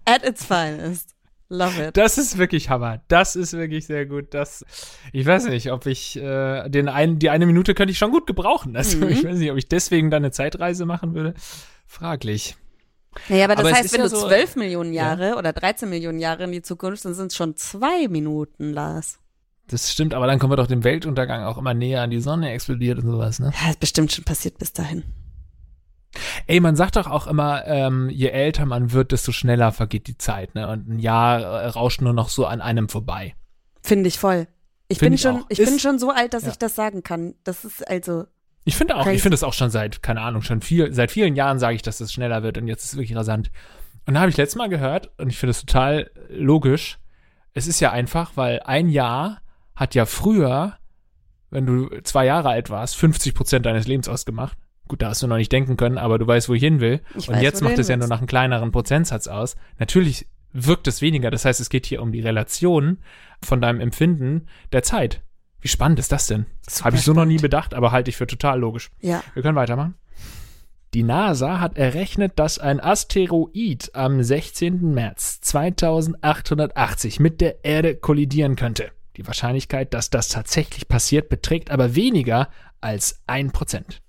at 0.06 0.24
its 0.26 0.46
finest. 0.46 1.16
Love 1.50 1.88
it. 1.90 1.98
Das 1.98 2.18
ist 2.18 2.38
wirklich 2.38 2.70
Hammer. 2.70 3.02
Das 3.08 3.36
ist 3.36 3.54
wirklich 3.54 3.86
sehr 3.86 4.06
gut. 4.06 4.34
Das, 4.34 4.66
ich 5.12 5.26
weiß 5.26 5.46
nicht, 5.46 5.72
ob 5.72 5.86
ich 5.86 6.16
äh, 6.18 6.68
den 6.70 6.90
einen, 6.90 7.20
die 7.20 7.30
eine 7.30 7.46
Minute 7.46 7.74
könnte 7.76 7.92
ich 7.92 7.98
schon 7.98 8.12
gut 8.12 8.26
gebrauchen. 8.28 8.76
Also 8.76 8.98
Mhm. 9.06 9.08
ich 9.10 9.24
weiß 9.24 9.38
nicht, 9.38 9.52
ob 9.52 9.58
ich 9.58 9.68
deswegen 9.68 10.10
dann 10.10 10.24
eine 10.24 10.32
Zeitreise 10.32 10.86
machen 10.86 11.14
würde. 11.14 11.34
Fraglich. 11.86 12.56
Naja, 13.30 13.46
aber 13.46 13.56
das 13.56 13.66
Aber 13.66 13.76
heißt, 13.76 13.94
wenn 13.94 14.00
ja 14.02 14.08
du 14.08 14.16
so- 14.16 14.28
12 14.28 14.56
Millionen 14.56 14.94
Jahre 14.94 15.36
oder 15.36 15.54
13 15.54 15.88
Millionen 15.90 16.20
Jahre 16.20 16.44
in 16.46 16.52
die 16.52 16.64
Zukunft, 16.64 17.06
dann 17.06 17.14
sind 17.14 17.28
es 17.28 17.36
schon 17.36 17.56
zwei 17.56 18.08
Minuten, 18.08 18.74
Lars. 18.74 19.20
Das 19.68 19.92
stimmt, 19.92 20.14
aber 20.16 20.26
dann 20.28 20.40
kommen 20.40 20.52
wir 20.52 20.58
doch 20.58 20.68
dem 20.68 20.84
Weltuntergang 20.84 21.44
auch 21.44 21.58
immer 21.60 21.74
näher 21.76 22.02
an 22.02 22.10
die 22.10 22.20
Sonne 22.20 22.52
explodiert 22.52 22.98
und 23.00 23.06
sowas, 23.12 23.40
ne? 23.40 23.54
Ja, 23.64 23.70
ist 23.70 23.80
bestimmt 23.80 24.12
schon 24.12 24.24
passiert 24.26 24.58
bis 24.58 24.74
dahin. 24.74 25.04
Ey, 26.48 26.60
man 26.60 26.76
sagt 26.76 26.96
doch 26.96 27.08
auch 27.08 27.28
immer, 27.28 27.66
ähm, 27.66 28.10
je 28.10 28.28
älter 28.30 28.66
man 28.66 28.92
wird, 28.92 29.12
desto 29.12 29.32
schneller 29.32 29.72
vergeht 29.72 30.08
die 30.08 30.18
Zeit, 30.18 30.54
ne? 30.56 30.68
Und 30.70 30.88
ein 30.88 31.00
Jahr 31.00 31.40
äh, 31.42 31.68
rauscht 31.68 32.02
nur 32.02 32.14
noch 32.14 32.30
so 32.30 32.46
an 32.46 32.62
einem 32.62 32.90
vorbei. 32.90 33.36
Finde 33.82 34.08
ich 34.08 34.20
voll. 34.20 34.48
Ich 34.88 35.00
Find 35.00 35.08
bin 35.08 35.14
ich 35.14 35.22
schon, 35.22 35.38
auch. 35.44 35.46
ich 35.50 35.60
Ist- 35.60 35.70
bin 35.70 35.80
schon 35.80 35.98
so 36.00 36.12
alt, 36.12 36.34
dass 36.34 36.44
ja. 36.44 36.50
ich 36.52 36.58
das 36.58 36.76
sagen 36.76 37.04
kann. 37.04 37.34
Das 37.44 37.66
ist 37.66 37.88
also, 37.88 38.26
Ich 38.64 38.76
finde 38.76 38.96
auch, 38.96 39.04
Crazy. 39.04 39.16
ich 39.16 39.22
finde 39.24 39.34
das 39.34 39.44
auch 39.44 39.54
schon 39.54 39.70
seit, 39.72 40.04
keine 40.04 40.22
Ahnung, 40.22 40.42
schon 40.44 40.62
viel, 40.62 40.94
seit 40.94 41.12
vielen 41.12 41.36
Jahren 41.36 41.58
sage 41.60 41.76
ich, 41.76 41.82
dass 41.82 42.00
es 42.00 42.14
schneller 42.14 42.44
wird 42.44 42.58
und 42.58 42.68
jetzt 42.68 42.84
ist 42.86 42.94
es 42.94 42.98
wirklich 42.98 43.18
rasant. 43.18 43.50
Und 44.06 44.14
da 44.14 44.20
habe 44.20 44.30
ich 44.30 44.38
letztes 44.38 44.58
Mal 44.58 44.70
gehört 44.70 45.12
und 45.18 45.30
ich 45.30 45.38
finde 45.38 45.52
es 45.52 45.62
total 45.62 46.12
logisch. 46.30 47.00
Es 47.54 47.68
ist 47.68 47.80
ja 47.80 47.92
einfach, 47.92 48.32
weil 48.36 48.62
ein 48.66 48.90
Jahr 48.90 49.42
hat 49.76 49.96
ja 49.96 50.06
früher, 50.06 50.78
wenn 51.50 51.66
du 51.66 51.90
zwei 52.04 52.26
Jahre 52.26 52.50
alt 52.50 52.70
warst, 52.70 52.96
50 52.98 53.34
Prozent 53.34 53.66
deines 53.66 53.88
Lebens 53.88 54.08
ausgemacht. 54.10 54.58
Gut, 54.88 55.02
da 55.02 55.10
hast 55.10 55.24
du 55.24 55.28
noch 55.28 55.38
nicht 55.38 55.52
denken 55.52 55.78
können, 55.78 55.98
aber 55.98 56.20
du 56.20 56.28
weißt, 56.28 56.50
wo 56.50 56.54
ich 56.54 56.62
hin 56.62 56.80
will. 56.80 57.02
Ich 57.16 57.30
und 57.30 57.36
weiß, 57.36 57.42
jetzt 57.42 57.62
macht 57.62 57.80
es 57.80 57.88
ja 57.88 57.98
nur 57.98 58.08
nach 58.08 58.18
einem 58.18 58.28
kleineren 58.28 58.72
Prozentsatz 58.72 59.28
aus. 59.28 59.56
Natürlich 59.80 60.28
wirkt 60.52 60.88
es 60.88 61.02
weniger. 61.02 61.32
Das 61.32 61.46
heißt, 61.46 61.60
es 61.60 61.70
geht 61.70 61.86
hier 61.86 62.02
um 62.02 62.12
die 62.12 62.22
Relation 62.22 63.00
von 63.42 63.62
deinem 63.62 63.80
Empfinden 63.80 64.48
der 64.72 64.84
Zeit. 64.84 65.22
Wie 65.62 65.68
spannend 65.70 66.00
ist 66.00 66.12
das 66.12 66.28
denn? 66.28 66.46
Habe 66.84 66.98
ich 66.98 67.04
so 67.04 67.14
noch 67.14 67.26
nie 67.26 67.38
bedacht, 67.38 67.74
aber 67.74 67.92
halte 67.92 68.10
ich 68.10 68.18
für 68.18 68.28
total 68.28 68.60
logisch. 68.60 68.92
ja. 69.00 69.24
Wir 69.34 69.42
können 69.42 69.56
weitermachen. 69.56 69.96
Die 70.94 71.04
NASA 71.04 71.60
hat 71.60 71.78
errechnet, 71.78 72.34
dass 72.36 72.60
ein 72.60 72.80
Asteroid 72.80 73.90
am 73.96 74.22
16. 74.22 74.94
März 74.94 75.42
2880 75.42 77.20
mit 77.20 77.42
der 77.42 77.66
Erde 77.66 77.96
kollidieren 77.96 78.56
könnte. 78.56 78.92
Die 79.18 79.26
Wahrscheinlichkeit, 79.26 79.94
dass 79.96 80.12
das 80.12 80.30
tatsächlich 80.30 80.88
passiert, 80.88 81.30
beträgt 81.30 81.72
aber 81.72 81.96
weniger 81.96 82.50
als 82.80 83.24
ein 83.26 83.52
Prozent. 83.52 84.04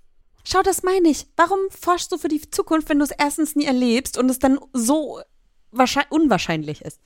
Schau, 0.44 0.62
das 0.62 0.83
meine 0.83 1.09
ich. 1.09 1.26
Warum 1.37 1.59
forschst 1.70 2.12
du 2.12 2.18
für 2.18 2.28
die 2.28 2.40
Zukunft, 2.50 2.88
wenn 2.88 2.98
du 2.98 3.04
es 3.04 3.11
erstens 3.11 3.57
nie 3.57 3.64
erlebst 3.64 4.18
und 4.18 4.30
es 4.30 4.38
dann 4.38 4.59
so 4.72 5.20
unwahrscheinlich 6.11 6.83
ist? 6.83 7.00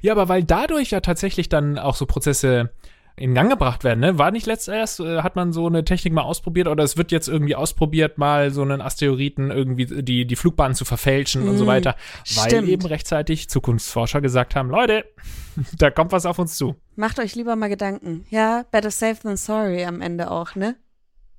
Ja, 0.00 0.12
aber 0.12 0.28
weil 0.28 0.44
dadurch 0.44 0.90
ja 0.90 1.00
tatsächlich 1.00 1.48
dann 1.48 1.78
auch 1.78 1.96
so 1.96 2.06
Prozesse 2.06 2.70
in 3.16 3.34
Gang 3.34 3.48
gebracht 3.48 3.84
werden, 3.84 4.00
ne? 4.00 4.18
War 4.18 4.32
nicht 4.32 4.46
letztes 4.46 4.98
äh, 4.98 5.22
hat 5.22 5.36
man 5.36 5.52
so 5.52 5.66
eine 5.66 5.84
Technik 5.84 6.12
mal 6.12 6.22
ausprobiert 6.22 6.66
oder 6.66 6.82
es 6.82 6.96
wird 6.96 7.12
jetzt 7.12 7.28
irgendwie 7.28 7.54
ausprobiert, 7.54 8.18
mal 8.18 8.50
so 8.50 8.62
einen 8.62 8.80
Asteroiden 8.80 9.52
irgendwie 9.52 10.02
die, 10.02 10.26
die 10.26 10.36
Flugbahn 10.36 10.74
zu 10.74 10.84
verfälschen 10.84 11.44
mm, 11.44 11.48
und 11.48 11.56
so 11.56 11.64
mhm. 11.64 11.68
weiter, 11.68 11.94
weil 12.34 12.50
stimmt. 12.50 12.68
eben 12.68 12.86
rechtzeitig 12.86 13.48
Zukunftsforscher 13.48 14.20
gesagt 14.20 14.56
haben, 14.56 14.68
Leute, 14.68 15.04
da 15.78 15.90
kommt 15.92 16.10
was 16.10 16.26
auf 16.26 16.40
uns 16.40 16.56
zu. 16.56 16.74
Macht 16.96 17.20
euch 17.20 17.36
lieber 17.36 17.54
mal 17.54 17.68
Gedanken. 17.68 18.26
Ja, 18.30 18.64
better 18.72 18.90
safe 18.90 19.22
than 19.22 19.36
sorry 19.36 19.84
am 19.84 20.00
Ende 20.00 20.30
auch, 20.32 20.56
ne? 20.56 20.74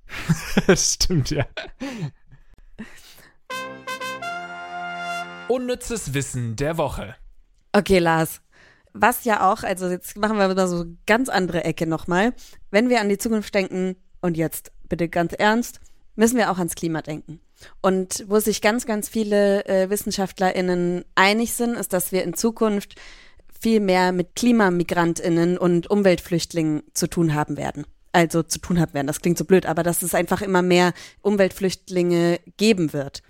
das 0.68 0.94
stimmt, 0.94 1.32
ja. 1.32 1.46
Unnützes 5.48 6.14
Wissen 6.14 6.56
der 6.56 6.78
Woche. 6.78 7.16
Okay, 7.72 8.00
Lars. 8.00 8.42
Was 8.94 9.26
ja 9.26 9.52
auch, 9.52 9.64
also 9.64 9.90
jetzt 9.90 10.18
machen 10.18 10.38
wir 10.38 10.48
mal 10.48 10.68
so 10.68 10.86
ganz 11.06 11.30
andere 11.30 11.64
Ecke 11.66 11.86
nochmal. 11.86 12.34
Wenn 12.72 12.90
wir 12.90 13.02
an 13.02 13.10
die 13.10 13.18
Zukunft 13.18 13.54
denken, 13.54 13.98
und 14.26 14.38
jetzt 14.38 14.72
bitte 14.90 15.08
ganz 15.08 15.34
ernst, 15.34 15.80
müssen 16.16 16.38
wir 16.38 16.52
auch 16.52 16.58
ans 16.58 16.76
Klima 16.76 17.02
denken. 17.02 17.40
Und 17.82 18.26
wo 18.28 18.40
sich 18.40 18.62
ganz, 18.62 18.86
ganz 18.86 19.08
viele 19.08 19.66
äh, 19.66 19.90
WissenschaftlerInnen 19.90 21.06
einig 21.16 21.54
sind, 21.54 21.76
ist, 21.76 21.94
dass 21.94 22.12
wir 22.12 22.24
in 22.24 22.34
Zukunft 22.34 22.96
viel 23.62 23.80
mehr 23.80 24.12
mit 24.12 24.36
KlimamigrantInnen 24.36 25.58
und 25.58 25.90
Umweltflüchtlingen 25.90 26.84
zu 26.94 27.08
tun 27.08 27.34
haben 27.34 27.56
werden. 27.56 27.86
Also 28.16 28.44
zu 28.44 28.60
tun 28.60 28.80
haben 28.80 28.94
werden. 28.94 29.08
Das 29.08 29.20
klingt 29.20 29.38
so 29.38 29.44
blöd, 29.44 29.66
aber 29.66 29.84
dass 29.84 30.02
es 30.02 30.16
einfach 30.16 30.42
immer 30.42 30.62
mehr 30.62 30.94
Umweltflüchtlinge 31.22 32.40
geben 32.56 32.94
wird. 32.94 33.22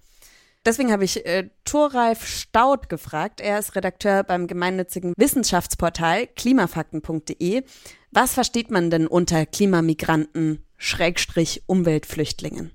Deswegen 0.63 0.91
habe 0.91 1.03
ich 1.03 1.25
äh, 1.25 1.49
Thoralf 1.63 2.27
Staud 2.27 2.87
gefragt. 2.87 3.41
Er 3.41 3.57
ist 3.57 3.75
Redakteur 3.75 4.21
beim 4.21 4.45
gemeinnützigen 4.45 5.15
Wissenschaftsportal 5.17 6.27
klimafakten.de. 6.27 7.63
Was 8.11 8.35
versteht 8.35 8.69
man 8.69 8.91
denn 8.91 9.07
unter 9.07 9.47
Klimamigranten, 9.47 10.63
Schrägstrich 10.77 11.63
Umweltflüchtlingen? 11.65 12.69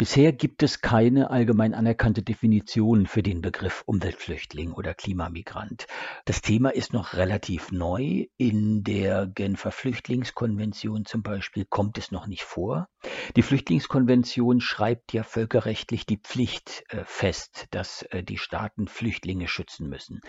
Bisher 0.00 0.30
gibt 0.32 0.62
es 0.62 0.80
keine 0.80 1.30
allgemein 1.30 1.74
anerkannte 1.74 2.22
Definition 2.22 3.06
für 3.06 3.24
den 3.24 3.40
Begriff 3.42 3.82
Umweltflüchtling 3.84 4.70
oder 4.72 4.94
Klimamigrant. 4.94 5.88
Das 6.24 6.40
Thema 6.40 6.72
ist 6.72 6.92
noch 6.92 7.14
relativ 7.14 7.72
neu. 7.72 8.26
In 8.36 8.84
der 8.84 9.26
Genfer 9.26 9.72
Flüchtlingskonvention 9.72 11.04
zum 11.04 11.24
Beispiel 11.24 11.64
kommt 11.64 11.98
es 11.98 12.12
noch 12.12 12.28
nicht 12.28 12.44
vor. 12.44 12.86
Die 13.34 13.42
Flüchtlingskonvention 13.42 14.60
schreibt 14.60 15.12
ja 15.12 15.24
völkerrechtlich 15.24 16.06
die 16.06 16.18
Pflicht 16.18 16.84
äh, 16.90 17.02
fest, 17.04 17.66
dass 17.72 18.02
äh, 18.02 18.22
die 18.22 18.38
Staaten 18.38 18.86
Flüchtlinge 18.86 19.48
schützen 19.48 19.88
müssen. 19.88 20.20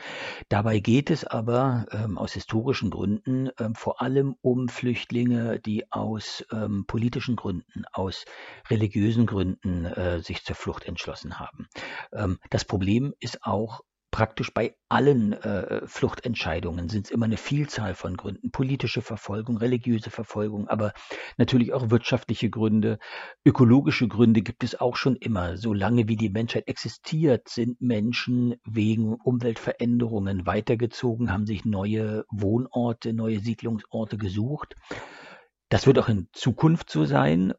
Dabei 0.49 0.79
geht 0.79 1.11
es 1.11 1.25
aber 1.25 1.85
ähm, 1.91 2.17
aus 2.17 2.33
historischen 2.33 2.89
Gründen 2.89 3.51
ähm, 3.59 3.75
vor 3.75 4.01
allem 4.01 4.35
um 4.41 4.67
Flüchtlinge, 4.67 5.59
die 5.59 5.91
aus 5.91 6.43
ähm, 6.51 6.85
politischen 6.87 7.35
Gründen, 7.35 7.85
aus 7.93 8.25
religiösen 8.67 9.27
Gründen, 9.27 9.58
Migranten 9.63 9.85
äh, 9.85 10.19
sich 10.21 10.43
zur 10.43 10.55
Flucht 10.55 10.85
entschlossen 10.85 11.39
haben. 11.39 11.67
Ähm, 12.13 12.39
das 12.49 12.65
Problem 12.65 13.13
ist 13.19 13.43
auch, 13.43 13.81
praktisch 14.11 14.51
bei 14.55 14.75
allen 14.89 15.33
äh, 15.33 15.85
Fluchtentscheidungen 15.85 16.89
sind 16.89 17.05
es 17.05 17.11
immer 17.11 17.25
eine 17.25 17.37
Vielzahl 17.37 17.93
von 17.93 18.17
Gründen. 18.17 18.49
Politische 18.49 19.03
Verfolgung, 19.03 19.57
religiöse 19.57 20.09
Verfolgung, 20.09 20.67
aber 20.67 20.93
natürlich 21.37 21.73
auch 21.73 21.91
wirtschaftliche 21.91 22.49
Gründe. 22.49 22.97
Ökologische 23.45 24.07
Gründe 24.07 24.41
gibt 24.41 24.63
es 24.63 24.79
auch 24.79 24.95
schon 24.95 25.15
immer. 25.15 25.57
Solange 25.57 26.07
wie 26.07 26.15
die 26.15 26.29
Menschheit 26.29 26.67
existiert, 26.67 27.49
sind 27.49 27.81
Menschen 27.81 28.55
wegen 28.65 29.13
Umweltveränderungen 29.13 30.47
weitergezogen, 30.47 31.31
haben 31.31 31.45
sich 31.45 31.63
neue 31.63 32.25
Wohnorte, 32.31 33.13
neue 33.13 33.39
Siedlungsorte 33.39 34.17
gesucht. 34.17 34.73
Das 35.69 35.85
wird 35.85 35.99
auch 35.99 36.09
in 36.09 36.29
Zukunft 36.33 36.89
so 36.89 37.05
sein. 37.05 37.53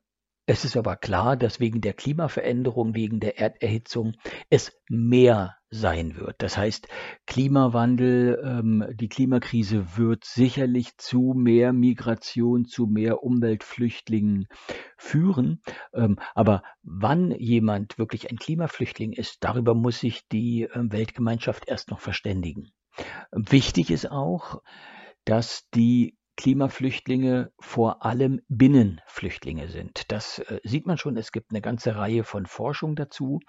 Es 0.53 0.65
ist 0.65 0.77
aber 0.77 0.97
klar, 0.97 1.37
dass 1.37 1.61
wegen 1.61 1.81
der 1.81 1.93
Klimaveränderung, 1.93 2.97
wegen 2.97 3.21
der 3.21 3.39
Erderhitzung 3.39 4.17
es 4.49 4.73
mehr 4.89 5.55
sein 5.71 6.17
wird. 6.17 6.43
Das 6.43 6.59
heißt, 6.59 6.89
Klimawandel, 7.29 8.43
ähm, 8.45 8.85
die 8.97 9.09
Klimakrise 9.09 9.97
wird 9.97 10.25
sicherlich 10.25 10.97
zu 10.97 11.35
mehr 11.37 11.73
Migration, 11.73 12.65
zu 12.65 12.87
mehr 12.87 13.23
Umweltflüchtlingen 13.23 14.49
führen. 14.99 15.63
Ähm, 15.95 16.19
aber 16.35 16.65
wann 16.83 17.31
jemand 17.31 17.97
wirklich 17.97 18.29
ein 18.29 18.37
Klimaflüchtling 18.37 19.13
ist, 19.13 19.45
darüber 19.45 19.77
muss 19.77 20.01
sich 20.01 20.27
die 20.33 20.63
äh, 20.65 20.71
Weltgemeinschaft 20.75 21.69
erst 21.69 21.93
noch 21.93 22.01
verständigen. 22.01 22.73
Wichtig 23.31 23.93
ist 23.93 24.11
auch, 24.11 24.63
dass 25.25 25.69
die 25.77 26.19
Klimaflüchtlinge 26.37 27.53
vor 27.61 28.05
allem 28.05 28.41
Binnenflüchtlinge 28.49 29.69
sind. 29.69 30.11
Das 30.11 30.39
äh, 30.39 30.61
sieht 30.65 30.87
man 30.87 30.97
schon. 30.97 31.17
Es 31.17 31.33
gibt 31.33 31.51
eine 31.51 31.61
ganze 31.61 31.97
Reihe 31.97 32.25
von 32.25 32.47
Forschung 32.47 32.97
dazu. 32.97 33.41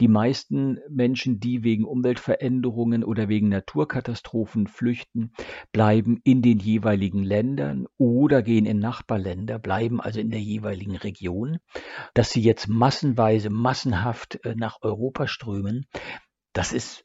Die 0.00 0.08
meisten 0.08 0.78
Menschen, 0.88 1.40
die 1.40 1.64
wegen 1.64 1.84
Umweltveränderungen 1.84 3.02
oder 3.02 3.28
wegen 3.28 3.48
Naturkatastrophen 3.48 4.68
flüchten, 4.68 5.32
bleiben 5.72 6.20
in 6.22 6.42
den 6.42 6.58
jeweiligen 6.58 7.24
Ländern 7.24 7.86
oder 7.98 8.42
gehen 8.42 8.66
in 8.66 8.78
Nachbarländer, 8.78 9.58
bleiben 9.58 10.00
also 10.00 10.20
in 10.20 10.30
der 10.30 10.40
jeweiligen 10.40 10.96
Region. 10.96 11.58
Dass 12.14 12.30
sie 12.30 12.42
jetzt 12.42 12.68
massenweise, 12.68 13.50
massenhaft 13.50 14.44
äh, 14.44 14.54
nach 14.54 14.78
Europa 14.82 15.26
strömen, 15.26 15.86
das 16.52 16.72
ist 16.72 17.04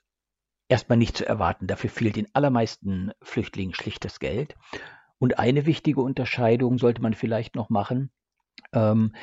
erstmal 0.69 0.97
nicht 0.97 1.17
zu 1.17 1.27
erwarten. 1.27 1.67
Dafür 1.67 1.89
fehlt 1.89 2.15
den 2.15 2.33
allermeisten 2.33 3.11
Flüchtlingen 3.21 3.73
schlicht 3.73 4.05
das 4.05 4.19
Geld. 4.19 4.55
Und 5.21 5.37
eine 5.37 5.67
wichtige 5.67 6.01
Unterscheidung 6.01 6.79
sollte 6.79 7.03
man 7.03 7.13
vielleicht 7.13 7.55
noch 7.55 7.69
machen. 7.69 8.09
Ähm, 8.73 9.13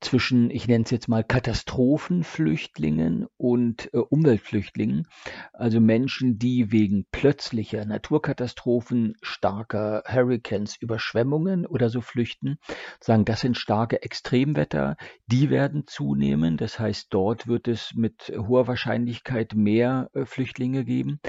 zwischen, 0.00 0.50
ich 0.50 0.68
nenne 0.68 0.84
es 0.84 0.90
jetzt 0.90 1.08
mal 1.08 1.24
Katastrophenflüchtlingen 1.24 3.26
und 3.36 3.92
äh, 3.92 3.98
Umweltflüchtlingen, 3.98 5.08
also 5.52 5.80
Menschen, 5.80 6.38
die 6.38 6.72
wegen 6.72 7.06
plötzlicher 7.10 7.84
Naturkatastrophen, 7.84 9.14
starker 9.22 10.02
Hurricanes, 10.06 10.76
Überschwemmungen 10.76 11.66
oder 11.66 11.90
so 11.90 12.00
flüchten, 12.00 12.58
sagen, 13.00 13.24
das 13.24 13.40
sind 13.40 13.56
starke 13.56 14.02
Extremwetter, 14.02 14.96
die 15.26 15.50
werden 15.50 15.86
zunehmen, 15.86 16.56
das 16.56 16.78
heißt, 16.78 17.08
dort 17.10 17.46
wird 17.46 17.68
es 17.68 17.94
mit 17.94 18.32
hoher 18.36 18.66
Wahrscheinlichkeit 18.66 19.54
mehr 19.54 20.10
äh, 20.14 20.24
Flüchtlinge 20.24 20.84
geben, 20.84 21.20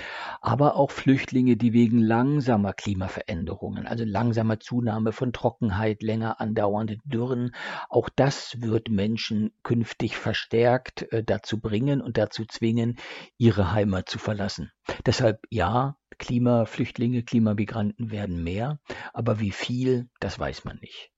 aber 0.42 0.76
auch 0.76 0.92
Flüchtlinge, 0.92 1.58
die 1.58 1.74
wegen 1.74 2.00
langsamer 2.00 2.74
Klimaveränderungen, 2.74 3.88
also 3.88 4.04
langsamer 4.06 4.60
Zunahme 4.60 5.12
von 5.12 5.34
Trockenheit, 5.34 6.02
länger 6.02 6.40
andauernde 6.40 6.98
Dürren, 7.06 7.54
auch 7.90 8.10
das 8.10 8.58
wird 8.68 8.90
Menschen 8.90 9.54
künftig 9.64 10.18
verstärkt 10.18 11.12
äh, 11.12 11.24
dazu 11.24 11.60
bringen 11.60 12.02
und 12.02 12.18
dazu 12.18 12.46
zwingen, 12.46 12.98
ihre 13.38 13.72
Heimat 13.72 14.10
zu 14.10 14.20
verlassen. 14.20 14.72
Deshalb 15.06 15.40
ja, 15.50 15.98
Klimaflüchtlinge, 16.18 17.24
Klimamigranten 17.24 18.12
werden 18.12 18.44
mehr, 18.44 18.80
aber 19.14 19.40
wie 19.40 19.52
viel, 19.52 20.10
das 20.20 20.40
weiß 20.40 20.66
man 20.66 20.78
nicht. 20.80 21.12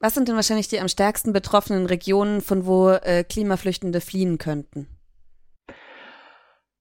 Was 0.00 0.14
sind 0.14 0.28
denn 0.28 0.36
wahrscheinlich 0.36 0.68
die 0.68 0.80
am 0.80 0.88
stärksten 0.88 1.32
betroffenen 1.32 1.86
Regionen, 1.86 2.40
von 2.40 2.66
wo 2.66 2.90
äh, 2.90 3.24
Klimaflüchtende 3.24 4.00
fliehen 4.00 4.38
könnten? 4.38 4.86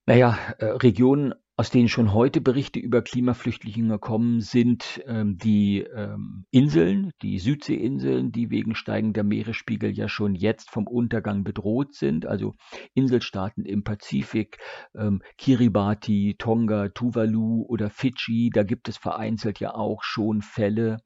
Naja, 0.06 0.38
äh, 0.60 0.66
Regionen 0.66 1.34
aus 1.60 1.72
denen 1.72 1.90
schon 1.90 2.14
heute 2.14 2.40
Berichte 2.40 2.80
über 2.80 3.02
Klimaflüchtlinge 3.02 3.98
kommen, 3.98 4.42
sind 4.42 5.02
ähm, 5.08 5.40
die 5.40 5.80
ähm, 5.80 6.46
Inseln, 6.52 7.14
die 7.24 7.40
Südseeinseln, 7.40 8.32
die 8.32 8.52
wegen 8.52 8.76
steigender 8.76 9.24
Meeresspiegel 9.24 9.90
ja 9.90 10.08
schon 10.08 10.36
jetzt 10.36 10.70
vom 10.70 10.86
Untergang 10.86 11.44
bedroht 11.44 11.96
sind. 11.96 12.28
Also 12.28 12.54
Inselstaaten 12.94 13.66
im 13.66 13.84
Pazifik, 13.84 14.60
ähm, 14.96 15.24
Kiribati, 15.40 16.36
Tonga, 16.38 16.90
Tuvalu 16.90 17.66
oder 17.68 17.90
Fidschi. 17.90 18.52
Da 18.54 18.62
gibt 18.62 18.88
es 18.88 18.98
vereinzelt 18.98 19.60
ja 19.60 19.74
auch 19.74 20.04
schon 20.04 20.44
Fälle, 20.44 20.98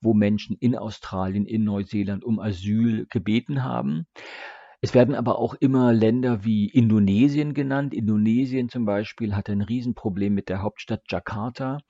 wo 0.00 0.12
Menschen 0.12 0.56
in 0.58 0.74
Australien, 0.74 1.46
in 1.46 1.62
Neuseeland 1.62 2.24
um 2.24 2.40
Asyl 2.40 3.06
gebeten 3.10 3.62
haben. 3.62 4.06
Es 4.82 4.94
werden 4.94 5.14
aber 5.14 5.38
auch 5.38 5.52
immer 5.52 5.92
Länder 5.92 6.42
wie 6.42 6.66
Indonesien 6.66 7.52
genannt. 7.52 7.92
Indonesien 7.92 8.70
zum 8.70 8.86
Beispiel 8.86 9.36
hat 9.36 9.50
ein 9.50 9.60
Riesenproblem 9.60 10.32
mit 10.32 10.48
der 10.48 10.62
Hauptstadt 10.62 11.02
Jakarta. 11.10 11.80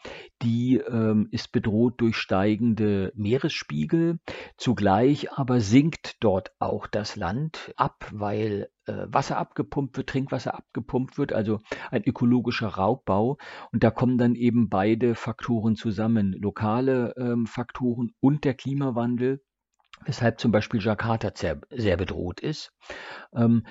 Die 0.42 0.78
ähm, 0.78 1.28
ist 1.30 1.52
bedroht 1.52 2.00
durch 2.00 2.16
steigende 2.16 3.12
Meeresspiegel. 3.14 4.18
Zugleich 4.56 5.32
aber 5.32 5.60
sinkt 5.60 6.16
dort 6.18 6.50
auch 6.58 6.88
das 6.88 7.14
Land 7.14 7.72
ab, 7.76 8.10
weil 8.12 8.68
äh, 8.86 9.06
Wasser 9.06 9.36
abgepumpt 9.36 9.96
wird, 9.96 10.08
Trinkwasser 10.08 10.56
abgepumpt 10.56 11.16
wird, 11.16 11.32
also 11.32 11.60
ein 11.92 12.02
ökologischer 12.02 12.68
Raubbau. 12.68 13.38
Und 13.70 13.84
da 13.84 13.92
kommen 13.92 14.18
dann 14.18 14.34
eben 14.34 14.68
beide 14.68 15.14
Faktoren 15.14 15.76
zusammen, 15.76 16.32
lokale 16.32 17.14
ähm, 17.16 17.46
Faktoren 17.46 18.10
und 18.18 18.44
der 18.44 18.54
Klimawandel 18.54 19.42
weshalb 20.04 20.40
zum 20.40 20.52
Beispiel 20.52 20.80
Jakarta 20.80 21.30
sehr, 21.34 21.60
sehr 21.70 21.96
bedroht 21.96 22.40
ist. 22.40 22.72
Ähm, 23.34 23.64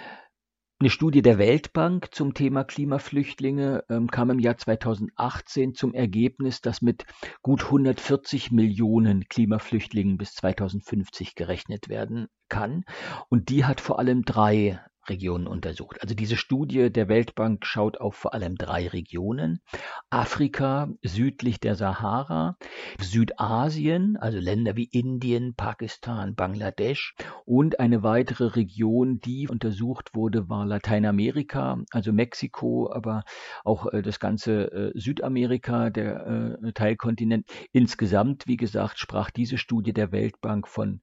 eine 0.81 0.89
Studie 0.89 1.21
der 1.21 1.37
Weltbank 1.37 2.15
zum 2.15 2.33
Thema 2.33 2.63
Klimaflüchtlinge 2.63 3.83
ähm, 3.89 4.07
kam 4.07 4.29
im 4.29 4.39
Jahr 4.39 4.57
2018 4.57 5.73
zum 5.73 5.93
Ergebnis, 5.93 6.61
dass 6.61 6.81
mit 6.81 7.05
gut 7.41 7.65
140 7.65 8.51
Millionen 8.51 9.27
Klimaflüchtlingen 9.27 10.17
bis 10.17 10.35
2050 10.35 11.35
gerechnet 11.35 11.89
werden 11.89 12.27
kann. 12.47 12.85
Und 13.27 13.49
die 13.49 13.65
hat 13.65 13.81
vor 13.81 13.99
allem 13.99 14.23
drei 14.23 14.79
Regionen 15.09 15.47
untersucht. 15.47 16.01
Also 16.01 16.15
diese 16.15 16.37
Studie 16.37 16.91
der 16.91 17.09
Weltbank 17.09 17.65
schaut 17.65 17.99
auf 17.99 18.15
vor 18.15 18.33
allem 18.33 18.55
drei 18.55 18.87
Regionen. 18.87 19.61
Afrika 20.09 20.89
südlich 21.03 21.59
der 21.59 21.75
Sahara, 21.75 22.57
Südasien, 23.01 24.17
also 24.17 24.39
Länder 24.39 24.75
wie 24.75 24.89
Indien, 24.91 25.55
Pakistan, 25.55 26.35
Bangladesch 26.35 27.15
und 27.45 27.79
eine 27.79 28.03
weitere 28.03 28.45
Region, 28.45 29.19
die 29.19 29.47
untersucht 29.47 30.13
wurde, 30.13 30.49
war 30.49 30.65
Lateinamerika, 30.65 31.79
also 31.91 32.13
Mexiko, 32.13 32.91
aber 32.91 33.23
auch 33.63 33.87
äh, 33.87 34.01
das 34.01 34.19
ganze 34.19 34.71
äh, 34.71 34.91
Südamerika, 34.99 35.89
der 35.89 36.57
äh, 36.63 36.71
Teilkontinent. 36.73 37.47
Insgesamt, 37.71 38.47
wie 38.47 38.57
gesagt, 38.57 38.99
sprach 38.99 39.29
diese 39.31 39.57
Studie 39.57 39.93
der 39.93 40.11
Weltbank 40.11 40.67
von 40.67 41.01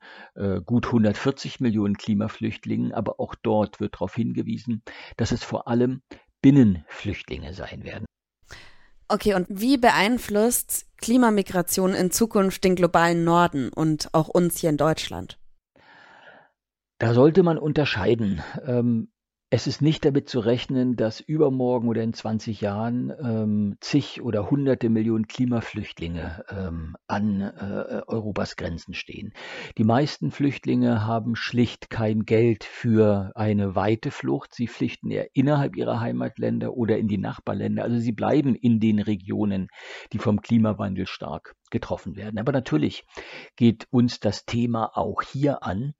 gut 0.64 0.86
140 0.86 1.60
Millionen 1.60 1.96
Klimaflüchtlingen, 1.96 2.92
aber 2.92 3.18
auch 3.20 3.34
dort 3.34 3.80
wird 3.80 3.95
darauf 3.96 4.14
hingewiesen, 4.14 4.82
dass 5.16 5.32
es 5.32 5.42
vor 5.42 5.68
allem 5.68 6.02
Binnenflüchtlinge 6.42 7.54
sein 7.54 7.84
werden. 7.84 8.06
Okay, 9.08 9.34
und 9.34 9.46
wie 9.48 9.76
beeinflusst 9.78 10.86
Klimamigration 10.98 11.94
in 11.94 12.10
Zukunft 12.10 12.64
den 12.64 12.74
globalen 12.74 13.24
Norden 13.24 13.68
und 13.68 14.08
auch 14.12 14.28
uns 14.28 14.58
hier 14.58 14.70
in 14.70 14.76
Deutschland? 14.76 15.38
Da 16.98 17.14
sollte 17.14 17.42
man 17.42 17.58
unterscheiden. 17.58 18.42
Ähm, 18.64 19.12
es 19.48 19.68
ist 19.68 19.80
nicht 19.80 20.04
damit 20.04 20.28
zu 20.28 20.40
rechnen, 20.40 20.96
dass 20.96 21.20
übermorgen 21.20 21.88
oder 21.88 22.02
in 22.02 22.12
20 22.12 22.60
Jahren 22.60 23.12
ähm, 23.22 23.76
zig 23.80 24.20
oder 24.20 24.50
hunderte 24.50 24.88
Millionen 24.88 25.28
Klimaflüchtlinge 25.28 26.44
ähm, 26.50 26.96
an 27.06 27.40
äh, 27.40 28.02
Europas 28.08 28.56
Grenzen 28.56 28.92
stehen. 28.92 29.32
Die 29.78 29.84
meisten 29.84 30.32
Flüchtlinge 30.32 31.06
haben 31.06 31.36
schlicht 31.36 31.90
kein 31.90 32.24
Geld 32.24 32.64
für 32.64 33.30
eine 33.36 33.76
weite 33.76 34.10
Flucht. 34.10 34.52
Sie 34.52 34.66
flüchten 34.66 35.12
eher 35.12 35.28
innerhalb 35.32 35.76
ihrer 35.76 36.00
Heimatländer 36.00 36.74
oder 36.74 36.98
in 36.98 37.06
die 37.06 37.18
Nachbarländer. 37.18 37.84
Also 37.84 37.98
sie 37.98 38.12
bleiben 38.12 38.56
in 38.56 38.80
den 38.80 38.98
Regionen, 38.98 39.68
die 40.12 40.18
vom 40.18 40.40
Klimawandel 40.40 41.06
stark 41.06 41.54
getroffen 41.70 42.16
werden. 42.16 42.38
Aber 42.38 42.52
natürlich 42.52 43.04
geht 43.56 43.86
uns 43.90 44.20
das 44.20 44.44
Thema 44.44 44.96
auch 44.96 45.22
hier 45.22 45.62
an, 45.62 45.94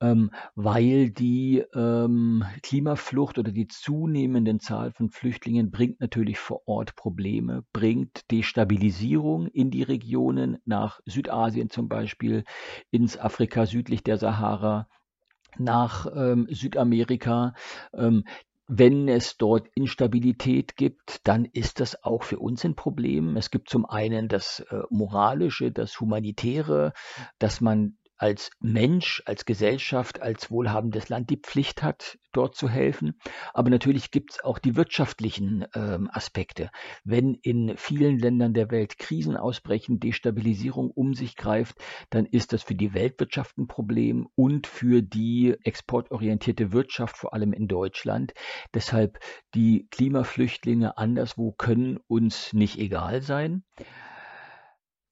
ähm, 0.00 0.30
weil 0.54 1.10
die 1.10 1.64
ähm, 1.74 2.44
Klimaflucht 2.62 3.38
oder 3.38 3.52
die 3.52 3.68
zunehmende 3.68 4.58
Zahl 4.58 4.92
von 4.92 5.10
Flüchtlingen 5.10 5.70
bringt 5.70 6.00
natürlich 6.00 6.38
vor 6.38 6.62
Ort 6.66 6.96
Probleme, 6.96 7.64
bringt 7.72 8.30
Destabilisierung 8.30 9.46
in 9.48 9.70
die 9.70 9.82
Regionen 9.82 10.58
nach 10.64 11.00
Südasien 11.06 11.70
zum 11.70 11.88
Beispiel, 11.88 12.44
ins 12.90 13.18
Afrika 13.18 13.66
südlich 13.66 14.02
der 14.02 14.18
Sahara, 14.18 14.88
nach 15.58 16.06
ähm, 16.14 16.46
Südamerika. 16.50 17.54
Ähm, 17.94 18.24
wenn 18.68 19.08
es 19.08 19.36
dort 19.36 19.68
Instabilität 19.74 20.76
gibt, 20.76 21.20
dann 21.24 21.44
ist 21.44 21.80
das 21.80 22.02
auch 22.04 22.22
für 22.22 22.38
uns 22.38 22.64
ein 22.64 22.74
Problem. 22.74 23.36
Es 23.36 23.50
gibt 23.50 23.68
zum 23.68 23.84
einen 23.84 24.28
das 24.28 24.60
äh, 24.70 24.82
moralische, 24.90 25.72
das 25.72 26.00
humanitäre, 26.00 26.92
dass 27.38 27.60
man 27.60 27.96
als 28.22 28.52
Mensch, 28.60 29.20
als 29.26 29.46
Gesellschaft, 29.46 30.22
als 30.22 30.48
wohlhabendes 30.48 31.08
Land 31.08 31.28
die 31.28 31.38
Pflicht 31.38 31.82
hat, 31.82 32.18
dort 32.30 32.54
zu 32.54 32.68
helfen. 32.68 33.18
Aber 33.52 33.68
natürlich 33.68 34.12
gibt 34.12 34.30
es 34.30 34.44
auch 34.44 34.60
die 34.60 34.76
wirtschaftlichen 34.76 35.66
ähm, 35.74 36.08
Aspekte. 36.12 36.70
Wenn 37.02 37.34
in 37.34 37.76
vielen 37.76 38.20
Ländern 38.20 38.54
der 38.54 38.70
Welt 38.70 38.96
Krisen 38.96 39.36
ausbrechen, 39.36 39.98
Destabilisierung 39.98 40.92
um 40.92 41.14
sich 41.14 41.34
greift, 41.34 41.78
dann 42.10 42.24
ist 42.24 42.52
das 42.52 42.62
für 42.62 42.76
die 42.76 42.94
Weltwirtschaft 42.94 43.58
ein 43.58 43.66
Problem 43.66 44.28
und 44.36 44.68
für 44.68 45.02
die 45.02 45.56
exportorientierte 45.64 46.70
Wirtschaft, 46.70 47.16
vor 47.16 47.34
allem 47.34 47.52
in 47.52 47.66
Deutschland. 47.66 48.34
Deshalb 48.72 49.18
die 49.56 49.88
Klimaflüchtlinge 49.90 50.96
anderswo 50.96 51.50
können 51.50 51.98
uns 52.06 52.52
nicht 52.52 52.78
egal 52.78 53.20
sein. 53.20 53.64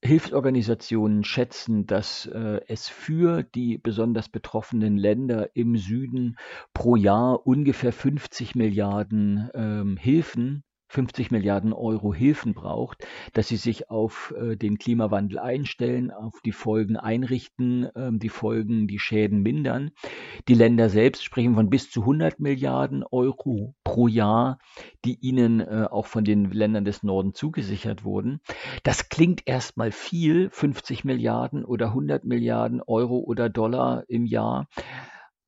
Hilfsorganisationen 0.02 1.24
schätzen, 1.24 1.86
dass 1.86 2.26
äh, 2.26 2.60
es 2.68 2.88
für 2.88 3.42
die 3.42 3.76
besonders 3.76 4.28
betroffenen 4.28 4.96
Länder 4.96 5.54
im 5.54 5.76
Süden 5.76 6.36
pro 6.72 6.96
Jahr 6.96 7.46
ungefähr 7.46 7.92
50 7.92 8.54
Milliarden 8.54 9.50
ähm, 9.54 9.96
Hilfen 9.98 10.64
50 10.90 11.30
Milliarden 11.30 11.72
Euro 11.72 12.12
Hilfen 12.12 12.52
braucht, 12.52 13.06
dass 13.32 13.46
sie 13.46 13.56
sich 13.56 13.90
auf 13.90 14.34
äh, 14.36 14.56
den 14.56 14.76
Klimawandel 14.76 15.38
einstellen, 15.38 16.10
auf 16.10 16.40
die 16.44 16.50
Folgen 16.50 16.96
einrichten, 16.96 17.84
äh, 17.84 18.10
die 18.12 18.28
Folgen, 18.28 18.88
die 18.88 18.98
Schäden 18.98 19.42
mindern. 19.42 19.92
Die 20.48 20.54
Länder 20.54 20.88
selbst 20.88 21.22
sprechen 21.22 21.54
von 21.54 21.70
bis 21.70 21.90
zu 21.92 22.00
100 22.00 22.40
Milliarden 22.40 23.04
Euro 23.08 23.76
pro 23.84 24.08
Jahr, 24.08 24.58
die 25.04 25.16
ihnen 25.20 25.60
äh, 25.60 25.86
auch 25.88 26.06
von 26.06 26.24
den 26.24 26.50
Ländern 26.50 26.84
des 26.84 27.04
Norden 27.04 27.34
zugesichert 27.34 28.02
wurden. 28.02 28.40
Das 28.82 29.08
klingt 29.08 29.46
erstmal 29.46 29.92
viel, 29.92 30.50
50 30.50 31.04
Milliarden 31.04 31.64
oder 31.64 31.86
100 31.86 32.24
Milliarden 32.24 32.82
Euro 32.82 33.18
oder 33.18 33.48
Dollar 33.48 34.02
im 34.08 34.26
Jahr. 34.26 34.66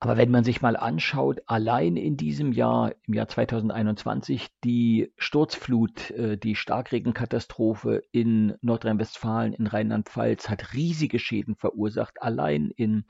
Aber 0.02 0.16
wenn 0.16 0.32
man 0.32 0.42
sich 0.42 0.60
mal 0.60 0.74
anschaut, 0.76 1.42
allein 1.46 1.96
in 1.96 2.16
diesem 2.16 2.50
Jahr, 2.50 2.92
im 3.06 3.14
Jahr 3.14 3.28
2021, 3.28 4.48
die 4.64 5.12
Sturzflut, 5.16 6.10
äh, 6.10 6.36
die 6.36 6.56
Starkregenkatastrophe 6.56 8.02
in 8.10 8.56
Nordrhein-Westfalen, 8.62 9.52
in 9.52 9.68
Rheinland-Pfalz 9.68 10.48
hat 10.48 10.72
riesige 10.74 11.20
Schäden 11.20 11.54
verursacht. 11.54 12.20
Allein 12.20 12.72
im 12.74 13.04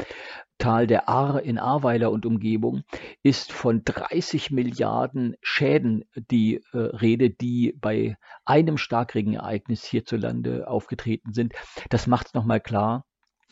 Tal 0.59 0.87
der 0.87 1.09
Ahr 1.09 1.41
in 1.41 1.59
Ahrweiler 1.59 2.11
und 2.11 2.27
Umgebung 2.27 2.83
ist 3.23 3.53
von 3.53 3.85
30 3.87 4.51
Milliarden 4.51 5.37
Schäden 5.41 6.05
die 6.15 6.57
äh, 6.75 6.77
Rede, 6.79 7.31
die 7.31 7.75
bei 7.81 8.19
einem 8.45 8.77
Starkregenereignis 8.77 9.83
hierzulande 9.83 10.69
aufgetreten 10.69 11.33
sind. 11.33 11.55
Das 11.89 12.07
macht 12.07 12.27
es 12.27 12.35
nochmal 12.35 12.61
klar 12.61 13.07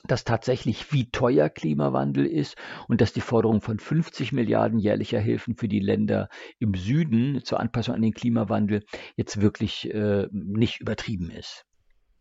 dass 0.06 0.24
tatsächlich 0.24 0.92
wie 0.92 1.10
teuer 1.10 1.48
Klimawandel 1.48 2.26
ist 2.26 2.56
und 2.88 3.00
dass 3.00 3.12
die 3.12 3.20
Forderung 3.20 3.60
von 3.60 3.78
50 3.78 4.32
Milliarden 4.32 4.78
jährlicher 4.78 5.20
Hilfen 5.20 5.56
für 5.56 5.68
die 5.68 5.80
Länder 5.80 6.28
im 6.58 6.74
Süden 6.74 7.42
zur 7.44 7.60
Anpassung 7.60 7.94
an 7.94 8.02
den 8.02 8.14
Klimawandel 8.14 8.84
jetzt 9.16 9.40
wirklich 9.40 9.92
äh, 9.92 10.26
nicht 10.32 10.80
übertrieben 10.80 11.30
ist. 11.30 11.64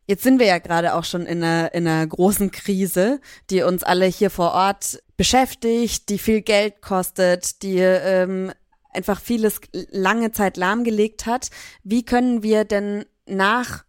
Jetzt 0.07 0.23
sind 0.23 0.39
wir 0.39 0.47
ja 0.47 0.57
gerade 0.57 0.95
auch 0.95 1.03
schon 1.03 1.27
in 1.27 1.43
einer, 1.43 1.71
in 1.73 1.87
einer 1.87 2.07
großen 2.07 2.49
Krise, 2.49 3.21
die 3.51 3.61
uns 3.61 3.83
alle 3.83 4.07
hier 4.07 4.31
vor 4.31 4.53
Ort 4.53 5.03
beschäftigt, 5.17 6.09
die 6.09 6.17
viel 6.17 6.41
Geld 6.41 6.81
kostet, 6.81 7.61
die 7.61 7.77
ähm, 7.77 8.51
einfach 8.91 9.21
vieles 9.21 9.61
lange 9.71 10.31
Zeit 10.31 10.57
lahmgelegt 10.57 11.27
hat. 11.27 11.49
Wie 11.83 12.03
können 12.03 12.41
wir 12.41 12.65
denn 12.65 13.05
nach 13.27 13.83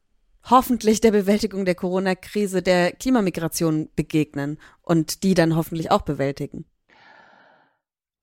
hoffentlich 0.49 1.01
der 1.01 1.11
Bewältigung 1.11 1.65
der 1.65 1.75
Corona-Krise 1.75 2.63
der 2.63 2.93
Klimamigration 2.93 3.89
begegnen 3.95 4.59
und 4.83 5.23
die 5.23 5.35
dann 5.35 5.57
hoffentlich 5.57 5.91
auch 5.91 6.03
bewältigen. 6.03 6.65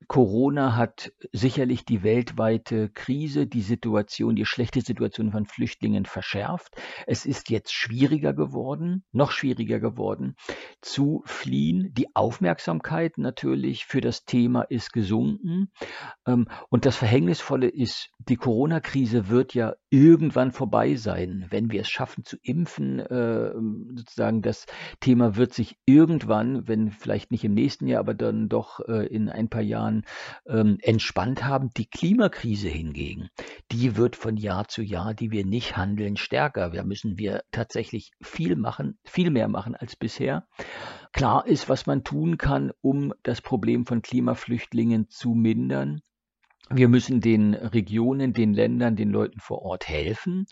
Corona 0.08 0.78
hat 0.78 1.12
sicherlich 1.34 1.84
die 1.84 2.02
weltweite 2.02 2.90
Krise, 2.90 3.46
die 3.46 3.62
Situation, 3.62 4.36
die 4.36 4.46
schlechte 4.46 4.80
Situation 4.80 5.32
von 5.32 5.46
Flüchtlingen 5.46 6.06
verschärft. 6.06 6.76
Es 7.06 7.26
ist 7.26 7.50
jetzt 7.50 7.74
schwieriger 7.74 8.34
geworden, 8.34 9.04
noch 9.12 9.32
schwieriger 9.32 9.80
geworden, 9.82 10.36
zu 10.82 11.24
fliehen. 11.26 11.94
Die 11.94 12.16
Aufmerksamkeit 12.16 13.18
natürlich 13.18 13.86
für 13.86 14.00
das 14.00 14.24
Thema 14.24 14.62
ist 14.62 14.94
gesunken. 14.94 15.72
Ähm, 16.26 16.48
und 16.70 16.86
das 16.86 16.96
Verhängnisvolle 16.96 17.68
ist, 17.68 18.10
die 18.20 18.38
Corona-Krise 18.38 19.28
wird 19.28 19.54
ja 19.54 19.76
irgendwann 19.90 20.52
vorbei 20.52 20.96
sein, 20.96 21.48
wenn 21.50 21.70
wir 21.72 21.82
es 21.82 21.90
schaffen 21.90 22.24
zu 22.24 22.38
impfen. 22.42 23.04
Ähm, 23.10 23.94
sozusagen 23.96 24.42
das 24.42 24.68
Thema 25.02 25.36
wird 25.36 25.54
sich 25.54 25.78
irgendwann, 25.86 26.68
wenn 26.68 26.92
vielleicht 26.92 27.32
nicht 27.32 27.44
im 27.44 27.54
nächsten 27.54 27.88
Jahr, 27.88 28.00
aber 28.00 28.14
dann 28.14 28.48
doch 28.48 28.80
äh, 28.88 29.06
in 29.08 29.28
ein 29.28 29.50
paar 29.50 29.62
Jahren 29.62 29.97
Jahren 29.98 30.06
ähm, 30.48 30.78
entspannt 30.82 31.44
haben. 31.44 31.70
Die 31.78 31.90
Klimakrise 31.90 32.70
hingegen, 32.70 33.30
die 33.72 33.96
wird 33.96 34.16
von 34.16 34.38
Jahr 34.38 34.68
zu 34.68 34.82
Jahr, 34.82 35.14
die 35.14 35.32
wir 35.32 35.46
nicht 35.46 35.78
handeln, 35.78 36.18
stärker. 36.18 36.70
Da 36.72 36.84
müssen 36.84 37.18
wir 37.18 37.44
tatsächlich 37.52 38.12
viel 38.22 38.56
machen, 38.56 38.98
viel 39.04 39.30
mehr 39.30 39.48
machen 39.48 39.76
als 39.76 39.96
bisher. 39.96 40.48
Klar 41.14 41.48
ist, 41.48 41.70
was 41.70 41.86
man 41.86 42.04
tun 42.04 42.38
kann, 42.38 42.72
um 42.82 43.14
das 43.24 43.42
Problem 43.42 43.86
von 43.86 44.02
Klimaflüchtlingen 44.02 45.10
zu 45.10 45.34
mindern. 45.34 46.02
Wir 46.70 46.90
müssen 46.90 47.22
den 47.22 47.54
Regionen, 47.54 48.34
den 48.34 48.54
Ländern, 48.54 48.96
den 48.96 49.10
Leuten 49.10 49.40
vor 49.40 49.62
Ort 49.62 49.88
helfen. 49.88 50.46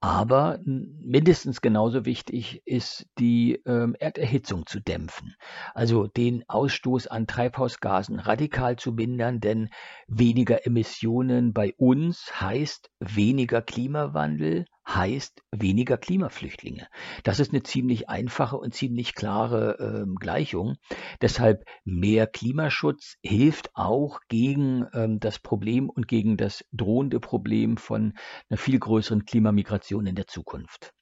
Aber 0.00 0.60
mindestens 0.64 1.60
genauso 1.60 2.04
wichtig 2.04 2.62
ist, 2.64 3.06
die 3.18 3.60
ähm, 3.66 3.96
Erderhitzung 3.98 4.64
zu 4.66 4.80
dämpfen. 4.80 5.34
Also 5.74 6.06
den 6.06 6.44
Ausstoß 6.48 7.08
an 7.08 7.26
Treibhausgasen 7.26 8.20
radikal 8.20 8.76
zu 8.76 8.92
mindern, 8.92 9.40
denn 9.40 9.70
weniger 10.06 10.64
Emissionen 10.64 11.52
bei 11.52 11.74
uns 11.76 12.30
heißt 12.40 12.90
weniger 13.00 13.60
Klimawandel, 13.60 14.66
heißt 14.88 15.42
weniger 15.52 15.98
Klimaflüchtlinge. 15.98 16.88
Das 17.22 17.40
ist 17.40 17.52
eine 17.52 17.62
ziemlich 17.62 18.08
einfache 18.08 18.56
und 18.56 18.74
ziemlich 18.74 19.14
klare 19.14 19.76
ähm, 19.80 20.16
Gleichung. 20.16 20.76
Deshalb 21.20 21.64
mehr 21.84 22.26
Klimaschutz 22.26 23.16
hilft 23.22 23.70
auch 23.74 24.20
gegen 24.28 24.86
ähm, 24.94 25.20
das 25.20 25.38
Problem 25.38 25.90
und 25.90 26.08
gegen 26.08 26.36
das 26.36 26.64
drohende 26.72 27.20
Problem 27.20 27.76
von 27.76 28.14
einer 28.48 28.58
viel 28.58 28.78
größeren 28.78 29.24
Klimamigration 29.24 30.06
in 30.06 30.14
der 30.14 30.26
Zukunft. 30.26 30.92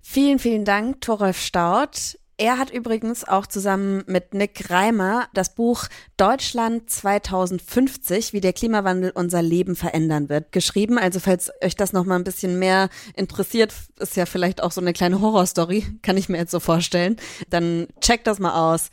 Vielen, 0.00 0.38
vielen 0.38 0.64
Dank, 0.64 1.00
Torolf 1.00 1.38
Staud. 1.38 2.18
Er 2.42 2.58
hat 2.58 2.70
übrigens 2.70 3.22
auch 3.22 3.46
zusammen 3.46 4.02
mit 4.08 4.34
Nick 4.34 4.68
Reimer 4.68 5.28
das 5.32 5.54
Buch 5.54 5.84
Deutschland 6.16 6.90
2050, 6.90 8.32
wie 8.32 8.40
der 8.40 8.52
Klimawandel 8.52 9.12
unser 9.14 9.42
Leben 9.42 9.76
verändern 9.76 10.28
wird, 10.28 10.50
geschrieben. 10.50 10.98
Also 10.98 11.20
falls 11.20 11.52
euch 11.62 11.76
das 11.76 11.92
noch 11.92 12.04
mal 12.04 12.16
ein 12.16 12.24
bisschen 12.24 12.58
mehr 12.58 12.88
interessiert, 13.14 13.72
ist 14.00 14.16
ja 14.16 14.26
vielleicht 14.26 14.60
auch 14.60 14.72
so 14.72 14.80
eine 14.80 14.92
kleine 14.92 15.20
Horrorstory, 15.20 15.86
kann 16.02 16.16
ich 16.16 16.28
mir 16.28 16.38
jetzt 16.38 16.50
so 16.50 16.58
vorstellen. 16.58 17.14
Dann 17.48 17.86
checkt 18.00 18.26
das 18.26 18.40
mal 18.40 18.72
aus. 18.72 18.90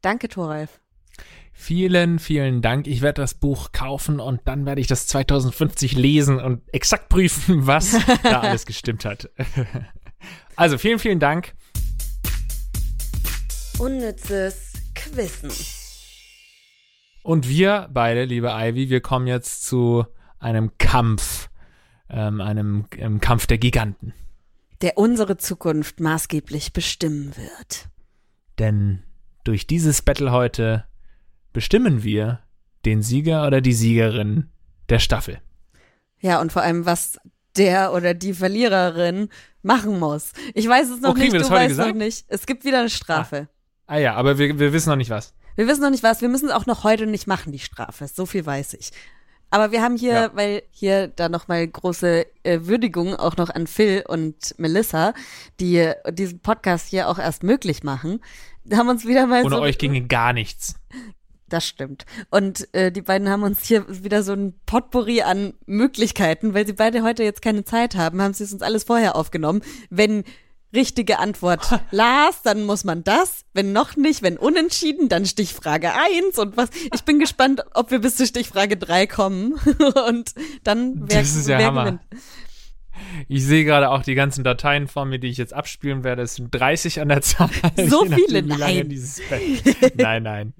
Danke, 0.00 0.28
Thoralf. 0.28 0.80
Vielen, 1.52 2.18
vielen 2.18 2.62
Dank. 2.62 2.86
Ich 2.86 3.02
werde 3.02 3.20
das 3.20 3.34
Buch 3.34 3.72
kaufen 3.72 4.18
und 4.18 4.40
dann 4.46 4.64
werde 4.64 4.80
ich 4.80 4.86
das 4.86 5.06
2050 5.08 5.94
lesen 5.94 6.40
und 6.40 6.62
exakt 6.72 7.10
prüfen, 7.10 7.66
was 7.66 7.98
da 8.22 8.40
alles 8.40 8.64
gestimmt 8.64 9.04
hat. 9.04 9.28
Also 10.56 10.78
vielen, 10.78 10.98
vielen 10.98 11.20
Dank 11.20 11.52
unnützes 13.78 14.72
Quissen. 14.94 15.50
Und 17.22 17.48
wir 17.48 17.88
beide, 17.92 18.24
liebe 18.24 18.48
Ivy, 18.52 18.90
wir 18.90 19.00
kommen 19.00 19.26
jetzt 19.26 19.64
zu 19.64 20.04
einem 20.38 20.76
Kampf, 20.78 21.48
ähm, 22.10 22.40
einem, 22.40 22.86
einem 22.98 23.20
Kampf 23.20 23.46
der 23.46 23.58
Giganten. 23.58 24.12
Der 24.80 24.98
unsere 24.98 25.36
Zukunft 25.36 26.00
maßgeblich 26.00 26.72
bestimmen 26.72 27.36
wird. 27.36 27.88
Denn 28.58 29.04
durch 29.44 29.66
dieses 29.66 30.02
Battle 30.02 30.32
heute 30.32 30.84
bestimmen 31.52 32.02
wir 32.02 32.40
den 32.84 33.02
Sieger 33.02 33.46
oder 33.46 33.60
die 33.60 33.72
Siegerin 33.72 34.50
der 34.88 34.98
Staffel. 34.98 35.40
Ja, 36.20 36.40
und 36.40 36.52
vor 36.52 36.62
allem, 36.62 36.86
was 36.86 37.18
der 37.56 37.92
oder 37.92 38.14
die 38.14 38.34
Verliererin 38.34 39.28
machen 39.62 39.98
muss. 39.98 40.32
Ich 40.54 40.66
weiß 40.68 40.90
es 40.90 41.00
noch 41.00 41.14
oh, 41.14 41.18
nicht, 41.18 41.32
du 41.32 41.48
weißt 41.48 41.68
gesagt? 41.68 41.88
noch 41.90 41.96
nicht. 41.96 42.24
Es 42.28 42.46
gibt 42.46 42.64
wieder 42.64 42.80
eine 42.80 42.90
Strafe. 42.90 43.48
Ah. 43.48 43.61
Ah 43.86 43.98
ja, 43.98 44.14
aber 44.14 44.38
wir, 44.38 44.58
wir 44.58 44.72
wissen 44.72 44.90
noch 44.90 44.96
nicht 44.96 45.10
was. 45.10 45.34
Wir 45.54 45.66
wissen 45.66 45.82
noch 45.82 45.90
nicht 45.90 46.02
was. 46.02 46.22
Wir 46.22 46.28
müssen 46.28 46.48
es 46.48 46.54
auch 46.54 46.66
noch 46.66 46.84
heute 46.84 47.06
nicht 47.06 47.26
machen, 47.26 47.52
die 47.52 47.58
Strafe. 47.58 48.06
So 48.08 48.26
viel 48.26 48.46
weiß 48.46 48.74
ich. 48.74 48.92
Aber 49.50 49.70
wir 49.70 49.82
haben 49.82 49.96
hier, 49.96 50.12
ja. 50.12 50.30
weil 50.34 50.62
hier 50.70 51.08
da 51.08 51.28
nochmal 51.28 51.68
große 51.68 52.26
äh, 52.42 52.60
Würdigung 52.62 53.14
auch 53.14 53.36
noch 53.36 53.50
an 53.50 53.66
Phil 53.66 54.02
und 54.08 54.54
Melissa, 54.56 55.12
die 55.60 55.92
diesen 56.10 56.40
Podcast 56.40 56.88
hier 56.88 57.06
auch 57.08 57.18
erst 57.18 57.42
möglich 57.42 57.82
machen, 57.82 58.20
haben 58.72 58.88
uns 58.88 59.06
wieder 59.06 59.26
mal 59.26 59.44
Ohne 59.44 59.56
so, 59.56 59.60
euch 59.60 59.76
ginge 59.76 60.06
gar 60.06 60.32
nichts. 60.32 60.76
Das 61.50 61.66
stimmt. 61.66 62.06
Und 62.30 62.72
äh, 62.72 62.90
die 62.90 63.02
beiden 63.02 63.28
haben 63.28 63.42
uns 63.42 63.62
hier 63.62 63.84
wieder 64.02 64.22
so 64.22 64.32
ein 64.32 64.54
Potpourri 64.64 65.20
an 65.20 65.52
Möglichkeiten, 65.66 66.54
weil 66.54 66.66
sie 66.66 66.72
beide 66.72 67.02
heute 67.02 67.22
jetzt 67.22 67.42
keine 67.42 67.62
Zeit 67.62 67.94
haben, 67.94 68.22
haben 68.22 68.32
sie 68.32 68.44
es 68.44 68.54
uns 68.54 68.62
alles 68.62 68.84
vorher 68.84 69.16
aufgenommen. 69.16 69.60
Wenn 69.90 70.24
richtige 70.74 71.18
Antwort 71.18 71.80
Lars, 71.90 72.42
dann 72.42 72.64
muss 72.64 72.84
man 72.84 73.04
das. 73.04 73.44
Wenn 73.52 73.72
noch 73.72 73.96
nicht, 73.96 74.22
wenn 74.22 74.36
unentschieden, 74.38 75.08
dann 75.08 75.26
Stichfrage 75.26 75.92
1 75.92 76.38
und 76.38 76.56
was. 76.56 76.70
Ich 76.94 77.02
bin 77.04 77.18
gespannt, 77.18 77.62
ob 77.74 77.90
wir 77.90 78.00
bis 78.00 78.16
zur 78.16 78.26
Stichfrage 78.26 78.76
3 78.76 79.06
kommen 79.06 79.54
und 80.08 80.34
dann 80.64 81.08
wer, 81.08 81.20
das 81.20 81.36
ist 81.36 81.48
ja 81.48 81.58
Hammer. 81.58 81.84
gewinnt. 81.84 82.00
Ich 83.28 83.44
sehe 83.44 83.64
gerade 83.64 83.90
auch 83.90 84.02
die 84.02 84.14
ganzen 84.14 84.44
Dateien 84.44 84.86
vor 84.88 85.04
mir, 85.04 85.18
die 85.18 85.28
ich 85.28 85.38
jetzt 85.38 85.54
abspielen 85.54 86.04
werde. 86.04 86.22
Es 86.22 86.36
sind 86.36 86.54
30 86.54 87.00
an 87.00 87.08
der 87.08 87.22
Zahl. 87.22 87.50
So 87.88 88.04
viele, 88.04 88.42
nein. 88.42 88.94
nein, 89.96 90.22
nein. 90.22 90.54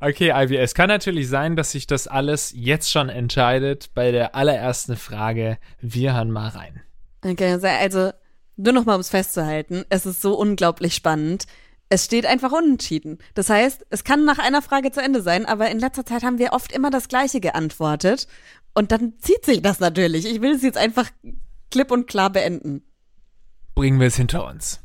Okay, 0.00 0.32
Ivy, 0.34 0.56
es 0.56 0.74
kann 0.74 0.88
natürlich 0.88 1.28
sein, 1.28 1.56
dass 1.56 1.72
sich 1.72 1.86
das 1.86 2.06
alles 2.06 2.52
jetzt 2.54 2.90
schon 2.90 3.08
entscheidet 3.08 3.90
bei 3.94 4.12
der 4.12 4.34
allerersten 4.34 4.96
Frage. 4.96 5.58
Wir 5.80 6.14
hören 6.14 6.30
mal 6.30 6.48
rein. 6.48 6.82
Okay, 7.22 7.52
also 7.52 8.12
nur 8.56 8.72
noch 8.72 8.84
mal, 8.84 8.94
um 8.94 9.00
es 9.00 9.10
festzuhalten, 9.10 9.84
es 9.88 10.06
ist 10.06 10.22
so 10.22 10.34
unglaublich 10.34 10.94
spannend. 10.94 11.46
Es 11.88 12.04
steht 12.06 12.26
einfach 12.26 12.52
unentschieden. 12.52 13.18
Das 13.34 13.50
heißt, 13.50 13.86
es 13.90 14.04
kann 14.04 14.24
nach 14.24 14.38
einer 14.38 14.62
Frage 14.62 14.90
zu 14.90 15.02
Ende 15.02 15.22
sein, 15.22 15.46
aber 15.46 15.70
in 15.70 15.78
letzter 15.78 16.06
Zeit 16.06 16.22
haben 16.22 16.38
wir 16.38 16.52
oft 16.52 16.72
immer 16.72 16.90
das 16.90 17.08
Gleiche 17.08 17.40
geantwortet. 17.40 18.26
Und 18.74 18.90
dann 18.90 19.18
zieht 19.18 19.44
sich 19.44 19.62
das 19.62 19.80
natürlich. 19.80 20.26
Ich 20.26 20.40
will 20.40 20.54
es 20.54 20.62
jetzt 20.62 20.78
einfach 20.78 21.10
klipp 21.70 21.90
und 21.90 22.06
klar 22.06 22.30
beenden. 22.30 22.82
Bringen 23.74 24.00
wir 24.00 24.06
es 24.06 24.16
hinter 24.16 24.46
uns. 24.46 24.80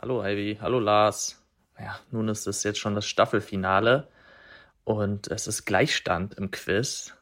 Hallo 0.00 0.22
Ivy, 0.22 0.58
hallo 0.60 0.80
Lars. 0.80 1.42
Ja, 1.78 1.98
nun 2.10 2.28
ist 2.28 2.46
es 2.46 2.62
jetzt 2.62 2.78
schon 2.78 2.94
das 2.94 3.06
Staffelfinale 3.06 4.08
und 4.84 5.28
es 5.28 5.46
ist 5.46 5.64
Gleichstand 5.64 6.34
im 6.34 6.50
Quiz. 6.50 7.14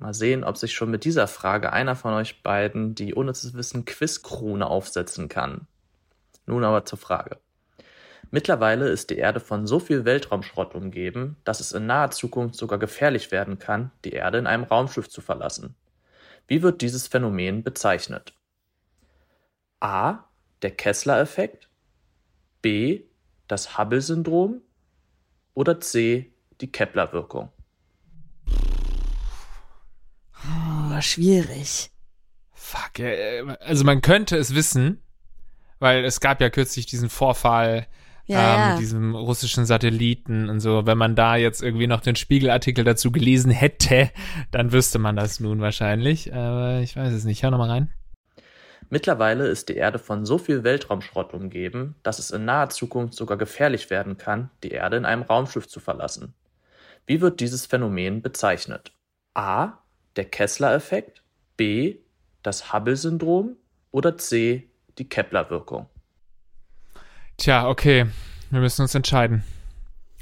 Mal 0.00 0.14
sehen, 0.14 0.44
ob 0.44 0.56
sich 0.56 0.74
schon 0.74 0.90
mit 0.90 1.04
dieser 1.04 1.26
Frage 1.26 1.72
einer 1.72 1.96
von 1.96 2.14
euch 2.14 2.42
beiden 2.42 2.94
die 2.94 3.14
ohne 3.14 3.32
zu 3.32 3.52
wissen 3.54 3.84
Quizkrone 3.84 4.66
aufsetzen 4.66 5.28
kann. 5.28 5.66
Nun 6.46 6.64
aber 6.64 6.84
zur 6.84 6.98
Frage. 6.98 7.38
Mittlerweile 8.30 8.88
ist 8.88 9.10
die 9.10 9.16
Erde 9.16 9.40
von 9.40 9.66
so 9.66 9.80
viel 9.80 10.04
Weltraumschrott 10.04 10.74
umgeben, 10.74 11.36
dass 11.44 11.60
es 11.60 11.72
in 11.72 11.86
naher 11.86 12.10
Zukunft 12.10 12.56
sogar 12.56 12.78
gefährlich 12.78 13.30
werden 13.32 13.58
kann, 13.58 13.90
die 14.04 14.12
Erde 14.12 14.38
in 14.38 14.46
einem 14.46 14.64
Raumschiff 14.64 15.08
zu 15.08 15.20
verlassen. 15.20 15.74
Wie 16.46 16.62
wird 16.62 16.82
dieses 16.82 17.08
Phänomen 17.08 17.62
bezeichnet? 17.62 18.34
A. 19.80 20.24
Der 20.62 20.72
Kessler-Effekt. 20.72 21.68
B. 22.62 23.04
Das 23.46 23.78
Hubble-Syndrom. 23.78 24.60
Oder 25.54 25.80
C. 25.80 26.32
Die 26.60 26.70
Kepler-Wirkung. 26.70 27.50
Oh, 30.98 31.00
schwierig. 31.00 31.90
Fuck, 32.52 33.00
also 33.60 33.84
man 33.84 34.02
könnte 34.02 34.36
es 34.36 34.54
wissen, 34.54 35.00
weil 35.78 36.04
es 36.04 36.20
gab 36.20 36.40
ja 36.40 36.50
kürzlich 36.50 36.86
diesen 36.86 37.08
Vorfall 37.08 37.86
ja, 38.26 38.38
ähm, 38.38 38.60
ja. 38.60 38.70
mit 38.72 38.80
diesem 38.80 39.14
russischen 39.14 39.64
Satelliten 39.64 40.48
und 40.50 40.60
so. 40.60 40.86
Wenn 40.86 40.98
man 40.98 41.14
da 41.14 41.36
jetzt 41.36 41.62
irgendwie 41.62 41.86
noch 41.86 42.00
den 42.00 42.16
Spiegelartikel 42.16 42.84
dazu 42.84 43.12
gelesen 43.12 43.50
hätte, 43.50 44.10
dann 44.50 44.72
wüsste 44.72 44.98
man 44.98 45.14
das 45.16 45.38
nun 45.40 45.60
wahrscheinlich. 45.60 46.34
Aber 46.34 46.80
ich 46.80 46.96
weiß 46.96 47.12
es 47.12 47.24
nicht. 47.24 47.42
Hör 47.42 47.52
nochmal 47.52 47.70
rein. 47.70 47.94
Mittlerweile 48.90 49.46
ist 49.46 49.68
die 49.68 49.76
Erde 49.76 49.98
von 49.98 50.26
so 50.26 50.38
viel 50.38 50.64
Weltraumschrott 50.64 51.32
umgeben, 51.32 51.94
dass 52.02 52.18
es 52.18 52.30
in 52.30 52.44
naher 52.44 52.70
Zukunft 52.70 53.14
sogar 53.14 53.36
gefährlich 53.36 53.90
werden 53.90 54.16
kann, 54.16 54.50
die 54.64 54.70
Erde 54.70 54.96
in 54.96 55.04
einem 55.04 55.22
Raumschiff 55.22 55.68
zu 55.68 55.78
verlassen. 55.78 56.34
Wie 57.06 57.20
wird 57.20 57.40
dieses 57.40 57.66
Phänomen 57.66 58.20
bezeichnet? 58.20 58.92
A 59.34 59.78
der 60.18 60.26
Kessler-Effekt, 60.26 61.22
B 61.56 61.96
das 62.42 62.72
Hubble-Syndrom 62.72 63.56
oder 63.90 64.18
C 64.18 64.68
die 64.98 65.08
Kepler-Wirkung? 65.08 65.86
Tja, 67.36 67.68
okay, 67.68 68.06
wir 68.50 68.60
müssen 68.60 68.82
uns 68.82 68.94
entscheiden. 68.94 69.44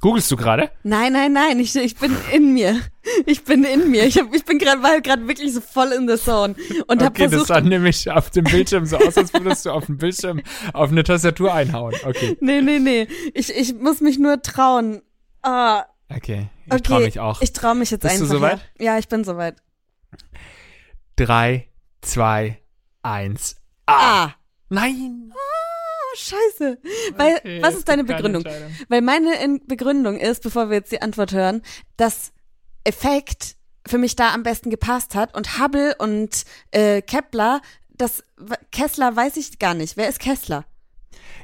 Googlest 0.00 0.30
du 0.30 0.36
gerade? 0.36 0.70
Nein, 0.82 1.14
nein, 1.14 1.32
nein, 1.32 1.58
ich, 1.58 1.74
ich 1.74 1.96
bin 1.96 2.14
in 2.32 2.52
mir. 2.52 2.78
Ich 3.24 3.44
bin 3.44 3.64
in 3.64 3.90
mir. 3.90 4.04
Ich, 4.04 4.18
hab, 4.18 4.34
ich 4.34 4.44
bin 4.44 4.58
gerade 4.58 4.82
war 4.82 5.00
gerade 5.00 5.26
wirklich 5.26 5.54
so 5.54 5.60
voll 5.60 5.92
in 5.92 6.06
the 6.06 6.16
zone 6.16 6.54
und 6.86 7.02
okay, 7.02 7.28
versucht. 7.28 7.42
das 7.42 7.56
sah 7.56 7.60
nämlich 7.60 8.10
auf 8.10 8.30
dem 8.30 8.44
Bildschirm 8.44 8.84
so 8.84 8.98
aus, 8.98 9.16
als 9.16 9.32
würdest 9.32 9.64
du 9.64 9.70
auf 9.70 9.86
dem 9.86 9.96
Bildschirm 9.96 10.42
auf 10.74 10.90
eine 10.90 11.02
Tastatur 11.02 11.54
einhauen. 11.54 11.94
Okay. 12.04 12.36
Nee, 12.40 12.60
nee, 12.60 12.78
nee. 12.78 13.08
Ich, 13.32 13.54
ich 13.54 13.74
muss 13.74 14.00
mich 14.00 14.18
nur 14.18 14.42
trauen. 14.42 15.02
Ah. 15.42 15.84
Okay, 16.14 16.48
ich 16.66 16.72
okay. 16.72 16.82
traue 16.82 17.04
mich 17.04 17.20
auch. 17.20 17.40
Ich 17.40 17.52
traue 17.52 17.74
mich 17.74 17.90
jetzt 17.90 18.02
Bist 18.02 18.14
einfach. 18.14 18.24
Bist 18.24 18.32
du 18.32 18.36
soweit? 18.36 18.60
Ja. 18.78 18.84
ja, 18.84 18.98
ich 18.98 19.08
bin 19.08 19.24
soweit. 19.24 19.56
3, 21.16 21.68
2, 22.02 22.58
1. 23.02 23.56
Ah! 23.86 24.24
ah. 24.26 24.34
Nein! 24.68 25.32
Ah, 25.32 26.16
scheiße. 26.16 26.78
Weil, 27.16 27.36
okay, 27.36 27.62
was 27.62 27.74
ist 27.74 27.88
deine 27.88 28.04
Begründung? 28.04 28.44
Weil 28.88 29.00
meine 29.00 29.60
Begründung 29.66 30.18
ist, 30.18 30.42
bevor 30.42 30.70
wir 30.70 30.76
jetzt 30.76 30.92
die 30.92 31.02
Antwort 31.02 31.32
hören, 31.32 31.62
dass 31.96 32.32
Effekt 32.84 33.56
für 33.86 33.98
mich 33.98 34.16
da 34.16 34.34
am 34.34 34.42
besten 34.42 34.70
gepasst 34.70 35.14
hat. 35.14 35.36
Und 35.36 35.58
Hubble 35.60 35.94
und 35.98 36.44
äh, 36.72 37.02
Kepler, 37.02 37.60
das 37.90 38.22
Kessler 38.72 39.14
weiß 39.14 39.36
ich 39.36 39.58
gar 39.58 39.74
nicht. 39.74 39.96
Wer 39.96 40.08
ist 40.08 40.20
Kessler? 40.20 40.64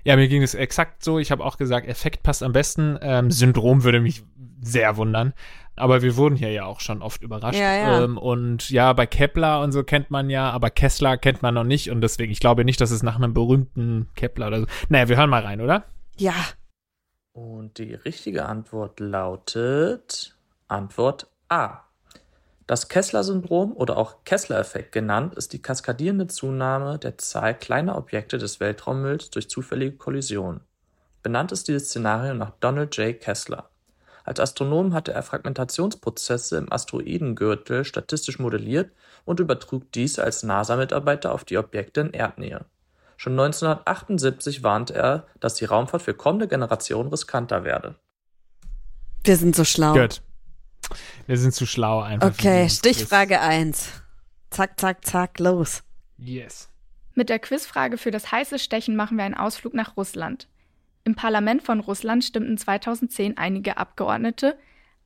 Ja, 0.04 0.16
mir 0.16 0.28
ging 0.28 0.42
es 0.42 0.54
exakt 0.54 1.04
so. 1.04 1.18
Ich 1.18 1.30
habe 1.30 1.44
auch 1.44 1.56
gesagt, 1.56 1.86
Effekt 1.86 2.22
passt 2.22 2.42
am 2.42 2.52
besten. 2.52 2.98
Ähm, 3.00 3.30
Syndrom 3.30 3.84
würde 3.84 4.00
mich 4.00 4.24
sehr 4.62 4.96
wundern. 4.96 5.34
Aber 5.74 6.02
wir 6.02 6.16
wurden 6.16 6.36
hier 6.36 6.50
ja 6.50 6.64
auch 6.64 6.80
schon 6.80 7.02
oft 7.02 7.22
überrascht. 7.22 7.58
Ja, 7.58 7.74
ja. 7.74 8.04
Ähm, 8.04 8.18
und 8.18 8.70
ja, 8.70 8.92
bei 8.92 9.06
Kepler 9.06 9.60
und 9.60 9.72
so 9.72 9.82
kennt 9.82 10.10
man 10.10 10.30
ja, 10.30 10.50
aber 10.50 10.70
Kessler 10.70 11.16
kennt 11.16 11.42
man 11.42 11.54
noch 11.54 11.64
nicht. 11.64 11.90
Und 11.90 12.00
deswegen, 12.02 12.30
ich 12.30 12.40
glaube 12.40 12.64
nicht, 12.64 12.80
dass 12.80 12.90
es 12.90 13.02
nach 13.02 13.16
einem 13.16 13.34
berühmten 13.34 14.08
Kepler 14.14 14.48
oder 14.48 14.60
so. 14.60 14.66
Naja, 14.88 15.08
wir 15.08 15.16
hören 15.16 15.30
mal 15.30 15.42
rein, 15.42 15.60
oder? 15.60 15.84
Ja. 16.16 16.34
Und 17.32 17.78
die 17.78 17.94
richtige 17.94 18.44
Antwort 18.44 19.00
lautet 19.00 20.36
Antwort 20.68 21.28
A. 21.48 21.80
Das 22.66 22.88
Kessler-Syndrom 22.88 23.72
oder 23.72 23.96
auch 23.96 24.24
Kessler-Effekt 24.24 24.92
genannt, 24.92 25.34
ist 25.34 25.52
die 25.52 25.60
kaskadierende 25.60 26.26
Zunahme 26.26 26.98
der 26.98 27.18
Zahl 27.18 27.58
kleiner 27.58 27.96
Objekte 27.96 28.38
des 28.38 28.60
Weltraummülls 28.60 29.30
durch 29.30 29.50
zufällige 29.50 29.96
Kollisionen. 29.96 30.60
Benannt 31.22 31.52
ist 31.52 31.68
dieses 31.68 31.88
Szenario 31.88 32.34
nach 32.34 32.52
Donald 32.60 32.96
J. 32.96 33.18
Kessler. 33.18 33.71
Als 34.24 34.40
Astronom 34.40 34.94
hatte 34.94 35.12
er 35.12 35.22
Fragmentationsprozesse 35.22 36.56
im 36.56 36.72
Asteroidengürtel 36.72 37.84
statistisch 37.84 38.38
modelliert 38.38 38.92
und 39.24 39.40
übertrug 39.40 39.90
dies 39.92 40.18
als 40.18 40.42
NASA-Mitarbeiter 40.42 41.32
auf 41.32 41.44
die 41.44 41.58
Objekte 41.58 42.02
in 42.02 42.12
Erdnähe. 42.12 42.64
Schon 43.16 43.32
1978 43.32 44.62
warnte 44.62 44.94
er, 44.94 45.26
dass 45.40 45.54
die 45.54 45.64
Raumfahrt 45.64 46.02
für 46.02 46.14
kommende 46.14 46.48
Generationen 46.48 47.10
riskanter 47.10 47.64
werde. 47.64 47.94
Wir 49.24 49.36
sind 49.36 49.54
so 49.54 49.64
schlau. 49.64 49.94
Gut. 49.94 50.22
Wir 51.26 51.38
sind 51.38 51.54
zu 51.54 51.66
schlau 51.66 52.00
einfach. 52.00 52.28
Okay, 52.28 52.68
Stichfrage 52.68 53.40
1. 53.40 54.02
Zack, 54.50 54.78
zack, 54.80 55.04
zack, 55.04 55.38
los. 55.38 55.82
Yes. 56.18 56.68
Mit 57.14 57.28
der 57.28 57.38
Quizfrage 57.38 57.98
für 57.98 58.10
das 58.10 58.32
heiße 58.32 58.58
Stechen 58.58 58.96
machen 58.96 59.16
wir 59.16 59.24
einen 59.24 59.34
Ausflug 59.34 59.74
nach 59.74 59.96
Russland. 59.96 60.48
Im 61.04 61.16
Parlament 61.16 61.62
von 61.62 61.80
Russland 61.80 62.24
stimmten 62.24 62.56
2010 62.56 63.36
einige 63.36 63.76
Abgeordnete 63.76 64.56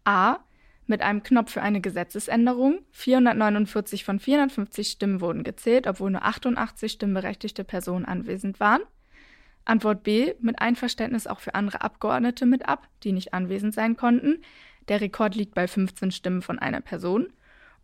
A. 0.04 0.38
mit 0.86 1.00
einem 1.00 1.22
Knopf 1.22 1.52
für 1.52 1.62
eine 1.62 1.80
Gesetzesänderung. 1.80 2.80
449 2.90 4.04
von 4.04 4.20
450 4.20 4.88
Stimmen 4.88 5.20
wurden 5.22 5.42
gezählt, 5.42 5.86
obwohl 5.86 6.10
nur 6.10 6.22
88 6.22 6.92
stimmberechtigte 6.92 7.64
Personen 7.64 8.04
anwesend 8.04 8.60
waren. 8.60 8.82
Antwort 9.64 10.02
B. 10.02 10.34
mit 10.38 10.60
Einverständnis 10.60 11.26
auch 11.26 11.40
für 11.40 11.54
andere 11.54 11.80
Abgeordnete 11.80 12.46
mit 12.46 12.68
ab, 12.68 12.88
die 13.02 13.12
nicht 13.12 13.32
anwesend 13.32 13.74
sein 13.74 13.96
konnten. 13.96 14.42
Der 14.88 15.00
Rekord 15.00 15.34
liegt 15.34 15.54
bei 15.54 15.66
15 15.66 16.12
Stimmen 16.12 16.42
von 16.42 16.58
einer 16.58 16.82
Person. 16.82 17.32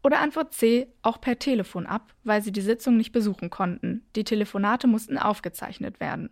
Oder 0.04 0.20
Antwort 0.20 0.52
C, 0.52 0.88
auch 1.00 1.20
per 1.20 1.38
Telefon 1.38 1.86
ab, 1.86 2.12
weil 2.24 2.42
sie 2.42 2.52
die 2.52 2.60
Sitzung 2.60 2.96
nicht 2.96 3.12
besuchen 3.12 3.50
konnten. 3.50 4.04
Die 4.16 4.24
Telefonate 4.24 4.86
mussten 4.86 5.16
aufgezeichnet 5.16 5.98
werden. 5.98 6.30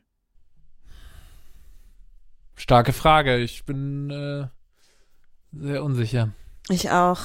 Starke 2.61 2.93
Frage. 2.93 3.39
Ich 3.39 3.65
bin 3.65 4.11
äh, 4.11 4.47
sehr 5.59 5.83
unsicher. 5.83 6.29
Ich 6.69 6.91
auch. 6.91 7.19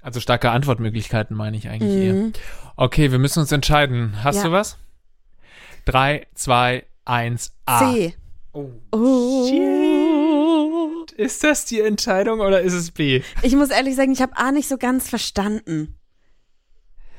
Also 0.00 0.20
starke 0.20 0.50
Antwortmöglichkeiten 0.50 1.36
meine 1.36 1.58
ich 1.58 1.68
eigentlich 1.68 1.96
mhm. 1.96 2.24
eher. 2.24 2.32
Okay, 2.76 3.12
wir 3.12 3.18
müssen 3.18 3.40
uns 3.40 3.52
entscheiden. 3.52 4.24
Hast 4.24 4.36
ja. 4.36 4.44
du 4.44 4.52
was? 4.52 4.78
Drei, 5.84 6.26
zwei, 6.34 6.86
eins, 7.04 7.52
A. 7.66 7.92
C. 7.92 8.14
Oh. 8.52 8.70
oh. 8.90 9.46
Shit. 9.46 11.12
Ist 11.18 11.44
das 11.44 11.66
die 11.66 11.82
Entscheidung 11.82 12.40
oder 12.40 12.62
ist 12.62 12.72
es 12.72 12.92
B? 12.92 13.22
Ich 13.42 13.54
muss 13.54 13.68
ehrlich 13.68 13.96
sagen, 13.96 14.12
ich 14.12 14.22
habe 14.22 14.34
A 14.34 14.50
nicht 14.50 14.68
so 14.68 14.78
ganz 14.78 15.10
verstanden. 15.10 15.99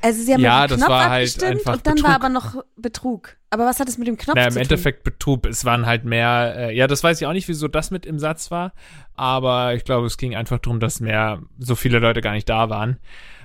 Also 0.02 0.24
sie 0.24 0.34
haben 0.34 0.42
ja, 0.42 0.62
mit 0.62 0.64
dem 0.64 0.68
das 0.68 0.78
Knopf 0.78 0.90
war 0.90 1.10
halt 1.10 1.44
abgestimmt 1.44 1.44
einfach 1.44 1.74
und 1.74 1.88
dann 1.88 2.02
Betrug. 2.02 2.04
war 2.04 2.16
aber 2.16 2.30
noch 2.30 2.64
Betrug. 2.76 3.38
Aber 3.50 3.66
was 3.66 3.80
hat 3.80 3.88
es 3.90 3.98
mit 3.98 4.08
dem 4.08 4.18
Knopf 4.18 4.36
naja, 4.36 4.50
zu 4.50 4.60
im 4.60 4.68
tun? 4.68 4.78
Endeffekt 4.78 5.04
Betrug. 5.04 5.46
Es 5.46 5.66
waren 5.66 5.86
halt 5.86 6.06
mehr, 6.06 6.54
äh, 6.58 6.76
ja, 6.76 6.88
das 6.88 7.04
weiß 7.04 7.20
ich 7.22 7.28
auch 7.28 7.34
nicht, 7.34 7.48
wieso 7.48 7.68
das 7.68 7.92
mit 7.92 8.06
im 8.06 8.20
Satz 8.20 8.52
war, 8.52 8.74
aber 9.16 9.76
ich 9.76 9.84
glaube, 9.84 10.08
es 10.08 10.18
ging 10.18 10.36
einfach 10.36 10.60
darum, 10.60 10.80
dass 10.80 11.00
mehr, 11.00 11.42
so 11.60 11.76
viele 11.76 12.00
Leute 12.00 12.22
gar 12.22 12.34
nicht 12.34 12.50
da 12.50 12.70
waren. 12.70 12.98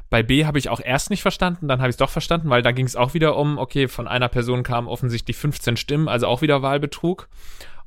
Bei 0.09 0.23
B 0.23 0.45
habe 0.47 0.59
ich 0.59 0.69
auch 0.69 0.81
erst 0.81 1.11
nicht 1.11 1.23
verstanden, 1.23 1.67
dann 1.69 1.81
habe 1.81 1.89
ich 1.91 1.95
es 1.95 1.99
doch 1.99 2.11
verstanden, 2.11 2.49
weil 2.49 2.63
da 2.63 2.71
ging 2.71 2.87
es 2.87 2.95
auch 2.95 3.13
wieder 3.15 3.37
um, 3.37 3.59
okay, 3.59 3.89
von 3.89 4.07
einer 4.07 4.29
Person 4.29 4.63
kamen 4.63 4.87
offensichtlich 4.87 5.37
15 5.37 5.77
Stimmen, 5.77 6.09
also 6.09 6.29
auch 6.29 6.43
wieder 6.43 6.63
Wahlbetrug. 6.63 7.29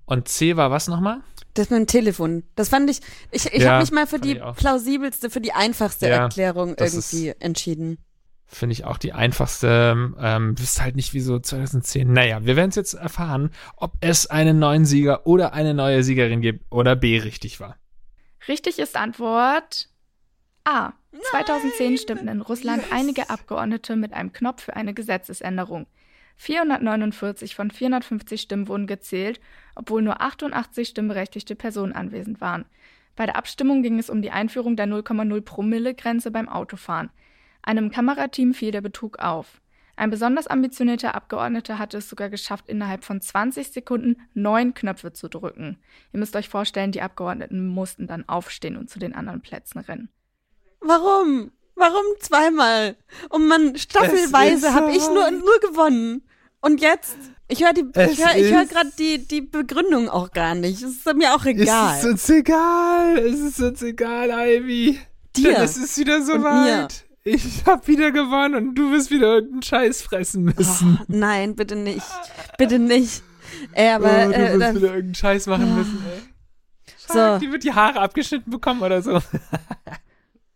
Und 0.05 0.27
C 0.27 0.57
war 0.57 0.69
was 0.71 0.87
nochmal? 0.89 1.21
Das 1.53 1.69
mit 1.69 1.79
dem 1.79 1.87
Telefon. 1.87 2.43
Das 2.55 2.69
fand 2.69 2.89
ich, 2.89 2.99
ich, 3.31 3.45
ich 3.53 3.63
Ja, 3.63 3.71
habe 3.71 3.81
mich 3.83 3.91
mal 3.91 4.05
für 4.07 4.19
die 4.19 4.35
plausibelste, 4.57 5.29
für 5.29 5.39
die 5.41 5.53
einfachste 5.53 6.07
Ja, 6.07 6.23
Erklärung 6.23 6.75
irgendwie 6.77 7.33
entschieden. 7.39 7.97
Finde 8.51 8.73
ich 8.73 8.83
auch 8.83 8.97
die 8.97 9.13
einfachste. 9.13 10.13
Ähm, 10.19 10.57
wisst 10.57 10.81
halt 10.81 10.95
nicht, 10.95 11.13
wieso 11.13 11.39
2010. 11.39 12.11
Naja, 12.11 12.43
wir 12.45 12.55
werden 12.55 12.69
es 12.69 12.75
jetzt 12.75 12.95
erfahren, 12.95 13.51
ob 13.77 13.93
es 14.01 14.25
einen 14.25 14.57
neuen 14.57 14.85
Sieger 14.85 15.27
oder 15.27 15.53
eine 15.53 15.75
neue 15.75 16.01
Siegerin 16.01 16.41
gibt 16.41 16.65
oder 16.71 16.95
B 16.95 17.19
richtig 17.19 17.59
war. 17.59 17.77
Richtig 18.47 18.79
ist 18.79 18.95
Antwort 18.95 19.89
A. 20.63 20.93
2010 21.31 21.97
stimmten 21.97 22.27
in 22.27 22.41
Russland 22.41 22.83
einige 22.91 23.29
Abgeordnete 23.29 23.95
mit 23.95 24.13
einem 24.13 24.33
Knopf 24.33 24.63
für 24.63 24.75
eine 24.75 24.95
Gesetzesänderung. 24.95 25.85
449 26.37 27.53
von 27.53 27.69
450 27.69 28.41
Stimmen 28.41 28.67
wurden 28.67 28.87
gezählt, 28.87 29.39
obwohl 29.75 30.01
nur 30.01 30.21
88 30.21 30.87
stimmberechtigte 30.87 31.55
Personen 31.55 31.93
anwesend 31.93 32.41
waren. 32.41 32.65
Bei 33.15 33.25
der 33.25 33.35
Abstimmung 33.35 33.83
ging 33.83 33.99
es 33.99 34.09
um 34.09 34.21
die 34.21 34.31
Einführung 34.31 34.75
der 34.75 34.87
0,0 34.87 35.41
Promille-Grenze 35.41 36.31
beim 36.31 36.47
Autofahren. 36.47 37.09
Einem 37.61 37.91
Kamerateam 37.91 38.53
fiel 38.53 38.71
der 38.71 38.81
Betrug 38.81 39.19
auf. 39.19 39.61
Ein 39.95 40.09
besonders 40.11 40.47
ambitionierter 40.47 41.13
Abgeordneter 41.13 41.77
hatte 41.77 41.97
es 41.97 42.09
sogar 42.09 42.29
geschafft, 42.29 42.69
innerhalb 42.69 43.03
von 43.03 43.19
20 43.19 43.71
Sekunden 43.71 44.15
neun 44.33 44.73
Knöpfe 44.73 45.11
zu 45.11 45.27
drücken. 45.27 45.77
Ihr 46.13 46.19
müsst 46.19 46.37
euch 46.37 46.47
vorstellen, 46.47 46.93
die 46.93 47.01
Abgeordneten 47.01 47.67
mussten 47.67 48.07
dann 48.07 48.27
aufstehen 48.29 48.77
und 48.77 48.89
zu 48.89 48.97
den 48.99 49.13
anderen 49.13 49.41
Plätzen 49.41 49.79
rennen. 49.79 50.09
Warum? 50.79 51.51
Warum 51.75 52.03
zweimal? 52.19 52.95
Und 53.29 53.47
man, 53.47 53.75
Es 53.75 53.83
staffelweise 53.83 54.73
habe 54.73 54.91
ich 54.91 55.01
so- 55.01 55.13
nur, 55.13 55.31
nur 55.31 55.59
gewonnen. 55.61 56.23
Und 56.61 56.79
jetzt? 56.81 57.17
Ich 57.49 57.63
höre 57.63 57.73
die, 57.73 57.85
Es 57.93 58.11
ich 58.13 58.53
hör 58.53 58.65
gerade 58.65 58.91
die, 58.97 59.27
die 59.27 59.41
Begründung 59.41 60.07
auch 60.09 60.31
gar 60.31 60.55
nicht. 60.55 60.81
Es 60.81 60.91
ist 61.05 61.13
mir 61.15 61.33
auch 61.35 61.45
egal. 61.45 61.97
Es 61.97 62.03
ist 62.05 62.09
uns 62.11 62.29
egal. 62.29 63.17
Es 63.17 63.39
ist 63.39 63.61
uns 63.61 63.81
egal, 63.81 64.29
Ivy. 64.29 64.99
Dir. 65.35 65.53
Denn 65.53 65.61
es 65.63 65.77
ist 65.77 65.97
wieder 65.97 66.17
Und 66.17 66.25
soweit. 66.25 67.05
Ich 67.23 67.63
hab 67.65 67.87
wieder 67.87 68.11
gewonnen 68.11 68.55
und 68.55 68.75
du 68.75 68.91
wirst 68.91 69.11
wieder 69.11 69.35
irgendeinen 69.35 69.61
Scheiß 69.63 70.01
fressen 70.01 70.43
müssen. 70.45 70.99
Oh, 71.01 71.05
nein, 71.07 71.55
bitte 71.55 71.75
nicht. 71.75 72.05
Bitte 72.57 72.79
nicht. 72.79 73.21
Ey, 73.73 73.89
aber 73.89 74.05
oh, 74.27 74.31
du 74.31 74.35
äh, 74.35 74.49
wirst 74.51 74.61
dann, 74.61 74.75
wieder 74.75 74.87
irgendeinen 74.87 75.15
Scheiß 75.15 75.47
machen 75.47 75.75
müssen, 75.75 76.03
ey. 76.13 76.21
So. 77.07 77.39
Die 77.39 77.51
wird 77.51 77.63
die 77.63 77.73
Haare 77.73 77.99
abgeschnitten 77.99 78.51
bekommen 78.51 78.81
oder 78.81 79.01
so. 79.01 79.17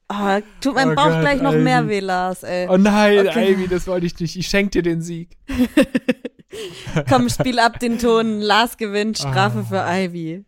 oh, 0.10 0.40
tut 0.62 0.76
meinem 0.76 0.92
Oh 0.92 0.96
Bauch 0.96 1.10
Gott, 1.10 1.22
gleich 1.22 1.42
noch 1.42 1.54
Ivy. 1.54 1.62
mehr 1.64 1.88
weh, 1.90 2.00
Lars, 2.00 2.44
ey. 2.44 2.68
Oh 2.70 2.78
nein, 2.78 3.28
Okay. 3.28 3.54
Ivy, 3.54 3.68
das 3.68 3.88
wollte 3.88 4.06
ich 4.06 4.18
nicht. 4.20 4.36
Ich 4.36 4.48
schenk 4.48 4.72
dir 4.72 4.84
den 4.84 5.02
Sieg. 5.02 5.36
Komm, 7.10 7.30
spiel 7.30 7.60
ab 7.60 7.80
den 7.80 7.98
Ton. 7.98 8.40
Lars 8.40 8.78
gewinnt. 8.78 9.18
Strafe 9.18 9.60
Ah. 9.60 9.64
für 9.64 9.84
Ivy. 9.88 10.46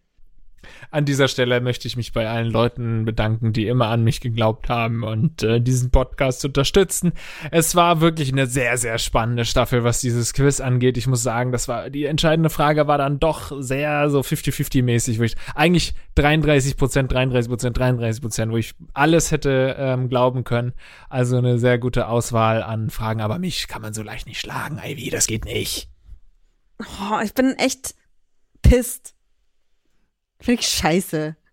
An 0.91 1.05
dieser 1.05 1.27
Stelle 1.27 1.61
möchte 1.61 1.87
ich 1.87 1.97
mich 1.97 2.13
bei 2.13 2.27
allen 2.27 2.49
Leuten 2.49 3.05
bedanken, 3.05 3.53
die 3.53 3.67
immer 3.67 3.87
an 3.87 4.03
mich 4.03 4.21
geglaubt 4.21 4.69
haben 4.69 5.03
und 5.03 5.43
äh, 5.43 5.59
diesen 5.61 5.91
Podcast 5.91 6.45
unterstützen. 6.45 7.13
Es 7.51 7.75
war 7.75 8.01
wirklich 8.01 8.31
eine 8.31 8.47
sehr, 8.47 8.77
sehr 8.77 8.97
spannende 8.97 9.45
Staffel, 9.45 9.83
was 9.83 10.01
dieses 10.01 10.33
Quiz 10.33 10.59
angeht. 10.59 10.97
Ich 10.97 11.07
muss 11.07 11.23
sagen, 11.23 11.51
das 11.51 11.67
war 11.67 11.89
die 11.89 12.05
entscheidende 12.05 12.49
Frage 12.49 12.87
war 12.87 12.97
dann 12.97 13.19
doch 13.19 13.51
sehr 13.61 14.09
so 14.09 14.21
50-50-mäßig, 14.21 15.19
wo 15.19 15.23
ich 15.23 15.35
eigentlich 15.53 15.93
33 16.15 16.77
Prozent, 16.77 17.11
33 17.11 17.49
Prozent, 17.49 17.77
33 17.77 18.21
Prozent, 18.21 18.51
wo 18.51 18.57
ich 18.57 18.73
alles 18.93 19.31
hätte 19.31 19.75
ähm, 19.77 20.09
glauben 20.09 20.43
können. 20.43 20.73
Also 21.09 21.37
eine 21.37 21.59
sehr 21.59 21.77
gute 21.77 22.07
Auswahl 22.07 22.63
an 22.63 22.89
Fragen, 22.89 23.21
aber 23.21 23.39
mich 23.39 23.67
kann 23.67 23.81
man 23.81 23.93
so 23.93 24.03
leicht 24.03 24.27
nicht 24.27 24.39
schlagen, 24.39 24.79
Ivy, 24.83 25.09
das 25.09 25.27
geht 25.27 25.45
nicht. 25.45 25.89
Oh, 26.79 27.19
ich 27.23 27.33
bin 27.33 27.55
echt 27.57 27.95
pisst. 28.61 29.14
Finde 30.39 30.61
ich 30.61 30.67
scheiße. 30.67 31.35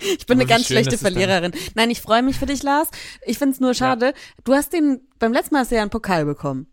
Ich 0.00 0.24
bin 0.26 0.38
Aber 0.38 0.40
eine 0.40 0.46
ganz 0.46 0.66
schön 0.66 0.76
schlechte? 0.78 0.96
Verliererin. 0.96 1.52
Nein, 1.74 1.90
ich 1.90 2.00
freue 2.00 2.22
mich 2.22 2.38
für 2.38 2.46
dich, 2.46 2.62
Lars. 2.62 2.88
Ich 3.26 3.36
finde 3.38 3.52
es 3.54 3.60
nur 3.60 3.74
schade. 3.74 4.14
Du 4.42 4.54
hast 4.54 4.72
den, 4.72 5.02
beim 5.18 5.34
letzten 5.34 5.54
Mal 5.54 5.60
hast 5.60 5.70
du 5.70 5.74
ja 5.76 5.82
einen 5.82 5.90
Pokal 5.90 6.24
bekommen. 6.24 6.66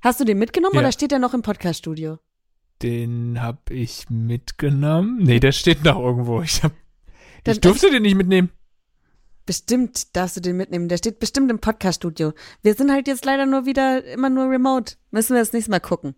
Hast 0.00 0.20
du 0.20 0.24
den 0.24 0.38
mitgenommen 0.38 0.74
Ja. 0.76 0.80
oder 0.80 0.92
steht 0.92 1.10
der 1.10 1.18
noch 1.18 1.34
im 1.34 1.42
Podcaststudio? 1.42 2.20
Den 2.80 3.42
hab 3.42 3.70
ich 3.72 4.08
mitgenommen. 4.08 5.18
Nee, 5.24 5.40
der 5.40 5.50
steht 5.50 5.82
noch 5.84 5.98
irgendwo. 5.98 6.40
Ich, 6.40 6.62
hab, 6.62 6.72
Dann- 7.42 7.54
ich 7.56 7.60
durfte 7.60 7.90
den 7.90 8.02
nicht 8.02 8.14
mitnehmen. 8.14 8.50
Bestimmt 9.44 10.14
darfst 10.16 10.36
du 10.36 10.40
den 10.40 10.56
mitnehmen. 10.56 10.88
Der 10.88 10.98
steht 10.98 11.18
bestimmt 11.18 11.50
im 11.50 11.58
Podcaststudio. 11.58 12.34
Wir 12.62 12.74
sind 12.74 12.92
halt 12.92 13.08
jetzt 13.08 13.24
leider 13.24 13.46
nur 13.46 13.66
wieder 13.66 14.04
immer 14.04 14.30
nur 14.30 14.48
remote. 14.48 14.94
Müssen 15.10 15.34
wir 15.34 15.40
das 15.40 15.52
nächste 15.52 15.72
Mal 15.72 15.80
gucken. 15.80 16.14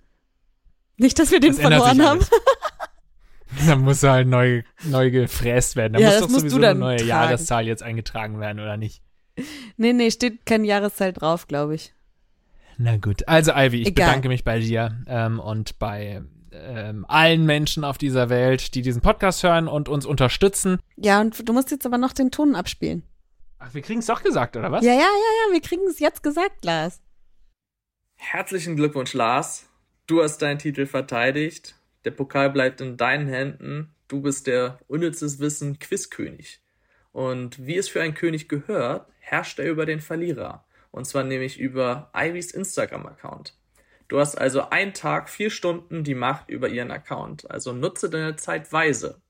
Nicht, 0.99 1.19
dass 1.19 1.31
wir 1.31 1.41
den 1.41 1.53
Das 1.53 1.61
verloren 1.61 2.03
haben. 2.03 2.19
alles. 2.21 2.31
Dann 3.67 3.81
muss 3.81 4.03
er 4.03 4.13
halt 4.13 4.29
neu, 4.29 4.63
neu 4.85 5.11
gefräst 5.11 5.77
werden. 5.77 5.95
Da 5.95 5.99
Ja, 6.01 6.07
muss 6.07 6.15
das 6.15 6.23
doch 6.23 6.29
musst 6.31 6.41
sowieso 6.41 6.57
du 6.57 6.63
dann 6.63 6.71
eine 6.77 6.81
neue 6.81 6.97
tragen. 6.99 7.09
Jahreszahl 7.09 7.67
jetzt 7.67 7.83
eingetragen 7.83 8.41
werden, 8.41 8.61
oder 8.61 8.77
nicht? 8.77 9.03
Nee, 9.77 9.93
nee, 9.93 10.11
steht 10.11 10.47
keine 10.47 10.67
Jahreszahl 10.67 11.13
drauf, 11.13 11.47
glaube 11.47 11.75
ich. 11.75 11.95
Na 12.79 12.97
gut. 12.97 13.27
Also, 13.29 13.53
Ivy, 13.53 13.83
ich 13.83 13.89
Egal. 13.89 14.07
bedanke 14.09 14.29
mich 14.29 14.45
bei 14.45 14.59
dir 14.61 14.97
ähm, 15.07 15.39
und 15.41 15.79
bei 15.79 16.23
ähm, 16.53 17.05
allen 17.09 17.45
Menschen 17.47 17.85
auf 17.85 17.99
dieser 17.99 18.29
Welt, 18.29 18.75
die 18.75 18.83
diesen 18.83 19.03
Podcast 19.03 19.43
hören 19.43 19.69
und 19.69 19.89
uns 19.89 20.07
unterstützen. 20.07 20.79
Ja, 20.97 21.21
und 21.21 21.49
du 21.49 21.53
musst 21.53 21.71
jetzt 21.71 21.87
aber 21.87 21.99
noch 21.99 22.13
den 22.13 22.31
Ton 22.31 22.55
abspielen. 22.57 23.03
Ach, 23.59 23.75
wir 23.75 23.83
kriegen 23.83 24.01
es 24.01 24.07
doch 24.07 24.23
gesagt, 24.23 24.57
oder 24.57 24.73
was? 24.73 24.85
Ja, 24.85 24.93
ja, 24.93 24.99
ja, 24.99 25.05
ja, 25.07 25.53
wir 25.53 25.61
kriegen 25.61 25.87
es 25.89 25.99
jetzt 26.01 26.23
gesagt, 26.23 26.65
Lars. 26.65 27.01
Herzlichen 28.17 28.77
Glückwunsch, 28.77 29.13
Lars. 29.15 29.69
Du 30.07 30.23
hast 30.23 30.39
deinen 30.39 30.59
Titel 30.59 30.87
verteidigt. 30.87 31.75
Der 32.05 32.11
Pokal 32.13 32.51
bleibt 32.51 32.81
in 32.81 32.97
deinen 32.97 33.29
Händen. 33.29 33.95
Du 34.09 34.23
bist 34.23 34.47
der 34.47 34.79
unnützes 34.87 35.39
Wissen 35.39 35.79
Quizkönig. 35.79 36.61
Und 37.13 37.67
wie 37.67 37.77
es 37.77 37.89
für 37.89 38.01
einen 38.01 38.15
König 38.15 38.49
gehört, 38.49 39.07
herrscht 39.19 39.59
er 39.59 39.71
über 39.71 39.87
den 39.87 40.01
Verlierer. 40.01 40.65
Und 40.91 41.07
zwar 41.07 41.25
nämlich 41.25 41.59
über 41.59 42.11
Ivys 42.15 42.53
Instagram-Account. 42.53 43.55
Du 44.09 44.19
hast 44.19 44.37
also 44.37 44.71
einen 44.71 44.93
Tag, 44.93 45.31
vier 45.31 45.51
Stunden 45.51 46.03
die 46.03 46.17
Macht 46.17 46.51
über 46.51 46.69
ihren 46.69 46.91
Account. 46.91 47.49
Also 47.51 47.73
nutze 47.73 48.11
deine 48.11 48.37
Zeit 48.37 48.73
weise. 48.73 49.21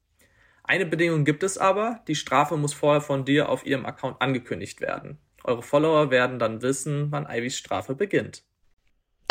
Eine 0.62 0.86
Bedingung 0.86 1.24
gibt 1.24 1.42
es 1.42 1.58
aber, 1.58 2.00
die 2.06 2.14
Strafe 2.14 2.56
muss 2.56 2.72
vorher 2.72 3.00
von 3.00 3.24
dir 3.24 3.48
auf 3.48 3.66
ihrem 3.66 3.84
Account 3.84 4.22
angekündigt 4.22 4.80
werden. 4.80 5.18
Eure 5.44 5.62
Follower 5.62 6.10
werden 6.10 6.38
dann 6.38 6.62
wissen, 6.62 7.10
wann 7.10 7.26
Ivys 7.28 7.56
Strafe 7.56 7.94
beginnt. 7.94 8.44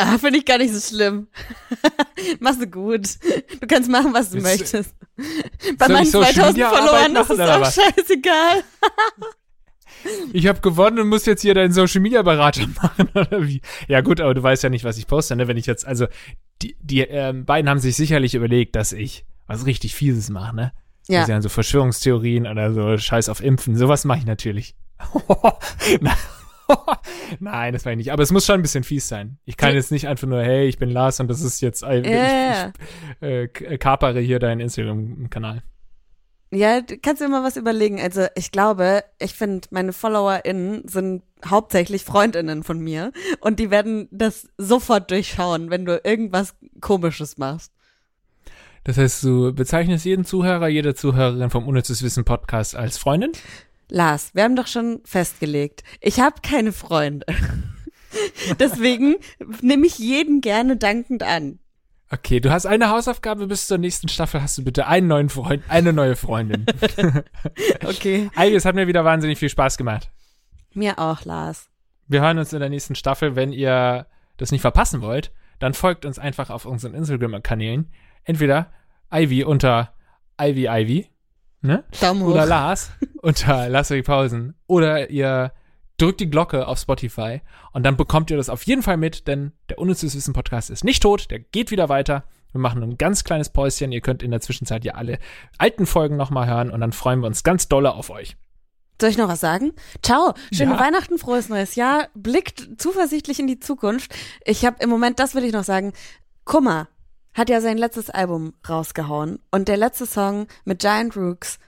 Ah, 0.02 0.18
finde 0.18 0.38
ich 0.38 0.44
gar 0.46 0.58
nicht 0.58 0.72
so 0.74 0.80
schlimm. 0.96 1.26
Machst 2.40 2.60
du 2.62 2.66
gut. 2.66 3.08
Du 3.60 3.66
kannst 3.66 3.90
machen, 3.90 4.12
was 4.14 4.30
du 4.30 4.36
du- 4.38 4.42
möchtest. 4.42 4.94
Bei 5.78 5.88
meinen 5.88 6.06
Social 6.06 6.32
2000 6.32 6.52
Media 6.56 6.68
Arbeit 6.68 6.80
Followern, 6.88 7.12
machen, 7.12 7.32
ist 7.32 7.40
auch 7.40 7.60
was? 7.60 7.74
scheißegal. 7.74 8.62
Ich 10.32 10.46
habe 10.46 10.60
gewonnen 10.62 10.98
und 10.98 11.08
muss 11.08 11.26
jetzt 11.26 11.42
hier 11.42 11.52
deinen 11.52 11.72
Social 11.74 12.00
Media 12.00 12.22
Berater 12.22 12.66
machen 12.82 13.10
oder 13.14 13.46
wie? 13.46 13.60
Ja 13.86 14.00
gut, 14.00 14.18
aber 14.22 14.32
du 14.32 14.42
weißt 14.42 14.62
ja 14.62 14.70
nicht, 14.70 14.82
was 14.82 14.96
ich 14.96 15.06
poste, 15.06 15.36
ne? 15.36 15.46
Wenn 15.46 15.58
ich 15.58 15.66
jetzt, 15.66 15.86
also 15.86 16.06
die, 16.62 16.74
die 16.80 17.00
ähm, 17.02 17.44
beiden 17.44 17.68
haben 17.68 17.80
sich 17.80 17.96
sicherlich 17.96 18.34
überlegt, 18.34 18.76
dass 18.76 18.92
ich 18.92 19.26
was 19.46 19.66
richtig 19.66 19.94
Fieses 19.94 20.30
mache, 20.30 20.56
ne? 20.56 20.72
Ja. 21.06 21.26
Sind 21.26 21.42
so 21.42 21.50
Verschwörungstheorien 21.50 22.46
oder 22.46 22.72
so 22.72 22.96
Scheiß 22.96 23.28
auf 23.28 23.42
Impfen. 23.42 23.76
Sowas 23.76 24.06
mache 24.06 24.20
ich 24.20 24.24
natürlich. 24.26 24.74
Nein, 27.40 27.72
das 27.72 27.84
war 27.84 27.92
ich 27.92 27.98
nicht. 27.98 28.12
Aber 28.12 28.22
es 28.22 28.32
muss 28.32 28.46
schon 28.46 28.56
ein 28.56 28.62
bisschen 28.62 28.84
fies 28.84 29.08
sein. 29.08 29.38
Ich 29.44 29.56
kann 29.56 29.74
jetzt 29.74 29.90
nicht 29.90 30.08
einfach 30.08 30.26
nur, 30.26 30.42
hey, 30.42 30.66
ich 30.66 30.78
bin 30.78 30.90
Lars 30.90 31.20
und 31.20 31.28
das 31.28 31.40
ist 31.40 31.60
jetzt, 31.60 31.82
äh, 31.82 32.00
ich, 32.00 32.06
ich 33.20 33.62
äh, 33.62 33.78
kapere 33.78 34.20
hier 34.20 34.38
deinen 34.38 34.60
Instagram-Kanal. 34.60 35.62
Ja, 36.52 36.80
du 36.80 36.98
kannst 36.98 37.22
dir 37.22 37.28
mal 37.28 37.44
was 37.44 37.56
überlegen. 37.56 38.00
Also 38.00 38.26
ich 38.34 38.50
glaube, 38.50 39.04
ich 39.20 39.34
finde, 39.34 39.68
meine 39.70 39.92
FollowerInnen 39.92 40.88
sind 40.88 41.22
hauptsächlich 41.46 42.04
FreundInnen 42.04 42.64
von 42.64 42.80
mir 42.80 43.12
und 43.40 43.60
die 43.60 43.70
werden 43.70 44.08
das 44.10 44.48
sofort 44.58 45.10
durchschauen, 45.10 45.70
wenn 45.70 45.84
du 45.84 46.00
irgendwas 46.02 46.56
Komisches 46.80 47.38
machst. 47.38 47.72
Das 48.82 48.96
heißt, 48.96 49.22
du 49.22 49.52
bezeichnest 49.52 50.04
jeden 50.04 50.24
Zuhörer, 50.24 50.68
jede 50.68 50.94
Zuhörerin 50.94 51.50
vom 51.50 51.68
Unnützes 51.68 52.02
Wissen 52.02 52.24
Podcast 52.24 52.74
als 52.74 52.98
Freundin? 52.98 53.32
Lars, 53.90 54.34
wir 54.34 54.44
haben 54.44 54.56
doch 54.56 54.66
schon 54.66 55.00
festgelegt, 55.04 55.82
ich 56.00 56.20
habe 56.20 56.36
keine 56.42 56.72
Freunde. 56.72 57.26
Deswegen 58.58 59.16
nehme 59.60 59.86
ich 59.86 59.98
jeden 59.98 60.40
gerne 60.40 60.76
dankend 60.76 61.22
an. 61.22 61.58
Okay, 62.12 62.40
du 62.40 62.50
hast 62.50 62.66
eine 62.66 62.90
Hausaufgabe, 62.90 63.46
bis 63.46 63.68
zur 63.68 63.78
nächsten 63.78 64.08
Staffel 64.08 64.42
hast 64.42 64.58
du 64.58 64.64
bitte 64.64 64.88
einen 64.88 65.06
neuen 65.06 65.28
Freund, 65.28 65.62
eine 65.68 65.92
neue 65.92 66.16
Freundin. 66.16 66.66
Okay. 67.84 68.30
Ivy, 68.36 68.54
es 68.56 68.64
hat 68.64 68.74
mir 68.74 68.86
wieder 68.86 69.04
wahnsinnig 69.04 69.38
viel 69.38 69.48
Spaß 69.48 69.76
gemacht. 69.76 70.10
Mir 70.72 70.98
auch, 70.98 71.24
Lars. 71.24 71.68
Wir 72.08 72.20
hören 72.20 72.38
uns 72.38 72.52
in 72.52 72.60
der 72.60 72.68
nächsten 72.68 72.94
Staffel. 72.94 73.36
Wenn 73.36 73.52
ihr 73.52 74.06
das 74.36 74.50
nicht 74.50 74.60
verpassen 74.60 75.02
wollt, 75.02 75.32
dann 75.60 75.74
folgt 75.74 76.04
uns 76.04 76.18
einfach 76.18 76.50
auf 76.50 76.64
unseren 76.64 76.94
Instagram-Kanälen. 76.94 77.92
Entweder 78.24 78.72
Ivy 79.12 79.44
unter 79.44 79.94
Ivy 80.40 80.66
Ivy, 80.68 81.10
ne? 81.62 81.84
Daumen 82.00 82.22
hoch. 82.22 82.30
Oder 82.30 82.46
Lars 82.46 82.90
unter 83.22 83.68
Lass 83.68 83.90
euch 83.90 84.04
Pausen. 84.04 84.54
Oder 84.66 85.10
ihr 85.10 85.52
drückt 85.96 86.20
die 86.20 86.30
Glocke 86.30 86.66
auf 86.66 86.78
Spotify 86.78 87.42
und 87.72 87.84
dann 87.84 87.96
bekommt 87.96 88.30
ihr 88.30 88.36
das 88.36 88.48
auf 88.48 88.62
jeden 88.62 88.82
Fall 88.82 88.96
mit, 88.96 89.26
denn 89.28 89.52
der 89.68 89.78
Unnützes 89.78 90.14
Wissen 90.16 90.32
Podcast 90.32 90.70
ist 90.70 90.84
nicht 90.84 91.02
tot, 91.02 91.30
der 91.30 91.40
geht 91.40 91.70
wieder 91.70 91.88
weiter. 91.88 92.24
Wir 92.52 92.60
machen 92.60 92.82
ein 92.82 92.98
ganz 92.98 93.22
kleines 93.22 93.50
Päuschen. 93.50 93.92
Ihr 93.92 94.00
könnt 94.00 94.22
in 94.22 94.30
der 94.32 94.40
Zwischenzeit 94.40 94.84
ja 94.84 94.94
alle 94.94 95.18
alten 95.58 95.86
Folgen 95.86 96.16
nochmal 96.16 96.48
hören 96.48 96.70
und 96.70 96.80
dann 96.80 96.92
freuen 96.92 97.20
wir 97.20 97.26
uns 97.26 97.44
ganz 97.44 97.68
dolle 97.68 97.94
auf 97.94 98.10
euch. 98.10 98.36
Soll 99.00 99.10
ich 99.10 99.18
noch 99.18 99.28
was 99.28 99.40
sagen? 99.40 99.72
Ciao, 100.02 100.34
schöne 100.52 100.72
Ja. 100.72 100.80
Weihnachten, 100.80 101.18
frohes 101.18 101.48
neues 101.48 101.74
Jahr. 101.74 102.08
Blickt 102.14 102.68
zuversichtlich 102.78 103.38
in 103.38 103.46
die 103.46 103.60
Zukunft. 103.60 104.14
Ich 104.44 104.64
habe 104.66 104.76
im 104.80 104.90
Moment, 104.90 105.18
das 105.18 105.34
will 105.34 105.44
ich 105.44 105.52
noch 105.52 105.64
sagen, 105.64 105.92
Kummer 106.44 106.88
hat 107.34 107.48
ja 107.48 107.60
sein 107.60 107.78
letztes 107.78 108.10
Album 108.10 108.54
rausgehauen 108.68 109.38
und 109.50 109.68
der 109.68 109.76
letzte 109.76 110.06
Song 110.06 110.46
mit 110.64 110.80
Giant 110.80 111.16
Rooks, 111.16 111.58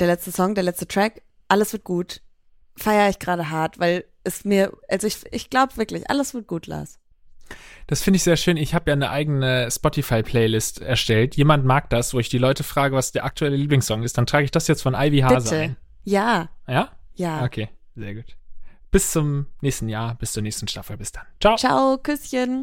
der 0.00 0.06
letzte 0.06 0.32
Song, 0.32 0.54
der 0.54 0.64
letzte 0.64 0.86
Track, 0.86 1.22
alles 1.48 1.72
wird 1.72 1.84
gut. 1.84 2.22
Feier 2.76 3.10
ich 3.10 3.18
gerade 3.18 3.50
hart, 3.50 3.78
weil 3.78 4.04
es 4.24 4.44
mir, 4.44 4.72
also 4.88 5.06
ich, 5.06 5.18
ich 5.30 5.50
glaube 5.50 5.76
wirklich, 5.76 6.08
alles 6.08 6.32
wird 6.32 6.46
gut, 6.46 6.66
Lars. 6.66 6.98
Das 7.86 8.02
finde 8.02 8.16
ich 8.16 8.22
sehr 8.22 8.36
schön. 8.38 8.56
Ich 8.56 8.74
habe 8.74 8.90
ja 8.90 8.94
eine 8.94 9.10
eigene 9.10 9.70
Spotify-Playlist 9.70 10.80
erstellt. 10.80 11.36
Jemand 11.36 11.66
mag 11.66 11.90
das, 11.90 12.14
wo 12.14 12.18
ich 12.18 12.30
die 12.30 12.38
Leute 12.38 12.64
frage, 12.64 12.96
was 12.96 13.12
der 13.12 13.24
aktuelle 13.24 13.56
Lieblingssong 13.56 14.02
ist. 14.04 14.16
Dann 14.16 14.24
trage 14.26 14.44
ich 14.44 14.50
das 14.50 14.68
jetzt 14.68 14.82
von 14.82 14.94
Ivy 14.94 15.18
Hase 15.20 15.50
Bitte. 15.50 15.60
ein. 15.62 15.76
Ja, 16.04 16.48
Ja? 16.66 16.92
ja. 17.14 17.44
Okay, 17.44 17.68
sehr 17.94 18.14
gut. 18.14 18.36
Bis 18.90 19.10
zum 19.10 19.46
nächsten 19.60 19.88
Jahr, 19.88 20.14
bis 20.14 20.32
zur 20.32 20.42
nächsten 20.42 20.68
Staffel. 20.68 20.96
Bis 20.96 21.12
dann. 21.12 21.24
Ciao. 21.40 21.56
Ciao, 21.56 21.98
Küsschen. 21.98 22.62